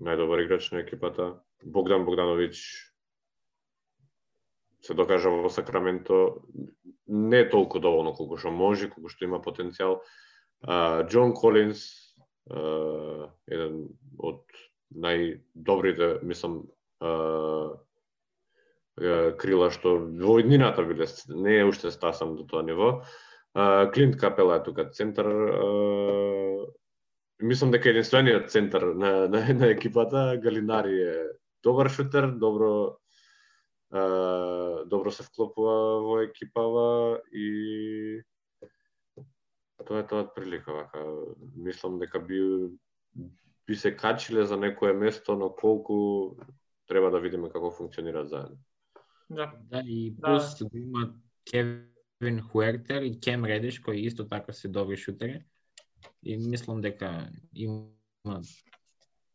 [0.04, 1.28] најдобар играч на екипата.
[1.64, 2.50] Богдан Богдановиќ
[4.80, 6.42] се докажа во Сакраменто
[7.06, 10.00] не толку доволно колку што може, колку што има потенцијал.
[11.08, 11.84] Джон Колинс,
[12.50, 13.80] еден
[14.18, 14.42] од
[14.90, 16.62] најдобрите, мислам,
[19.40, 23.00] крила што во иднината биле, не е уште стасам до тоа ниво.
[23.94, 25.26] Клинт Капела е тука центар.
[27.40, 31.14] Мислам дека единствениот центар на, на, на екипата, Галинари е
[31.64, 33.00] добар шутер, добро
[34.86, 38.22] добро се вклопува во екипава и
[39.86, 41.04] тоа е тоа прилика вака.
[41.56, 42.40] Мислам дека би
[43.66, 46.36] би се качиле за некое место, но колку
[46.86, 48.58] треба да видиме како функционираат заедно.
[49.30, 49.52] Да.
[49.70, 50.26] Да, и Да.
[50.26, 50.78] плюс да.
[50.78, 51.14] има
[51.50, 55.44] Кевин Хуертер и Кем Редиш, кои исто така се добри шутери.
[56.22, 57.86] И мислам дека има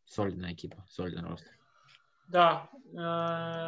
[0.07, 1.57] солидна екипа, солиден ростер.
[2.29, 2.67] Да,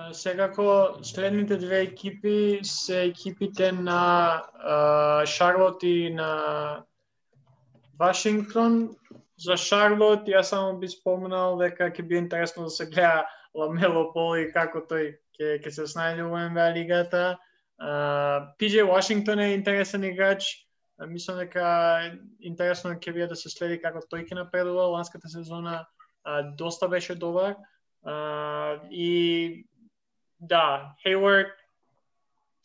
[0.10, 6.84] е, секако следните две екипи се екипите на е, Шарлот и на
[8.00, 8.96] Вашингтон.
[9.38, 14.38] За Шарлот јас само би спомнал дека ќе би интересно да се гледа Ламело Пол
[14.42, 17.38] и како тој ќе ќе се снајде во НБА лигата.
[18.58, 20.66] Пиджей Вашингтон е интересен играч.
[20.98, 21.68] А, Мислам дека
[22.42, 24.90] интересно ќе биде да се следи како тој ќе напредува.
[24.98, 25.86] Ланската сезона
[26.24, 27.54] а, доста беше добар.
[28.08, 29.66] А, и
[30.40, 31.52] да, Хейворд,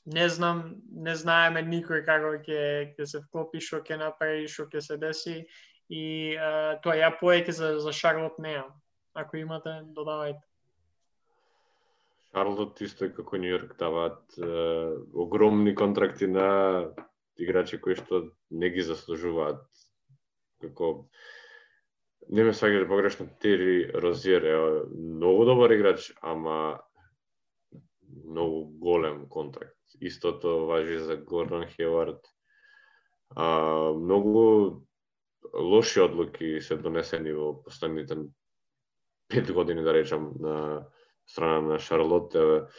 [0.07, 2.63] не знам, не знаеме никој како ќе
[2.95, 5.35] ќе се вклопи, што ќе направи, што ќе се деси
[5.91, 6.05] и
[6.39, 8.65] а, тоа ја поеќе за за Шарлот неа.
[9.19, 10.47] Ако имате, додавајте.
[12.33, 14.47] Шарлот исто како Нью Йорк даваат е,
[15.13, 16.47] огромни контракти на
[17.37, 19.67] играчи кои што не ги заслужуваат.
[20.63, 21.11] Како
[22.29, 24.57] не ме сваѓате погрешно, Тери Розиер е
[24.93, 26.81] многу добар играч, ама
[28.25, 29.77] многу голем контракт.
[30.01, 32.21] Истото важи за Гордон Хевард.
[33.37, 33.49] А,
[33.93, 34.83] многу
[35.55, 38.17] лоши одлуки се донесени во последните
[39.29, 40.87] пет години, да речам, на
[41.27, 42.35] страна на Шарлот.
[42.35, 42.71] Майлс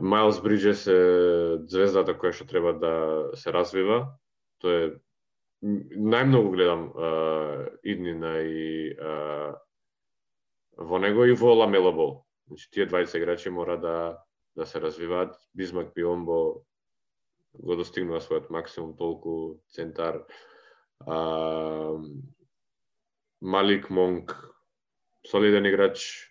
[0.00, 2.92] Майлз Бриджес е звездата која што треба да
[3.36, 4.16] се развива.
[4.60, 4.92] Тоа е
[5.62, 9.54] најмногу гледам а, иднина и а,
[10.76, 12.12] во него и во Ламело Бол.
[12.46, 13.96] Значи тие двајца играчи мора да
[14.56, 15.36] да се развиваат.
[15.54, 16.64] Бизмак Биомбо
[17.54, 20.24] го достигнува својот максимум толку центар.
[21.06, 21.96] А,
[23.40, 24.34] Малик Монк
[25.26, 26.28] солиден играч.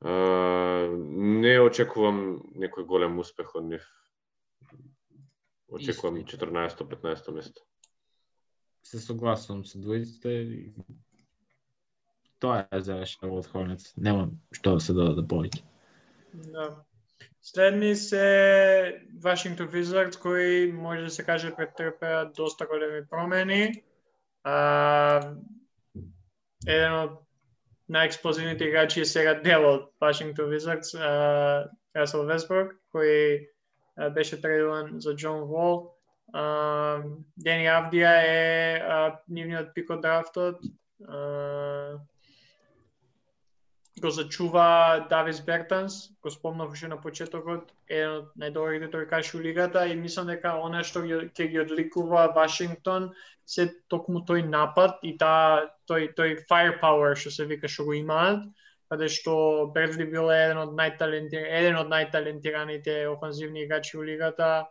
[0.00, 3.86] А, не очекувам некој голем успех од нив.
[5.68, 6.46] Очекувам Исто.
[6.46, 7.60] 14-15 место.
[8.84, 10.72] Се согласувам со двојците.
[12.38, 13.92] Тоа е за Шарлот Хорнец.
[13.96, 15.62] немам што да се додаде повеќе.
[16.52, 16.84] Да.
[17.42, 23.84] Следни се Вашингтон Визард кои може да се каже претрпеа доста големи промени.
[24.44, 25.36] А,
[26.66, 27.18] еден од
[27.88, 30.88] најексплозивните играчи е сега дел од Вашингтон Визард
[31.96, 33.48] Расел Весбрук, кој
[33.96, 35.93] а, беше трейдуван за Џон Вол.
[36.34, 38.96] Дени Авдија е а,
[39.30, 40.64] нивниот пик од драфтот.
[41.06, 41.98] А,
[44.00, 49.84] го зачува Давис Бертанс, го спомнав уште на почетокот, еден од најдобрите тројкаши у лигата
[49.86, 53.12] и мислам дека она што ќе ги одликува Вашингтон
[53.46, 58.42] се токму тој напад и та, тој тој firepower што се вика што го имаат,
[58.90, 64.66] каде што Бредли бил еден од најталентираните, еден од најталентираните офанзивни играчи у лигата,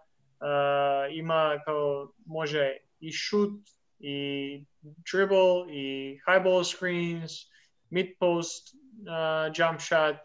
[1.11, 3.61] има како може и шут
[3.99, 4.65] и
[5.07, 7.47] dribble и high ball screens,
[7.91, 8.75] mid post
[9.07, 10.19] uh, jump shot,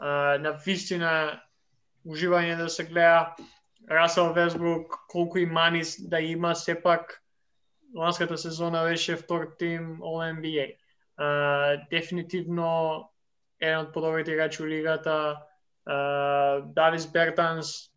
[0.00, 1.42] uh, на вистина
[2.06, 3.34] уживање да се гледа
[3.90, 7.22] Расел Весбрук колку и манис да има сепак
[7.96, 10.76] ланската сезона беше втор тим All NBA.
[11.20, 13.10] Uh, дефинитивно
[13.60, 15.36] еден од подобрите играчи у лигата.
[15.86, 17.93] Uh, Давис Бертанс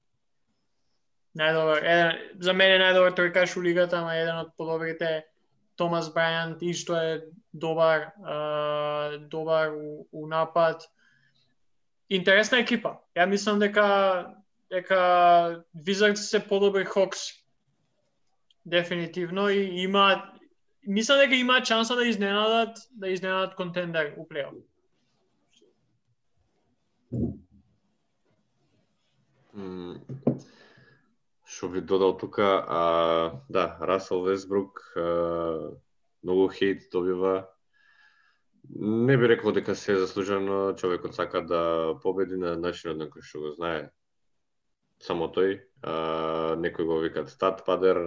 [1.38, 5.26] најдобар, еден, за мене најдобар тројкаш у лигата, ама еден од подобрите
[5.78, 7.12] Томас Брајант исто е
[7.54, 10.88] добар, а, добар у, у напад.
[12.10, 12.98] Интересна екипа.
[13.16, 13.88] Ја мислам дека
[14.70, 17.20] дека Wizards се подобри Хокс.
[18.66, 20.34] Дефинитивно и има
[20.88, 24.54] мислам дека има шанса да изненадат да изненадат контендер у плейоф.
[31.58, 32.82] Што би додал тука, а,
[33.50, 35.72] да, Расел Весбрук а,
[36.22, 37.50] многу хейт добива.
[38.70, 43.42] Не би рекол дека се заслужено, човекот сака да победи на начинот на кој што
[43.42, 43.90] го знае
[45.02, 45.58] само тој.
[45.82, 47.98] А, некој го викат стат падер,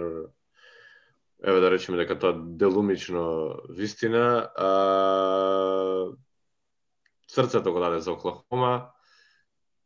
[1.43, 6.07] еве да речеме дека тоа делумично вистина, а,
[7.27, 8.93] срцето го даде за Оклахома,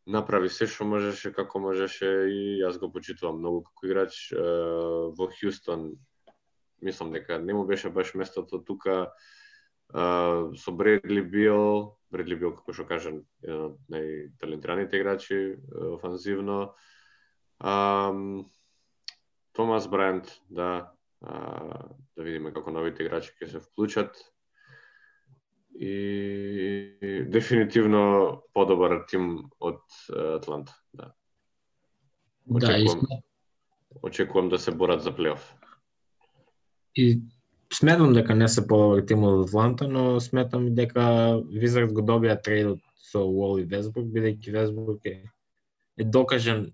[0.06, 5.95] направи се што можеше, како можеше и јас го почитувам многу како играч во Хјустон.
[6.86, 9.14] Мислам дека не му беше баш местото тука
[9.91, 15.40] со Бредли Бил, Бредли Бил како што кажам, еден од најталентираните играчи
[15.95, 16.76] офанзивно.
[19.56, 20.91] Томас Брайант, да,
[21.22, 24.18] да видиме како новите играчи ќе се вклучат
[25.80, 31.11] и дефинитивно подобар тим од Атланта, да.
[32.49, 33.18] Очекувам, да,
[34.03, 35.56] очекувам да се борат за плейоф.
[36.95, 37.22] И
[37.73, 42.80] сметам дека не се подобар тим од Атланта, но сметам дека Визард го добија трейдот
[42.95, 45.23] со Уол и Весбрук, бидејќи Весбрук е,
[45.97, 46.72] е докажен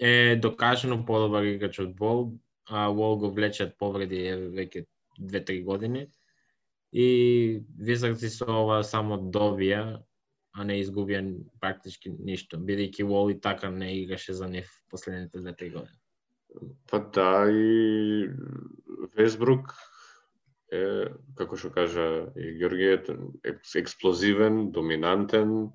[0.00, 2.32] е докажено подобар играч од Вол,
[2.66, 4.24] а Уол го влечат повреди
[4.56, 4.86] веќе
[5.20, 6.08] 2-3 години
[6.92, 10.02] и Визардси со ова само добија,
[10.52, 11.22] а не изгубија
[11.62, 15.98] практички ништо, бидејќи Уол и така не играше за нив последните две-три години.
[16.90, 18.26] Па да, и
[19.14, 19.74] Весбрук
[20.74, 23.12] е, како што кажа и Георгијет,
[23.78, 25.70] експлозивен, доминантен,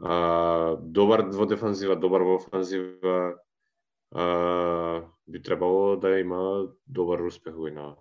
[0.00, 3.36] а, добар во дефанзива, добар во офанзива,
[4.12, 7.96] а, би требало да има добар успех во инава.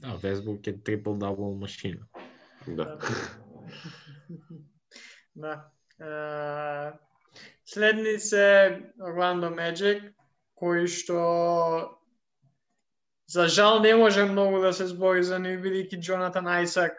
[0.00, 2.06] Да, Весбук е трипл дабл машина.
[2.66, 2.98] Да.
[5.36, 5.70] да.
[6.00, 6.92] Uh,
[7.64, 10.14] следни се Орландо Меджик,
[10.54, 11.20] кои што
[13.28, 16.96] за жал не може многу да се збори за нив, бидејќи Джонатан Айсак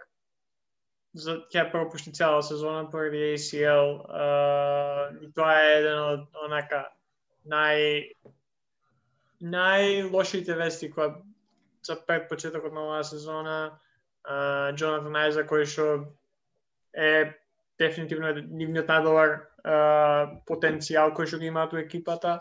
[1.14, 6.86] за ќе пропушти цела сезона поради ACL uh, и тоа е еден од онака
[7.50, 8.14] нај
[9.42, 11.18] најлошите вести која
[11.84, 13.80] за пред почетокот на оваа сезона,
[14.76, 15.86] Джонатан Айза кој што
[16.94, 17.34] е
[17.82, 19.38] дефинитивно нивниот најдобар
[20.46, 22.40] потенцијал кој што ги имаат у екипата.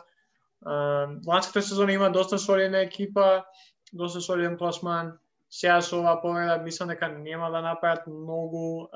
[1.27, 3.45] ланската сезона има доста солидна екипа,
[3.93, 5.19] доста солиден пласман.
[5.49, 8.87] Сега со оваа повреда мислам дека нема да направат многу.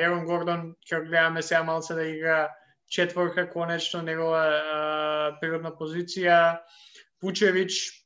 [0.00, 2.50] Ерон Гордон ќе гледаме сега малце да игра
[2.88, 6.58] четворка конечно негова природна позиција.
[7.20, 7.99] Пучевич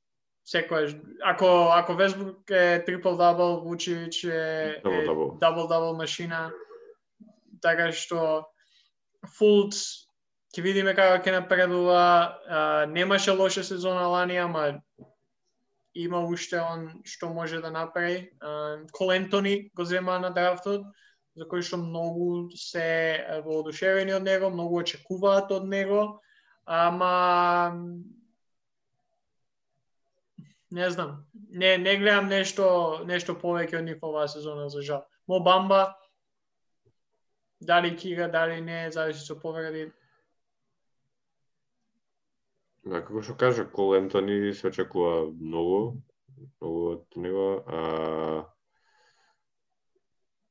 [0.45, 0.95] секојаш
[1.25, 4.81] ако ако Весбрук е трипл дабл, Вучевич е
[5.41, 6.51] дабл дабл машина.
[7.63, 8.45] Така што
[9.39, 9.75] Фулт
[10.55, 12.39] ќе видиме како ќе напредува.
[12.47, 14.81] А, немаше лоша сезона лани, ама
[15.95, 18.31] има уште он што може да направи.
[18.93, 20.85] Колентони го зема на драфтот,
[21.37, 26.21] за кој што многу се воодушевени од него, многу очекуваат од него,
[26.67, 27.75] ама
[30.75, 31.27] не знам.
[31.51, 32.67] Не не гледам нешто
[33.07, 35.05] нешто повеќе од нив оваа сезона за жал.
[35.31, 35.95] Мо Бамба
[37.61, 39.93] дали кига, дали не, зависи со повреди.
[42.85, 46.03] Да, како што кажа, Кол Ентони се очекува многу,
[46.61, 47.47] многу од него.
[47.67, 48.51] А...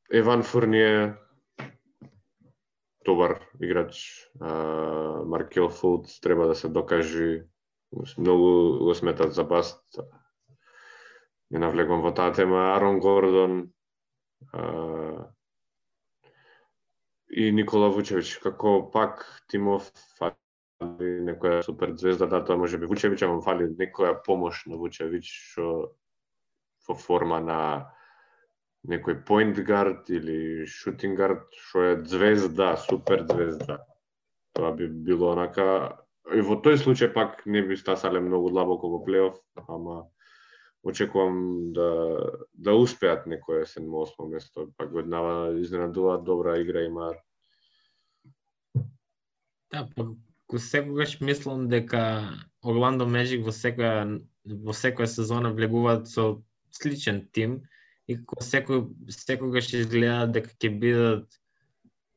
[0.09, 1.17] Еван Фурние
[3.05, 4.29] добар играч.
[4.39, 4.49] А,
[5.25, 7.43] Маркел Фулт треба да се докажи
[8.17, 9.99] многу го сметат за баст.
[11.51, 12.73] Не навлегувам во таа тема.
[12.75, 13.73] Арон Гордон
[14.53, 15.29] а,
[17.29, 23.23] и Никола Вучевич, како пак Тимов фали некоја супер звезда, да, тоа може би Вучевич,
[23.23, 25.95] ама фали некоја помош на Вучевич, што
[26.87, 27.59] во форма на
[28.89, 33.79] некој point guard или shooting guard, што е звезда, супер звезда.
[34.53, 39.39] Тоа би било онака во тој случај пак не би стасале многу длабоко во плейоф,
[39.67, 40.07] ама
[40.83, 41.89] очекувам да
[42.53, 47.17] да успеат некое 7-8 место, пак веднава изненадуваат добра игра имаат.
[49.71, 52.29] Да, пак секогаш мислам дека
[52.61, 57.63] Орландо Меджик во секоја во секоја сезона влегуваат со сличен тим
[58.07, 61.39] и секој секогаш изгледа дека ќе бидат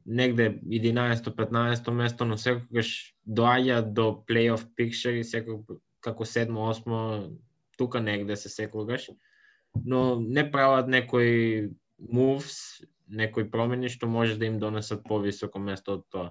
[0.06, 7.36] негде 11-15 место, но секогаш доаѓа до плейоф пикчер и секогаш како 7-8
[7.76, 9.10] тука негде се секогаш,
[9.84, 16.06] но не прават некои moves, некои промени што може да им донесат повисоко место од
[16.10, 16.30] тоа.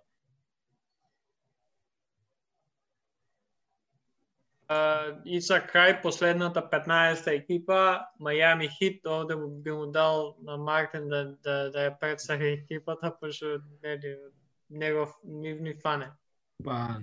[5.26, 11.38] И за крај последната 15-та екипа, Мајами Хит, овде би му дал на Мартин да,
[11.44, 14.18] да, да ја представи екипата, пошто нели,
[14.70, 16.10] негов нивни фане.
[16.64, 16.98] Па,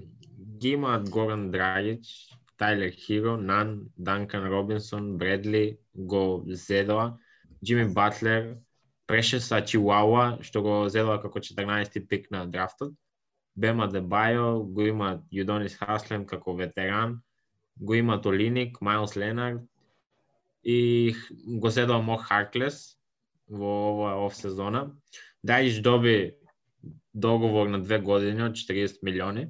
[0.58, 7.18] ги имаат Горан Драгич, Тайлер Хиро, Нан, Данкан Робинсон, Бредли, го зедоа,
[7.64, 8.56] Джими Батлер,
[9.06, 12.94] Прешеса Чиуауа, што го зедоа како 14 пик на драфтот,
[13.54, 17.20] Бема Дебајо, го има Јудонис Хаслем како ветеран,
[17.80, 19.60] го има Толиник, Майлс Ленард
[20.64, 21.14] и
[21.46, 22.96] го седува Мо Харклес
[23.50, 24.90] во оваа оф сезона.
[25.46, 26.34] Дајиш доби
[27.14, 29.48] договор на две години од 40 милиони.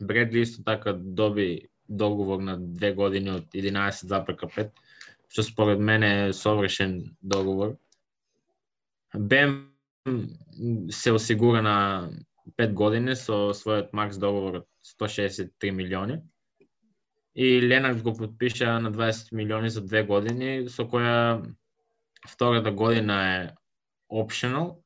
[0.00, 4.70] Бредли исто така доби договор на две години од 11,5,
[5.28, 7.76] што според мене е совршен договор.
[9.18, 9.68] Бем
[10.90, 12.10] се осигура на
[12.58, 14.66] 5 години со својот макс договор од
[14.98, 16.18] 163 милиони.
[17.34, 21.40] И Ленакс го подпиша на 20 милиони за две години, со која
[22.28, 23.38] втората година е
[24.12, 24.82] optional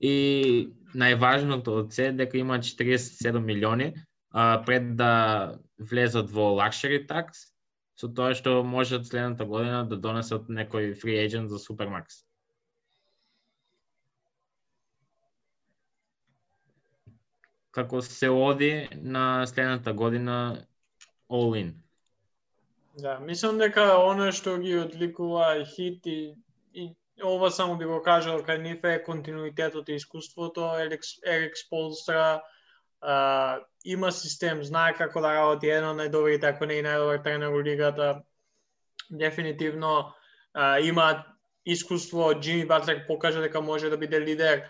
[0.00, 3.94] и најважното од се дека има 47 милиони
[4.30, 7.48] а, пред да влезат во лакшери такс,
[7.96, 12.22] со тоа што можат следната година да донесат некој фри agent за Супермакс.
[17.72, 20.66] Како се оди на следната година
[21.28, 21.72] all in.
[22.98, 26.34] Да, мислам дека оно што ги одликува хит и,
[26.74, 26.90] и
[27.22, 32.42] ова само би го кажал кај нив е континуитетот и искуството, Ерик Сполстра,
[33.00, 37.62] а, има систем, знае како да работи едно најдобрите, ако не и најдобар тренер во
[37.62, 38.22] лигата.
[39.10, 40.12] Дефинитивно
[40.54, 41.24] а, има
[41.64, 44.64] искуство, Джими Батлер покажа дека може да биде лидер.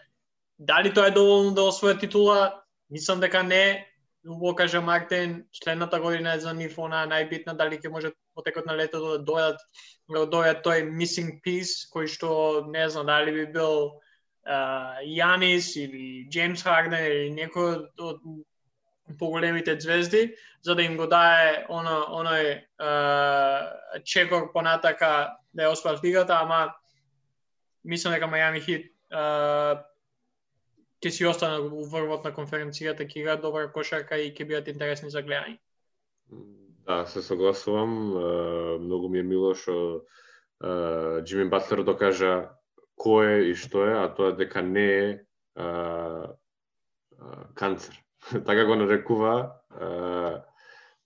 [0.59, 2.63] Дали тоа е доволно да освои титула?
[2.91, 3.88] Мислам дека не,
[4.29, 8.67] убаво кажа Мартин, следната година е за нив она најбитна, дали ќе може во текот
[8.67, 9.65] на летото да дојдат,
[10.09, 12.29] да дојдат тој missing piece, кој што
[12.69, 13.99] не знам дали би бил
[14.45, 18.21] uh, Јанис или Джеймс Харден или некој од
[19.19, 26.05] поголемите звезди, за да им го дае оно, оној uh, чекор понатака да ја освојат
[26.05, 26.75] лигата, ама
[27.85, 29.81] мислам дека Мајами Хит uh,
[31.05, 35.11] ќе си остана во врвот на конференцијата, ќе играат добра кошарка и ќе бидат интересни
[35.11, 35.59] за гледање.
[36.89, 37.91] Да, се согласувам.
[38.85, 40.07] Многу ми е мило што
[41.23, 42.33] Джими Батлер докажа
[42.99, 45.09] кој е и што е, а тоа дека не е
[47.55, 47.95] канцер.
[48.47, 49.35] така го нарекува.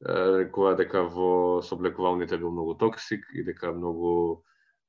[0.03, 4.43] Рекува дека во соблекувалните бил многу токсик и дека многу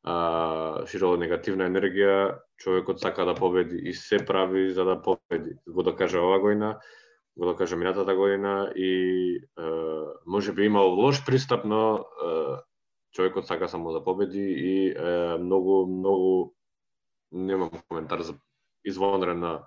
[0.03, 5.55] а, широко негативна енергија, човекот сака да победи и се прави за да победи.
[5.67, 6.79] Го докажа да ова година,
[7.37, 8.91] го докажа да минатата година и
[9.35, 9.63] е,
[10.25, 11.99] може би имал лош пристап, но е,
[13.11, 16.53] човекот сака само да победи и е, многу, многу
[17.31, 18.35] немам коментар за
[18.85, 19.63] извонрен на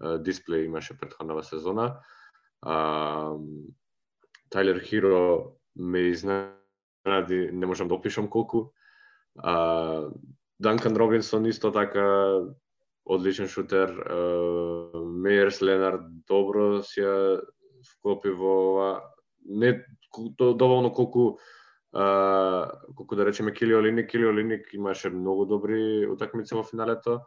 [0.00, 1.98] дисплеј имаше претходната сезона.
[2.62, 3.32] А,
[4.50, 8.70] Тайлер Хиро ме изненади, не можам да опишам колку,
[9.38, 10.08] А,
[10.60, 12.40] Данкан Робинсон исто така
[13.04, 13.90] одличен шутер.
[14.94, 17.40] Мейерс Ленард добро си ја
[17.96, 18.90] вклопи во ова.
[19.44, 19.84] Не
[20.38, 21.38] доволно колку
[21.92, 24.10] а, колку да речеме Кили Олиник.
[24.10, 27.20] Кили Олиник имаше многу добри утакмици во финалето.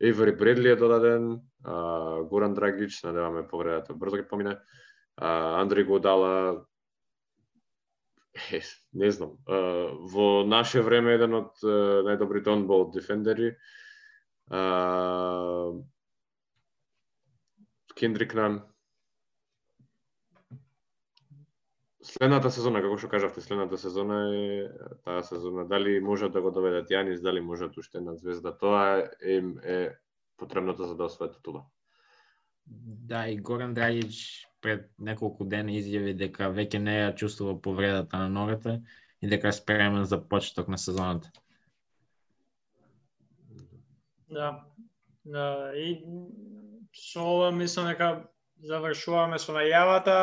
[0.00, 4.58] Ейвери Бредли е додаден, а, Горан Драгич, надеваме повредата брзо ги помине.
[5.16, 6.62] А, Андри Годала
[8.52, 8.60] е,
[8.92, 9.36] не знам,
[10.12, 11.62] во наше време еден од
[12.08, 13.54] најдобрите онбол дефендери.
[17.98, 18.60] Кендрик Нан.
[22.08, 24.68] Следната сезона, како што кажавте, следната сезона е
[25.04, 25.66] таа сезона.
[25.68, 29.78] Дали може да го доведат Јанис, дали можат уште една звезда, тоа е, е
[30.38, 31.66] потребното за да освои титула.
[32.68, 38.28] Да, и Горан Драгич пред неколку дена изјави дека веќе не ја чувствува повредата на
[38.28, 38.80] ногата
[39.22, 41.30] и дека е спремен за почеток на сезоната.
[44.30, 44.64] Да.
[45.24, 46.04] Да, и
[46.94, 48.28] со ова мислам дека
[48.64, 50.16] завршуваме со најавата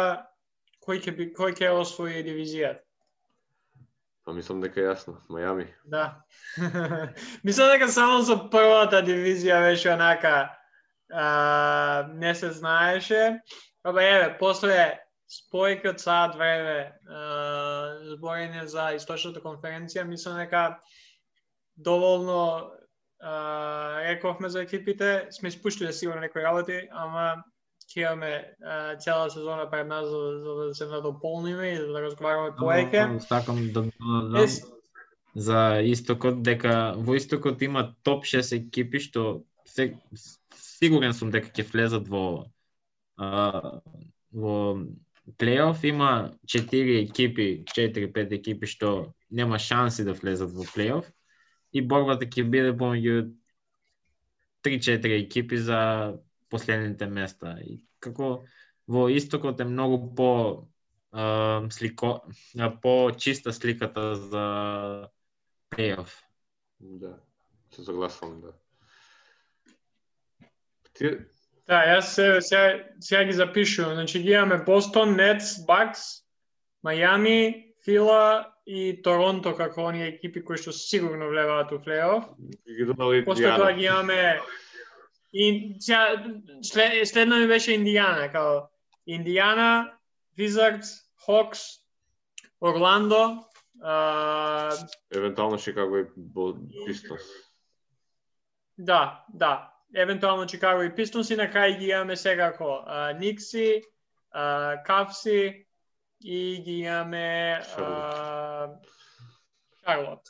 [0.85, 2.81] кој ќе би кој ќе освои дивизијата.
[4.25, 5.67] Па мислам дека е јасно, Мајами.
[5.85, 6.25] Да.
[7.45, 10.49] мислам дека само за првата дивизија беше онака
[11.11, 13.39] а, не се знаеше.
[13.83, 14.99] Абе, еве, после
[15.29, 16.93] спојки од саат време
[18.13, 20.79] зборење за источната конференција, мислам дека
[21.75, 22.71] доволно
[23.19, 23.33] а,
[24.05, 27.43] рековме за екипите, сме испуштиле сигурно некои работи, ама
[27.85, 28.55] ќе имаме
[28.99, 33.03] цела сезона пред нас за, за да се надополниме и да разговараме поеќе.
[33.03, 33.85] Ама, Сакам да
[34.41, 34.61] Ес,
[35.35, 39.93] за истокот дека во истокот има топ 6 екипи што се,
[40.75, 42.25] сигурен сум дека ќе влезат во
[43.17, 43.81] а,
[44.31, 44.55] во
[45.39, 51.09] плейоф има 4 екипи, 4-5 екипи што нема шанси да влезат во плейоф
[51.73, 53.31] и борбата ќе биде помеѓу
[54.65, 55.81] 3-4 екипи за
[56.49, 57.57] последните места.
[57.61, 58.45] И како
[58.87, 60.31] во истокот е многу по
[61.11, 62.21] а, слико,
[62.59, 64.45] а, по чиста сликата за
[65.69, 66.21] плейоф.
[66.79, 67.17] Да,
[67.71, 68.53] се согласувам, да.
[70.95, 71.17] Ти,
[71.67, 73.93] Да, јас се, сега, сега ги запишувам.
[73.93, 76.01] Значи ги имаме Бостон, Нетс, Бакс,
[76.85, 82.29] Мајами, Фила и Торонто како оние екипи кои што сигурно влеваат у плейоф.
[82.69, 84.39] ги додали После тоа ги имаме
[85.33, 86.23] и сега
[86.61, 88.69] след, следно ми беше Индијана, као
[89.09, 89.91] Индијана,
[90.37, 91.81] Wizards, Hawks,
[92.61, 93.45] Орландо,
[93.81, 94.71] а,
[95.11, 96.05] Евентуално Шикаго и
[96.85, 97.21] Пистонс.
[98.77, 103.81] да, да, евентуално Чикаго и Пистонс и на крај ги имаме сега ко а, Никси,
[104.31, 105.65] а, Кавси
[106.23, 107.61] и ги имаме
[109.85, 110.21] Шарлот.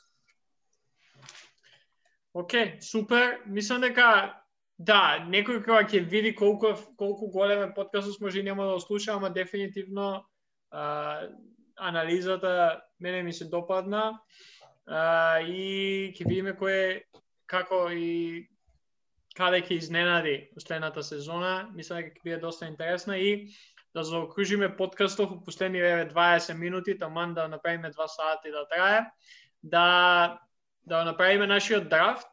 [2.36, 3.42] Океј, супер.
[3.48, 4.36] Мислам дека
[4.78, 8.80] да, некој кога ќе види колку колку голем е подкастот може и нема да го
[8.80, 10.26] слуша, ама дефинитивно
[10.72, 11.22] а,
[11.76, 14.20] анализата мене ми се допадна
[14.86, 17.04] а, и ќе видиме кој е
[17.48, 18.50] како и
[19.36, 21.70] каде ќе изненади последната сезона.
[21.76, 23.52] Мислам дека ќе биде доста интересна и
[23.96, 29.06] да заокружиме подкастов во последни еве 20 минути, таман да направиме 2 сати да трае,
[29.64, 30.40] да
[30.86, 32.28] да направиме нашиот драфт,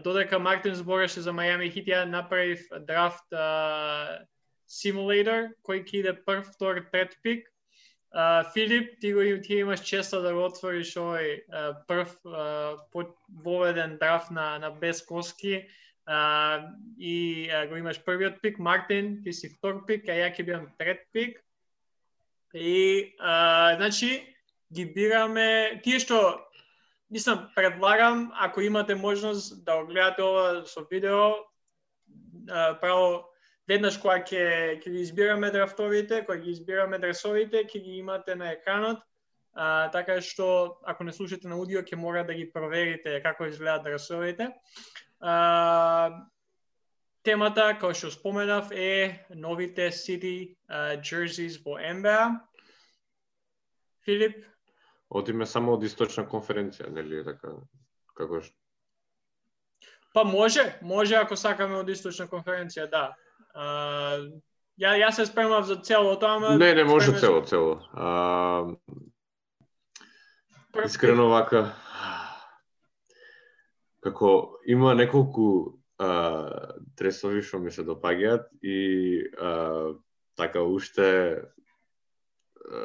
[0.00, 4.22] додека Мартин збореше за Мајами Хит, ја направив драфт а,
[4.68, 7.46] Simulator, кој ќе иде прв, втор, трет пик.
[8.12, 11.42] А, Филип, ти го ти имаш честа да го отвориш овој
[11.88, 12.76] прв а,
[13.28, 15.66] воведен драфт на, на без коски
[16.06, 16.62] а,
[16.98, 18.58] и а, го имаш првиот пик.
[18.58, 21.38] Мартин, ти си втор пик, а ја ќе бидам трет пик.
[22.54, 24.22] И, а, значи,
[24.72, 26.46] ги бираме, тие што
[27.10, 31.30] Мислам, предлагам, ако имате можност да го гледате ова со видео,
[32.50, 33.30] а, право
[33.68, 38.50] веднаш кога ќе ќе ги избираме драфтовите, кога ги избираме дресовите, ќе ги имате на
[38.52, 38.98] екранот.
[39.54, 43.86] А, така што ако не слушате на аудио, ќе мора да ги проверите како изгледаат
[43.86, 44.50] дресовите.
[45.26, 46.26] А,
[47.26, 50.54] темата, како што споменав, е новите City
[51.02, 52.20] jerseys во NBA.
[54.06, 54.44] Филип,
[55.08, 57.54] Одиме само од источна конференција, нели така
[58.18, 58.54] како што
[60.16, 63.02] Па може, може ако сакаме од источна конференција, да.
[63.52, 63.66] А,
[64.80, 67.80] ја ја се спремав за целото, ама Не, не може цело, цело.
[67.92, 68.64] А,
[70.84, 71.74] искрено вака
[74.06, 75.48] како има неколку
[75.98, 78.78] а, дресови што ми се допаѓаат и
[79.34, 79.94] а,
[80.38, 81.08] така уште
[82.62, 82.82] а,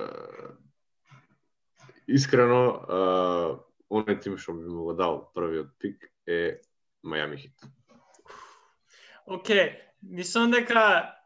[2.07, 3.01] искрено а,
[3.91, 6.61] оној тим што би му го дал првиот пик е
[7.05, 7.65] Мајами Хит.
[9.25, 11.17] Океј, мислам дека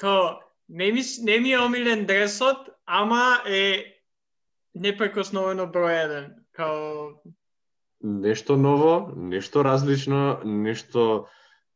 [0.00, 3.96] као не ми, не ми е омилен дресот, ама е
[4.74, 6.26] непрекосновено број еден.
[6.52, 7.16] Као
[8.02, 11.28] Нешто ново, нешто различно, нешто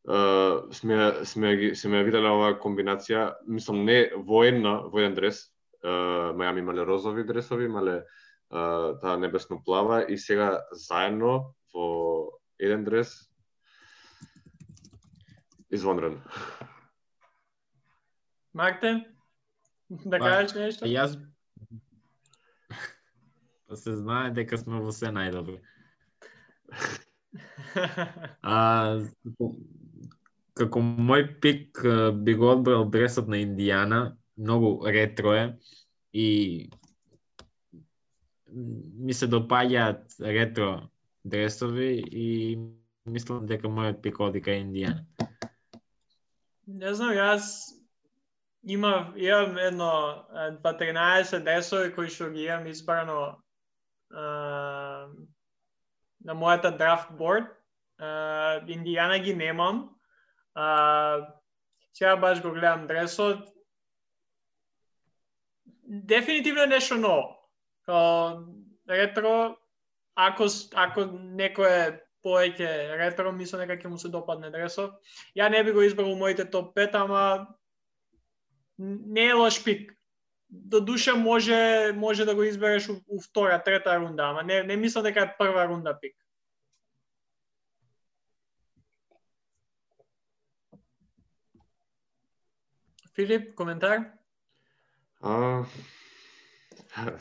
[0.05, 5.39] Uh, сме, сме, сме ја виделе оваа комбинација, мислам не во една, во еден дрес,
[5.81, 8.03] uh, Мајами имале розови дресови, имале
[8.53, 13.17] uh, таа небесно плава и сега заедно во еден дрес
[15.73, 16.21] извонредно.
[18.53, 19.07] Мартин,
[19.89, 20.85] да кажеш нешто?
[20.85, 21.17] Јас
[23.67, 25.63] Па се знае дека сме во се најдобри.
[28.43, 29.01] А,
[30.55, 31.83] како- мој пик
[32.23, 35.45] би го одбрал дресот на Индијана, многу ретро е
[36.13, 36.71] и
[38.55, 40.89] ми се допаѓаат ретро
[41.25, 42.29] дресови и
[43.07, 45.03] мислам дека мојот пик оди кај Индијана.
[46.67, 47.75] Не знам, јас
[48.65, 49.91] имав, имам едно
[50.31, 53.19] е, 2-13 дресови кои што ги имам избрано
[56.25, 57.51] на мојата драфт борд.
[57.99, 59.89] А, Индијана ги немам.
[60.55, 61.29] А,
[61.93, 63.49] сега баш го гледам дресот.
[65.85, 67.37] Дефинитивно нешто ново.
[67.85, 68.41] Као
[68.89, 69.57] ретро,
[70.15, 71.01] ако, ако
[71.39, 74.97] некој е повеќе ретро, мислам дека ќе му се допадне дресот.
[75.37, 77.47] Ја не би го избрал моите топ 5, ама
[78.79, 79.93] не е лош пик.
[80.55, 84.77] До душа може може да го избереш у, у втора, трета рунда, ама не не
[84.77, 86.17] мислам дека е прва рунда пик.
[93.15, 94.11] Филип, коментар?
[95.23, 95.65] А,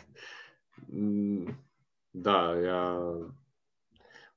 [2.13, 2.79] да, ја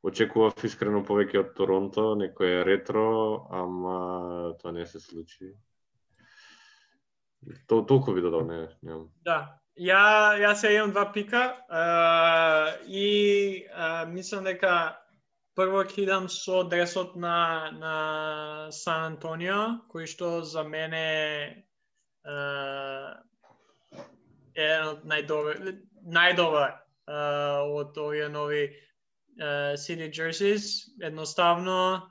[0.07, 3.07] очекував искрено повеќе од Торонто, некој е ретро,
[3.51, 3.97] ама
[4.61, 5.55] тоа не се случи.
[7.67, 9.09] То, толку ви додал, не, немам.
[9.25, 9.61] Да.
[9.77, 14.97] Ја ја се имам два пика а, и а, мислам дека
[15.57, 17.97] прво ќе идам со дресот на на
[18.73, 21.05] Сан Антонио, кој што за мене
[22.25, 23.21] а,
[24.57, 25.61] е еден од најдобар
[26.19, 27.21] најдобар а,
[27.69, 30.89] од овие нови а, City Jerseys.
[31.05, 32.09] Едноставно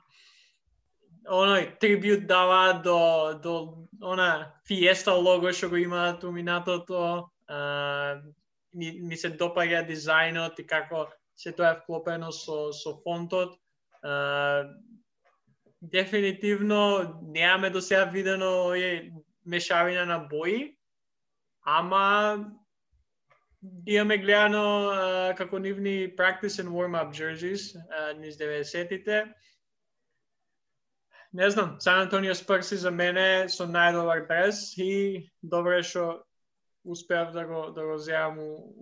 [1.28, 7.30] оној трибют дава до до она фиеста лого што го имаат у минатото.
[7.48, 8.20] А,
[8.74, 13.58] ми, ми се допаѓа дизајнот и како се тоа е вклопено со со фонтот.
[14.02, 14.64] А,
[15.82, 19.10] дефинитивно немаме до сега видено е
[19.44, 20.76] мешавина на бои,
[21.64, 22.44] ама
[23.86, 27.74] имаме гледано а, како нивни practice and warm-up jerseys
[28.18, 29.32] низ 90-тите.
[31.36, 36.24] Не знам, Сан Антонио Спрси за мене со најдобар дрес и добре што
[36.80, 38.38] успеав да го да го земам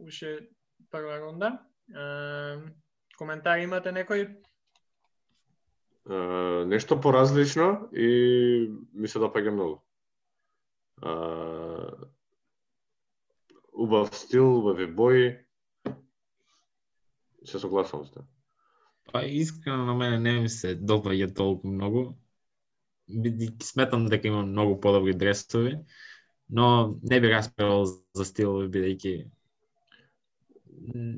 [0.07, 0.47] уште
[0.91, 1.51] прва рунда.
[1.91, 2.63] А,
[3.19, 4.39] коментар имате некој?
[6.07, 9.83] Uh, нешто поразлично и ми се допаѓа многу.
[11.03, 12.07] Uh,
[13.73, 15.39] убав стил, убави бои.
[17.45, 18.13] Се согласувам с
[19.13, 22.13] Па искрено на мене не ми се допаѓа толку многу.
[23.09, 25.79] Бидејќи сметам дека има многу подобри дресови,
[26.49, 29.17] но не би расправил за стил бидејќи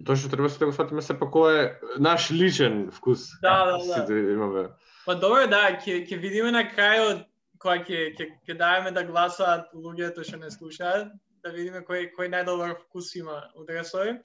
[0.06, 1.62] Тоа што треба се да го сватиме сепак ова е
[1.98, 3.26] наш личен вкус.
[3.42, 3.94] Да, да, да.
[3.94, 4.68] Сите имаме.
[5.06, 7.24] Па добро, да, ќе ќе видиме на крајот
[7.58, 11.10] кога ќе ќе ќе даваме да гласаат луѓето што не слушаат,
[11.42, 14.18] да видиме кој кој најдобар вкус има у дресови.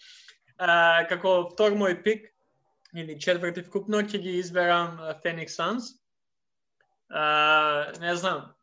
[0.57, 2.29] А, како втор мој пик
[2.93, 5.95] или четврти вкупно ќе ги изберам Phoenix Suns.
[7.11, 8.55] Не знам.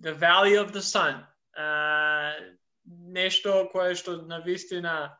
[0.00, 1.26] The Valley of the Sun.
[1.56, 5.18] uh, нешто кое што на вистина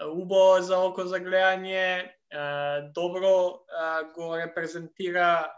[0.00, 2.10] убаво за око за гледање,
[2.94, 3.64] добро
[4.14, 5.48] го репрезентира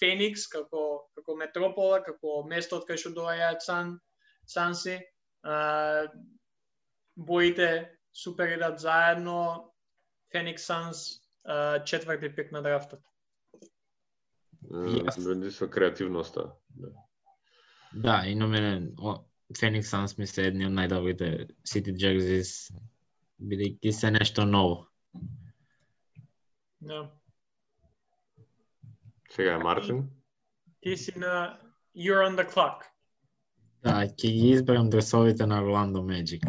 [0.00, 3.98] Феникс како како метропола, како место од кај што доаѓаат Сан
[4.46, 4.96] Санси.
[7.16, 7.68] Боите
[8.12, 9.68] супер идат заедно.
[10.32, 11.20] Феникс Санс
[11.84, 13.00] четврти пик на драфтот.
[14.62, 15.50] Yes.
[15.50, 16.52] со креативноста.
[16.70, 16.88] Да.
[17.94, 18.90] Да, и на мене
[19.58, 22.70] Феникс Санс ми се едни од најдобрите City Jerseys
[23.40, 24.86] бидејќи се нешто ново.
[26.80, 27.10] Да.
[29.30, 30.10] Сега е Мартин.
[30.80, 31.58] Ти си на
[31.96, 32.84] You're on the clock.
[33.82, 36.44] Да, ќе ги изберам дресовите на Orlando Magic.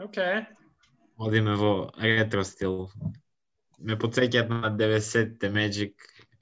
[0.00, 0.46] Okay.
[1.16, 2.90] Одиме во ретро стил.
[3.78, 5.94] Ме подсеќаат на 90-те Magic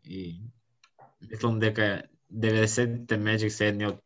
[0.05, 0.41] и
[1.21, 4.03] мислам дека 90-те Magic се едни од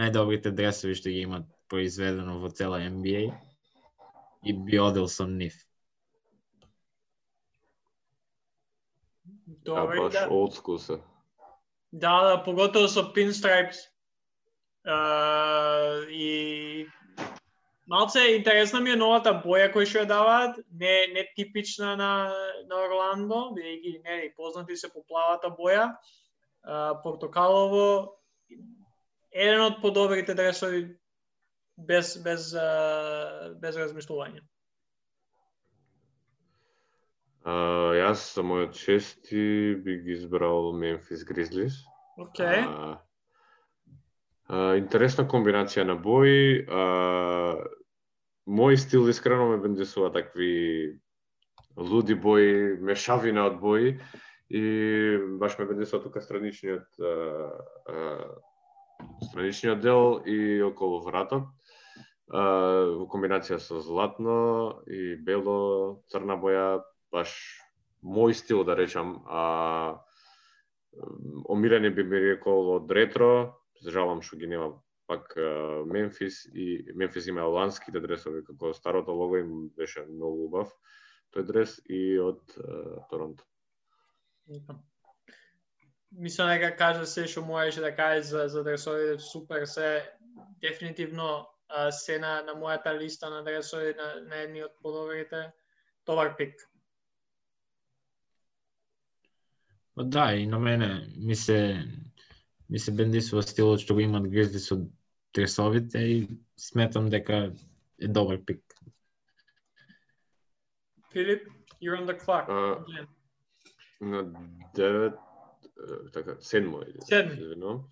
[0.00, 3.22] најдобрите дресови што ги имат произведено во цела NBA
[4.46, 5.54] и би одел со нив.
[9.46, 10.28] Добре, баш да.
[10.30, 11.00] old school се.
[11.92, 13.78] Да, да, поготово со pinstripes.
[14.86, 16.86] Uh, и
[17.86, 22.10] малце интересна ми е новата боја која што ја даваат, не не типична на
[22.66, 25.94] на Орландо, бидејќи нели познати се по плавата боја.
[26.66, 28.18] Uh, портокалово
[29.30, 30.96] еден од подобрите дресови
[31.76, 34.42] без без uh, без размислување.
[37.46, 41.84] Uh, јас за мојот шести би ги избрал Memphis Grizzlies.
[42.18, 42.64] Океј.
[42.66, 42.96] А,
[44.48, 46.62] а, интересна комбинација на бои.
[46.68, 47.56] А,
[48.46, 50.98] мој стил искрено ме бендесува такви
[51.76, 53.98] луди бои, мешавина од бои
[54.48, 57.12] и баш ме бендесува тука страничниот а,
[57.88, 58.36] а,
[59.28, 61.50] страничниот дел и околу вратот.
[62.30, 62.42] А,
[62.98, 66.82] во комбинација со златно и бело, црна боја,
[67.14, 67.30] баш
[68.02, 70.02] мој стил да речам, а
[71.48, 74.74] омилени би ми рекол од ретро, жалам што ги нема
[75.06, 75.36] пак
[75.86, 80.72] Мемфис и Мемфис има ланските дресови како старото лого им беше многу убав
[81.34, 83.44] тој дрес и од uh, Торонто.
[86.10, 90.12] мислам дека кажа се што можеше да каже за, за дресовите супер се
[90.60, 95.52] дефинитивно а, се на, на мојата листа на дресови на, на едни од подобрите
[96.06, 96.54] добар пик.
[99.94, 101.84] Па да, и на мене ми се
[102.70, 104.78] ми се бендисува стилот што го имат гризли со
[105.34, 106.16] дресовите и
[106.56, 107.52] сметам дека
[108.00, 108.62] е добар пик.
[111.12, 111.48] Филип,
[111.82, 112.48] you're on the clock.
[112.48, 112.84] А,
[114.00, 114.24] на
[114.74, 115.18] 9
[116.12, 116.86] така седмо е.
[117.00, 117.40] Седми.
[117.40, 117.84] Извинувам.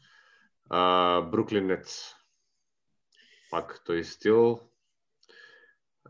[0.70, 2.14] А Бруклин Нетс.
[3.50, 4.60] Пак тој стил.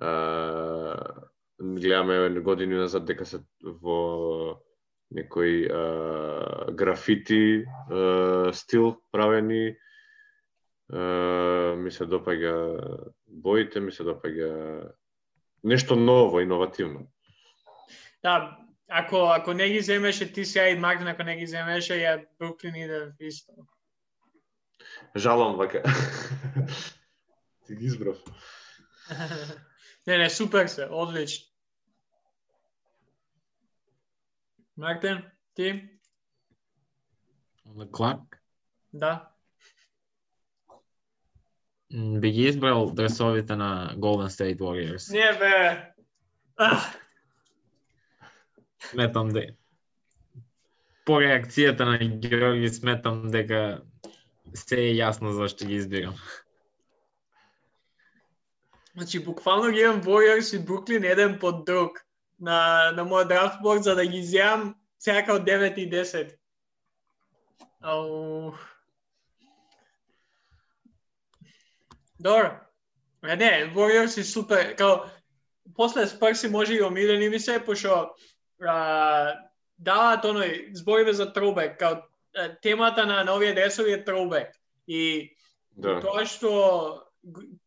[0.00, 0.96] А,
[1.60, 4.60] гледаме години назад дека се во
[5.14, 9.76] некој а, графити а, стил правени.
[10.92, 12.54] А, ми се допаѓа
[13.26, 14.90] боите, ми се допаѓа
[15.64, 17.06] нешто ново, иновативно.
[18.22, 18.58] Да,
[18.88, 22.74] ако ако не ги земеше ти сега и Мартин, ако не ги земеше, ја Бруклин
[22.74, 23.52] иде исто.
[25.16, 25.82] Жалам вака.
[27.66, 28.16] Ти ги избрав.
[30.06, 31.53] не, не, супер се, одлично.
[34.76, 35.22] Мартин,
[35.54, 35.88] ти?
[37.76, 38.20] Clock.
[38.92, 39.28] Да.
[41.92, 45.12] Би ги избрал дресовите на Golden State Warriors.
[45.12, 45.92] Не, бе.
[48.78, 49.54] Сметам дека
[51.04, 53.82] по реакцијата на Георги сметам дека
[54.54, 56.14] се е јасно зашто ги избирам.
[58.96, 62.03] Значи, буквално ги имам Warriors и Бруклин еден под друг
[62.40, 66.34] на, на мојот драфт борд, за да ги земам сяка од 9 и 10.
[67.80, 68.54] Ау.
[72.20, 72.60] Добро.
[73.24, 74.76] Е, не, Warriors и супер.
[74.76, 75.04] Као,
[75.74, 78.14] после Спарси може и омилени ми се, пошо
[78.60, 79.34] а,
[79.78, 82.04] даваат оној збориве за троубек, као
[82.62, 84.54] темата на, овие дресови е троубек.
[84.88, 85.30] И
[85.76, 86.00] Да.
[86.00, 87.02] тоа што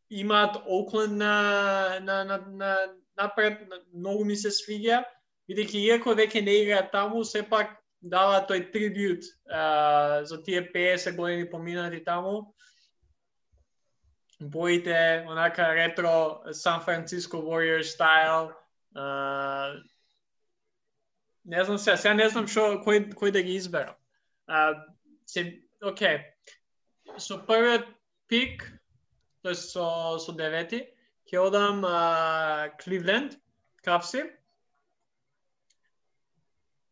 [0.09, 2.77] имаат Окленд на, на, на, на
[3.17, 3.61] напред,
[3.93, 5.03] многу ми се свиѓа,
[5.49, 11.49] бидејќи иако веќе не играат таму, сепак дава тој трибют а, за тие 50 години
[11.49, 12.53] поминати таму.
[14.39, 18.51] Боите, онака ретро Сан Франциско Warrior стайл.
[18.95, 19.73] А,
[21.45, 23.95] не знам се сега не знам шо, кој, кој да ги изберам.
[24.47, 24.83] А,
[25.25, 26.21] се, окей.
[27.17, 27.87] Со првиот
[28.27, 28.61] пик,
[29.41, 30.85] тоест со, со девети,
[31.27, 33.35] ќе одам а, Кливленд,
[33.83, 34.23] Капси.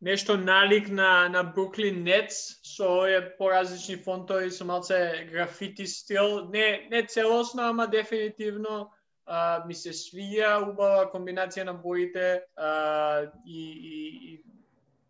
[0.00, 6.48] Нешто налик на, на Бруклин Нетс, со овие поразлични фонтови, со малце графити стил.
[6.50, 8.92] Не, не целосно, ама дефинитивно
[9.26, 13.98] а, ми се свија убава комбинација на боите а, и, и,
[14.28, 14.44] и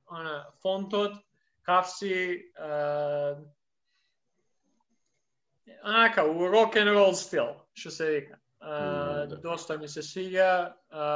[0.07, 1.19] она, фонтот,
[1.67, 3.37] кавси, а,
[5.83, 8.41] онака, у рок н рол стил, што се вика.
[8.67, 9.37] А, да.
[9.41, 10.75] Доста ми се свиѓа.
[10.91, 11.07] А,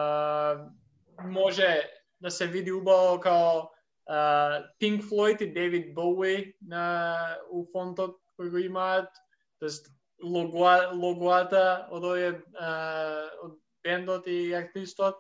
[1.24, 1.82] може
[2.20, 3.66] да се види убаво као
[4.06, 9.10] а, Pink Floyd и David Bowie на у фонтот кој го имаат,
[9.59, 9.90] тоест
[10.22, 12.31] логоа, логоата од овие
[13.44, 15.18] од бендот и артистот.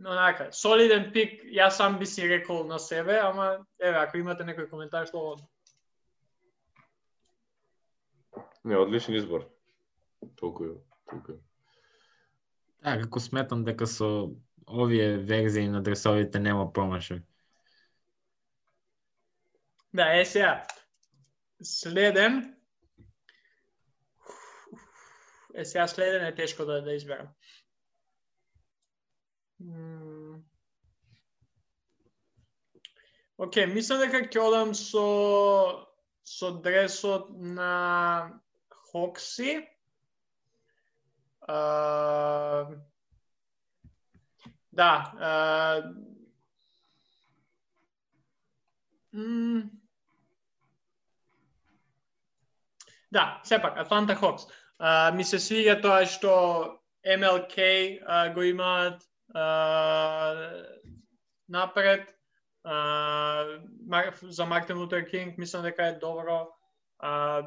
[0.00, 4.68] Онака, солиден пик, јас сам би си рекол на себе, ама еве, ако имате некој
[4.70, 5.46] коментар, слободно.
[8.64, 9.46] Не, одличен избор.
[10.36, 10.74] Толку е,
[11.10, 11.38] толку е.
[12.80, 14.08] Да, како сметам дека со
[14.66, 17.22] овие верзии на дресовите нема промашај.
[19.92, 20.66] Да, е сега.
[21.62, 22.56] Следен.
[25.54, 27.28] Е сега следен е тешко да, да изберам.
[33.40, 35.04] Океј, мислам дека ќе одам со
[36.24, 38.40] со дресот на
[38.90, 39.58] Хокси.
[41.50, 42.66] А,
[44.72, 45.82] да, а,
[49.12, 49.70] м,
[53.12, 54.42] Да, сепак, Атланта Хокс.
[54.78, 56.32] А, ми се свига тоа што
[57.04, 57.58] MLK
[58.06, 59.02] а, го имаат
[59.34, 59.44] а,
[61.48, 62.14] напред.
[62.64, 63.44] А,
[63.88, 66.48] Мар- за Мартин Лутер Кинг мислам дека е добро.
[66.98, 67.42] А,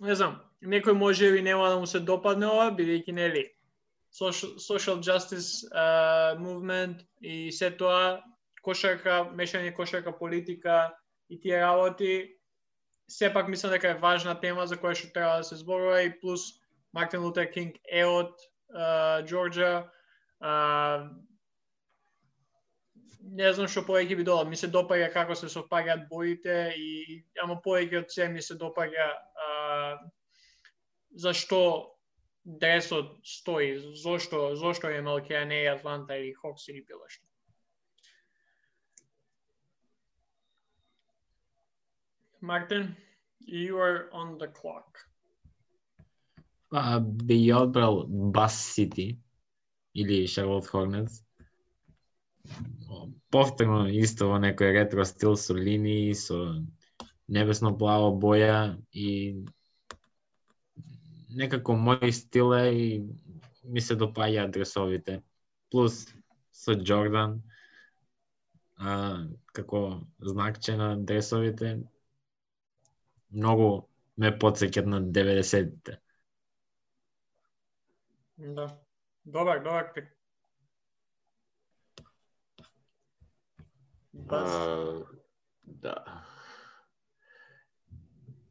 [0.00, 3.44] не знам, некој може би нема да му се допадне ова, бидејќи нели
[4.10, 8.22] social, social justice uh, movement и се тоа
[8.62, 10.94] кошарка, мешање кошарка политика
[11.28, 12.34] и тие работи
[13.08, 16.40] сепак мислам дека е важна тема за која што треба да се зборува и плюс
[16.92, 18.32] Мартин Лутер Кинг е од
[19.28, 19.90] Џорџа.
[23.34, 24.46] не знам што повеќе би додал.
[24.46, 29.06] Ми се допаѓа како се совпаѓаат боите и ама повеќе од се ми се допаѓа
[31.10, 31.94] зашто
[32.44, 37.24] дресот стои, зошто зошто е Малки, а не Атланта или Хокс или било што.
[42.40, 42.96] Мартин,
[43.40, 45.08] you are on the clock.
[46.68, 49.18] Па, би ја одбрал Бас Сити
[49.94, 51.22] или Шарлот Хорнец.
[53.30, 56.60] Повторно исто во некој ретро стил со линии, со
[57.28, 59.44] небесно-плава боја и
[61.34, 62.88] некако мој стил е и
[63.64, 65.22] ми се допаѓа дресовите.
[65.70, 66.04] Плюс
[66.52, 67.40] со Джордан,
[68.76, 71.78] а, како знакче на дресовите,
[73.30, 75.98] многу ме подсеќат на 90-те.
[78.36, 78.68] Да.
[79.24, 80.10] Добар, добар пик.
[84.12, 84.50] Бас.
[84.50, 85.04] А,
[85.64, 85.96] да.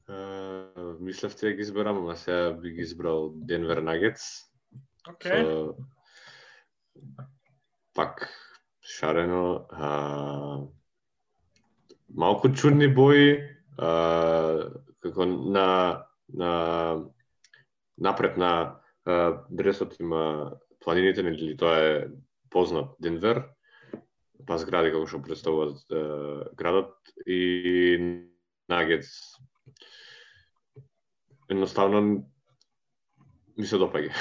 [0.08, 0.66] А,
[1.00, 4.22] мислев ти да ги изберам, ама сега би ги избрал Денвер Нагетс.
[5.10, 5.44] Окей.
[5.44, 5.76] Со...
[7.94, 8.30] Пак
[8.82, 9.68] шарено.
[9.72, 10.60] А...
[12.16, 13.40] Малку чудни бои.
[13.78, 14.70] А...
[15.04, 17.04] Како на на
[17.98, 18.80] напред на
[19.50, 22.08] дресот има планините, нели тоа е
[22.50, 23.44] познат Денвер,
[24.48, 25.84] па згради како што представуваат
[26.56, 26.96] градот
[27.28, 28.00] и
[28.72, 29.36] Нагетс
[31.50, 32.26] едноставно
[33.58, 34.14] ми се допаѓа.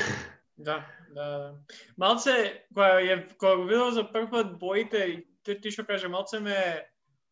[0.59, 1.55] Да, да, да.
[1.97, 6.41] Малце, кога ја кога го видел за прв пат боите, ти, ти што каже, малце
[6.41, 6.59] ме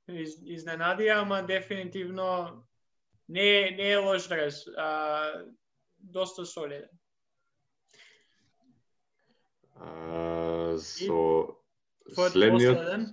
[0.08, 2.64] из, изненадија, ама дефинитивно
[3.28, 5.44] не, не е лош дрес, а,
[5.98, 6.88] доста солиден.
[9.76, 11.56] А, со
[12.34, 13.06] следниот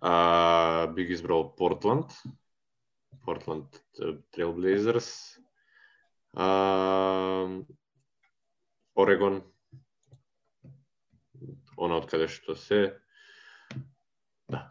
[0.00, 2.12] а, би ги избрал Портланд.
[3.26, 3.82] Портланд
[4.32, 5.10] Trailblazers.
[6.32, 6.46] А,
[8.94, 9.42] Орегон.
[11.76, 12.80] Она од каде што се.
[14.48, 14.62] Да.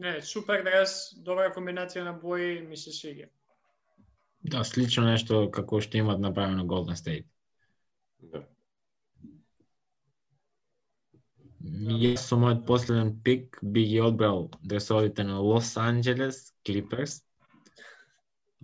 [0.00, 3.28] Не, супер дрес, добра комбинација на бои, ми се свиѓа.
[4.42, 7.28] Да, слично нешто како што имат направено Golden State.
[8.32, 8.46] да.
[11.62, 17.20] Јас со мојот последен пик би ги одбрал дресовите на Лос Анджелес Клиперс.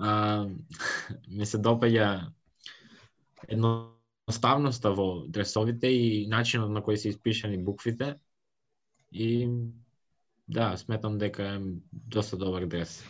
[0.01, 0.47] А,
[1.39, 2.33] ми се допаѓа
[3.49, 8.17] едноставноста во дресовите и начинот на кој се испишани буквите.
[9.13, 9.49] И
[10.49, 11.61] да, сметам дека е
[11.93, 13.03] доста добар дрес.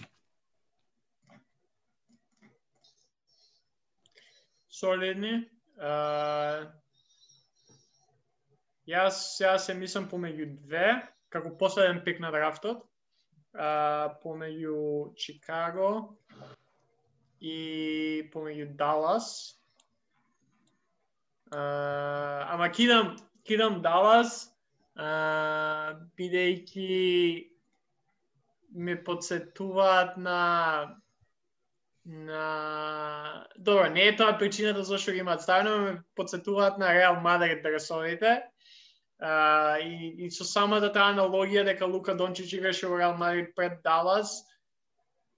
[4.78, 5.48] солидни.
[5.78, 6.66] А,
[8.89, 10.86] јас сега се мислам помеѓу две,
[11.32, 12.82] како последен пик на драфтот,
[13.55, 15.90] а, помеѓу Чикаго
[17.40, 19.55] и помеѓу Далас.
[21.48, 24.51] Uh, ама кидам, кидам Далас,
[24.98, 27.48] uh, бидејќи
[28.77, 30.40] ме подсетуваат на
[32.09, 37.62] на Добро, не е тоа причината зашто ги имаат ставено, ме подсетуваат на Реал Мадрид
[37.62, 38.43] дресовите.
[39.20, 43.82] А, и, и со самата таа аналогија дека Лука Дончич играше во Реал Мадрид пред
[43.85, 44.44] Далас,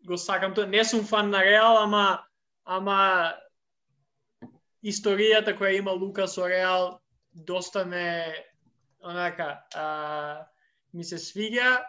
[0.07, 0.67] го сакам тоа.
[0.67, 2.25] Не сум фан на Реал, ама
[2.65, 3.35] ама
[4.83, 7.01] историјата која има Лука со Реал
[7.33, 8.35] доста ме
[9.03, 10.47] онака а,
[10.95, 11.85] ми се свиѓа.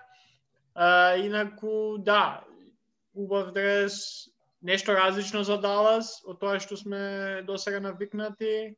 [0.75, 2.43] А, инаку да,
[3.13, 4.27] убав дрес,
[4.61, 8.75] нешто различно за Далас од тоа што сме досега навикнати.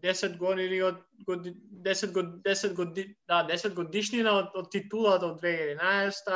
[0.00, 1.44] 10 години од год,
[1.84, 6.30] 10 год, 10 годи, да, 10 годишнина од, од титулата од 2011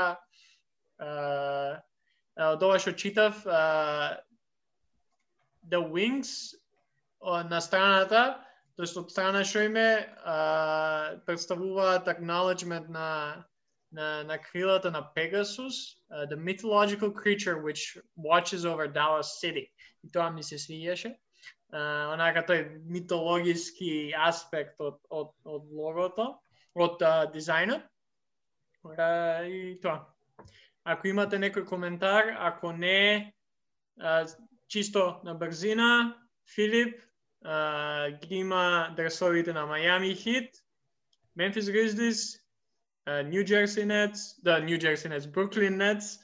[0.98, 1.80] а,
[2.34, 4.16] Uh, од ова што читав, uh,
[5.70, 6.54] The Wings
[7.22, 8.40] uh, на страната,
[8.76, 9.88] тоест од страна што име,
[10.26, 13.44] uh, представуваат acknowledgement на
[13.94, 19.70] на, на крилата на Pegasus, uh, the mythological creature which watches over Dallas City.
[20.04, 21.14] И тоа ми се свиѓаше.
[21.72, 26.26] Uh, онака тој митологиски аспект од, од, од логото,
[26.74, 27.86] од uh, дизајнот.
[28.84, 30.13] Uh, и тоа.
[30.84, 33.32] Ако имате некој коментар, ако не,
[34.00, 34.28] uh,
[34.68, 36.14] чисто на брзина,
[36.54, 37.00] Филип
[37.44, 40.50] uh, ги има дресовите на Heat,
[41.38, 42.38] Memphis Grizzlies,
[43.06, 46.20] uh, New Jersey Nets, да, New Jersey Nets, Brooklyn Nets,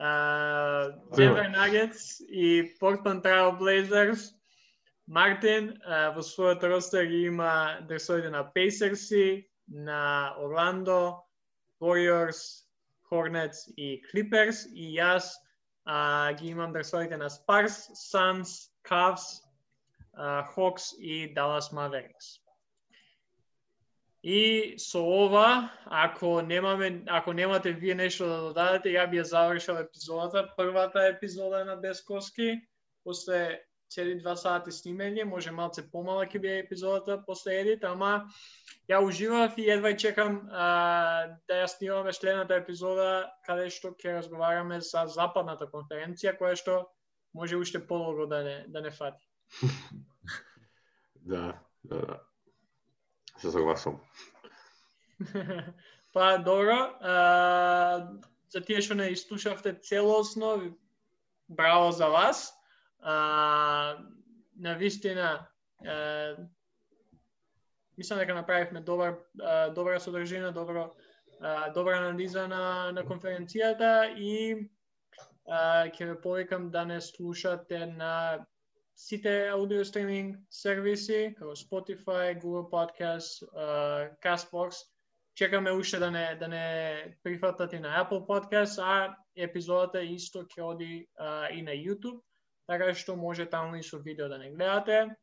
[0.00, 4.34] uh, Denver Nuggets и Portland Trail Blazers.
[5.06, 9.10] Мартин uh, во својот ростер ги има дресовите на Pacers,
[9.68, 11.22] на Орландо,
[11.80, 12.69] Warriors,
[13.10, 15.34] Hornets и Clippers и јас
[15.84, 19.42] а, ги имам дресовите на Spurs, Suns, Cavs,
[20.14, 22.40] а, Hawks и Dallas Mavericks.
[24.22, 29.80] И со ова, ако немаме, ако немате вие нешто да додадете, ја би ја завршил
[29.80, 32.60] епизодата, првата епизода на Бескоски,
[33.04, 38.28] после цели два сати снимење, може малце помала ќе биде епизодата после едит, ама
[38.90, 44.80] ја уживав и едва чекам а, да ја снимаме следната епизода каде што ќе разговараме
[44.80, 46.80] за западната конференција која што
[47.34, 49.26] може уште подолго да не да не фати.
[51.20, 52.20] Да, да, да.
[53.38, 54.00] Се согласувам.
[56.12, 58.08] па добро, а,
[58.48, 60.76] за тие што не изслушавте целосно,
[61.48, 62.54] браво за вас
[63.00, 63.98] а,
[64.56, 65.46] на вистина
[65.84, 66.36] а,
[68.00, 69.18] мислам дека направивме добар
[69.76, 70.90] добра содржина, добро
[71.74, 74.68] добра анализа на на конференцијата и
[75.96, 78.46] ќе ве повикам да не слушате на
[78.96, 84.76] сите аудио стриминг сервиси, како Spotify, Google Podcast, uh, Castbox.
[85.34, 86.66] Чекаме уште да не да не
[87.22, 92.20] прифатат на Apple Podcast, а епизодата исто ќе оди uh, и на YouTube
[92.66, 95.16] така што може таму и со видео да не гледате.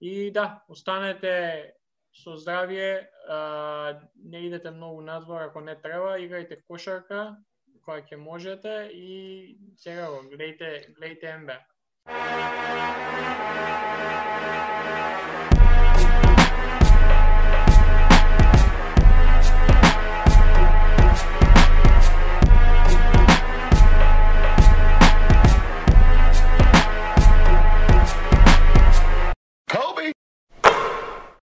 [0.00, 1.74] И да, останете
[2.18, 7.36] со здравје, а, не идете многу надвор ако не треба, играјте кошарка
[7.86, 11.50] која ќе можете и сега го гледајте гледајте МБ.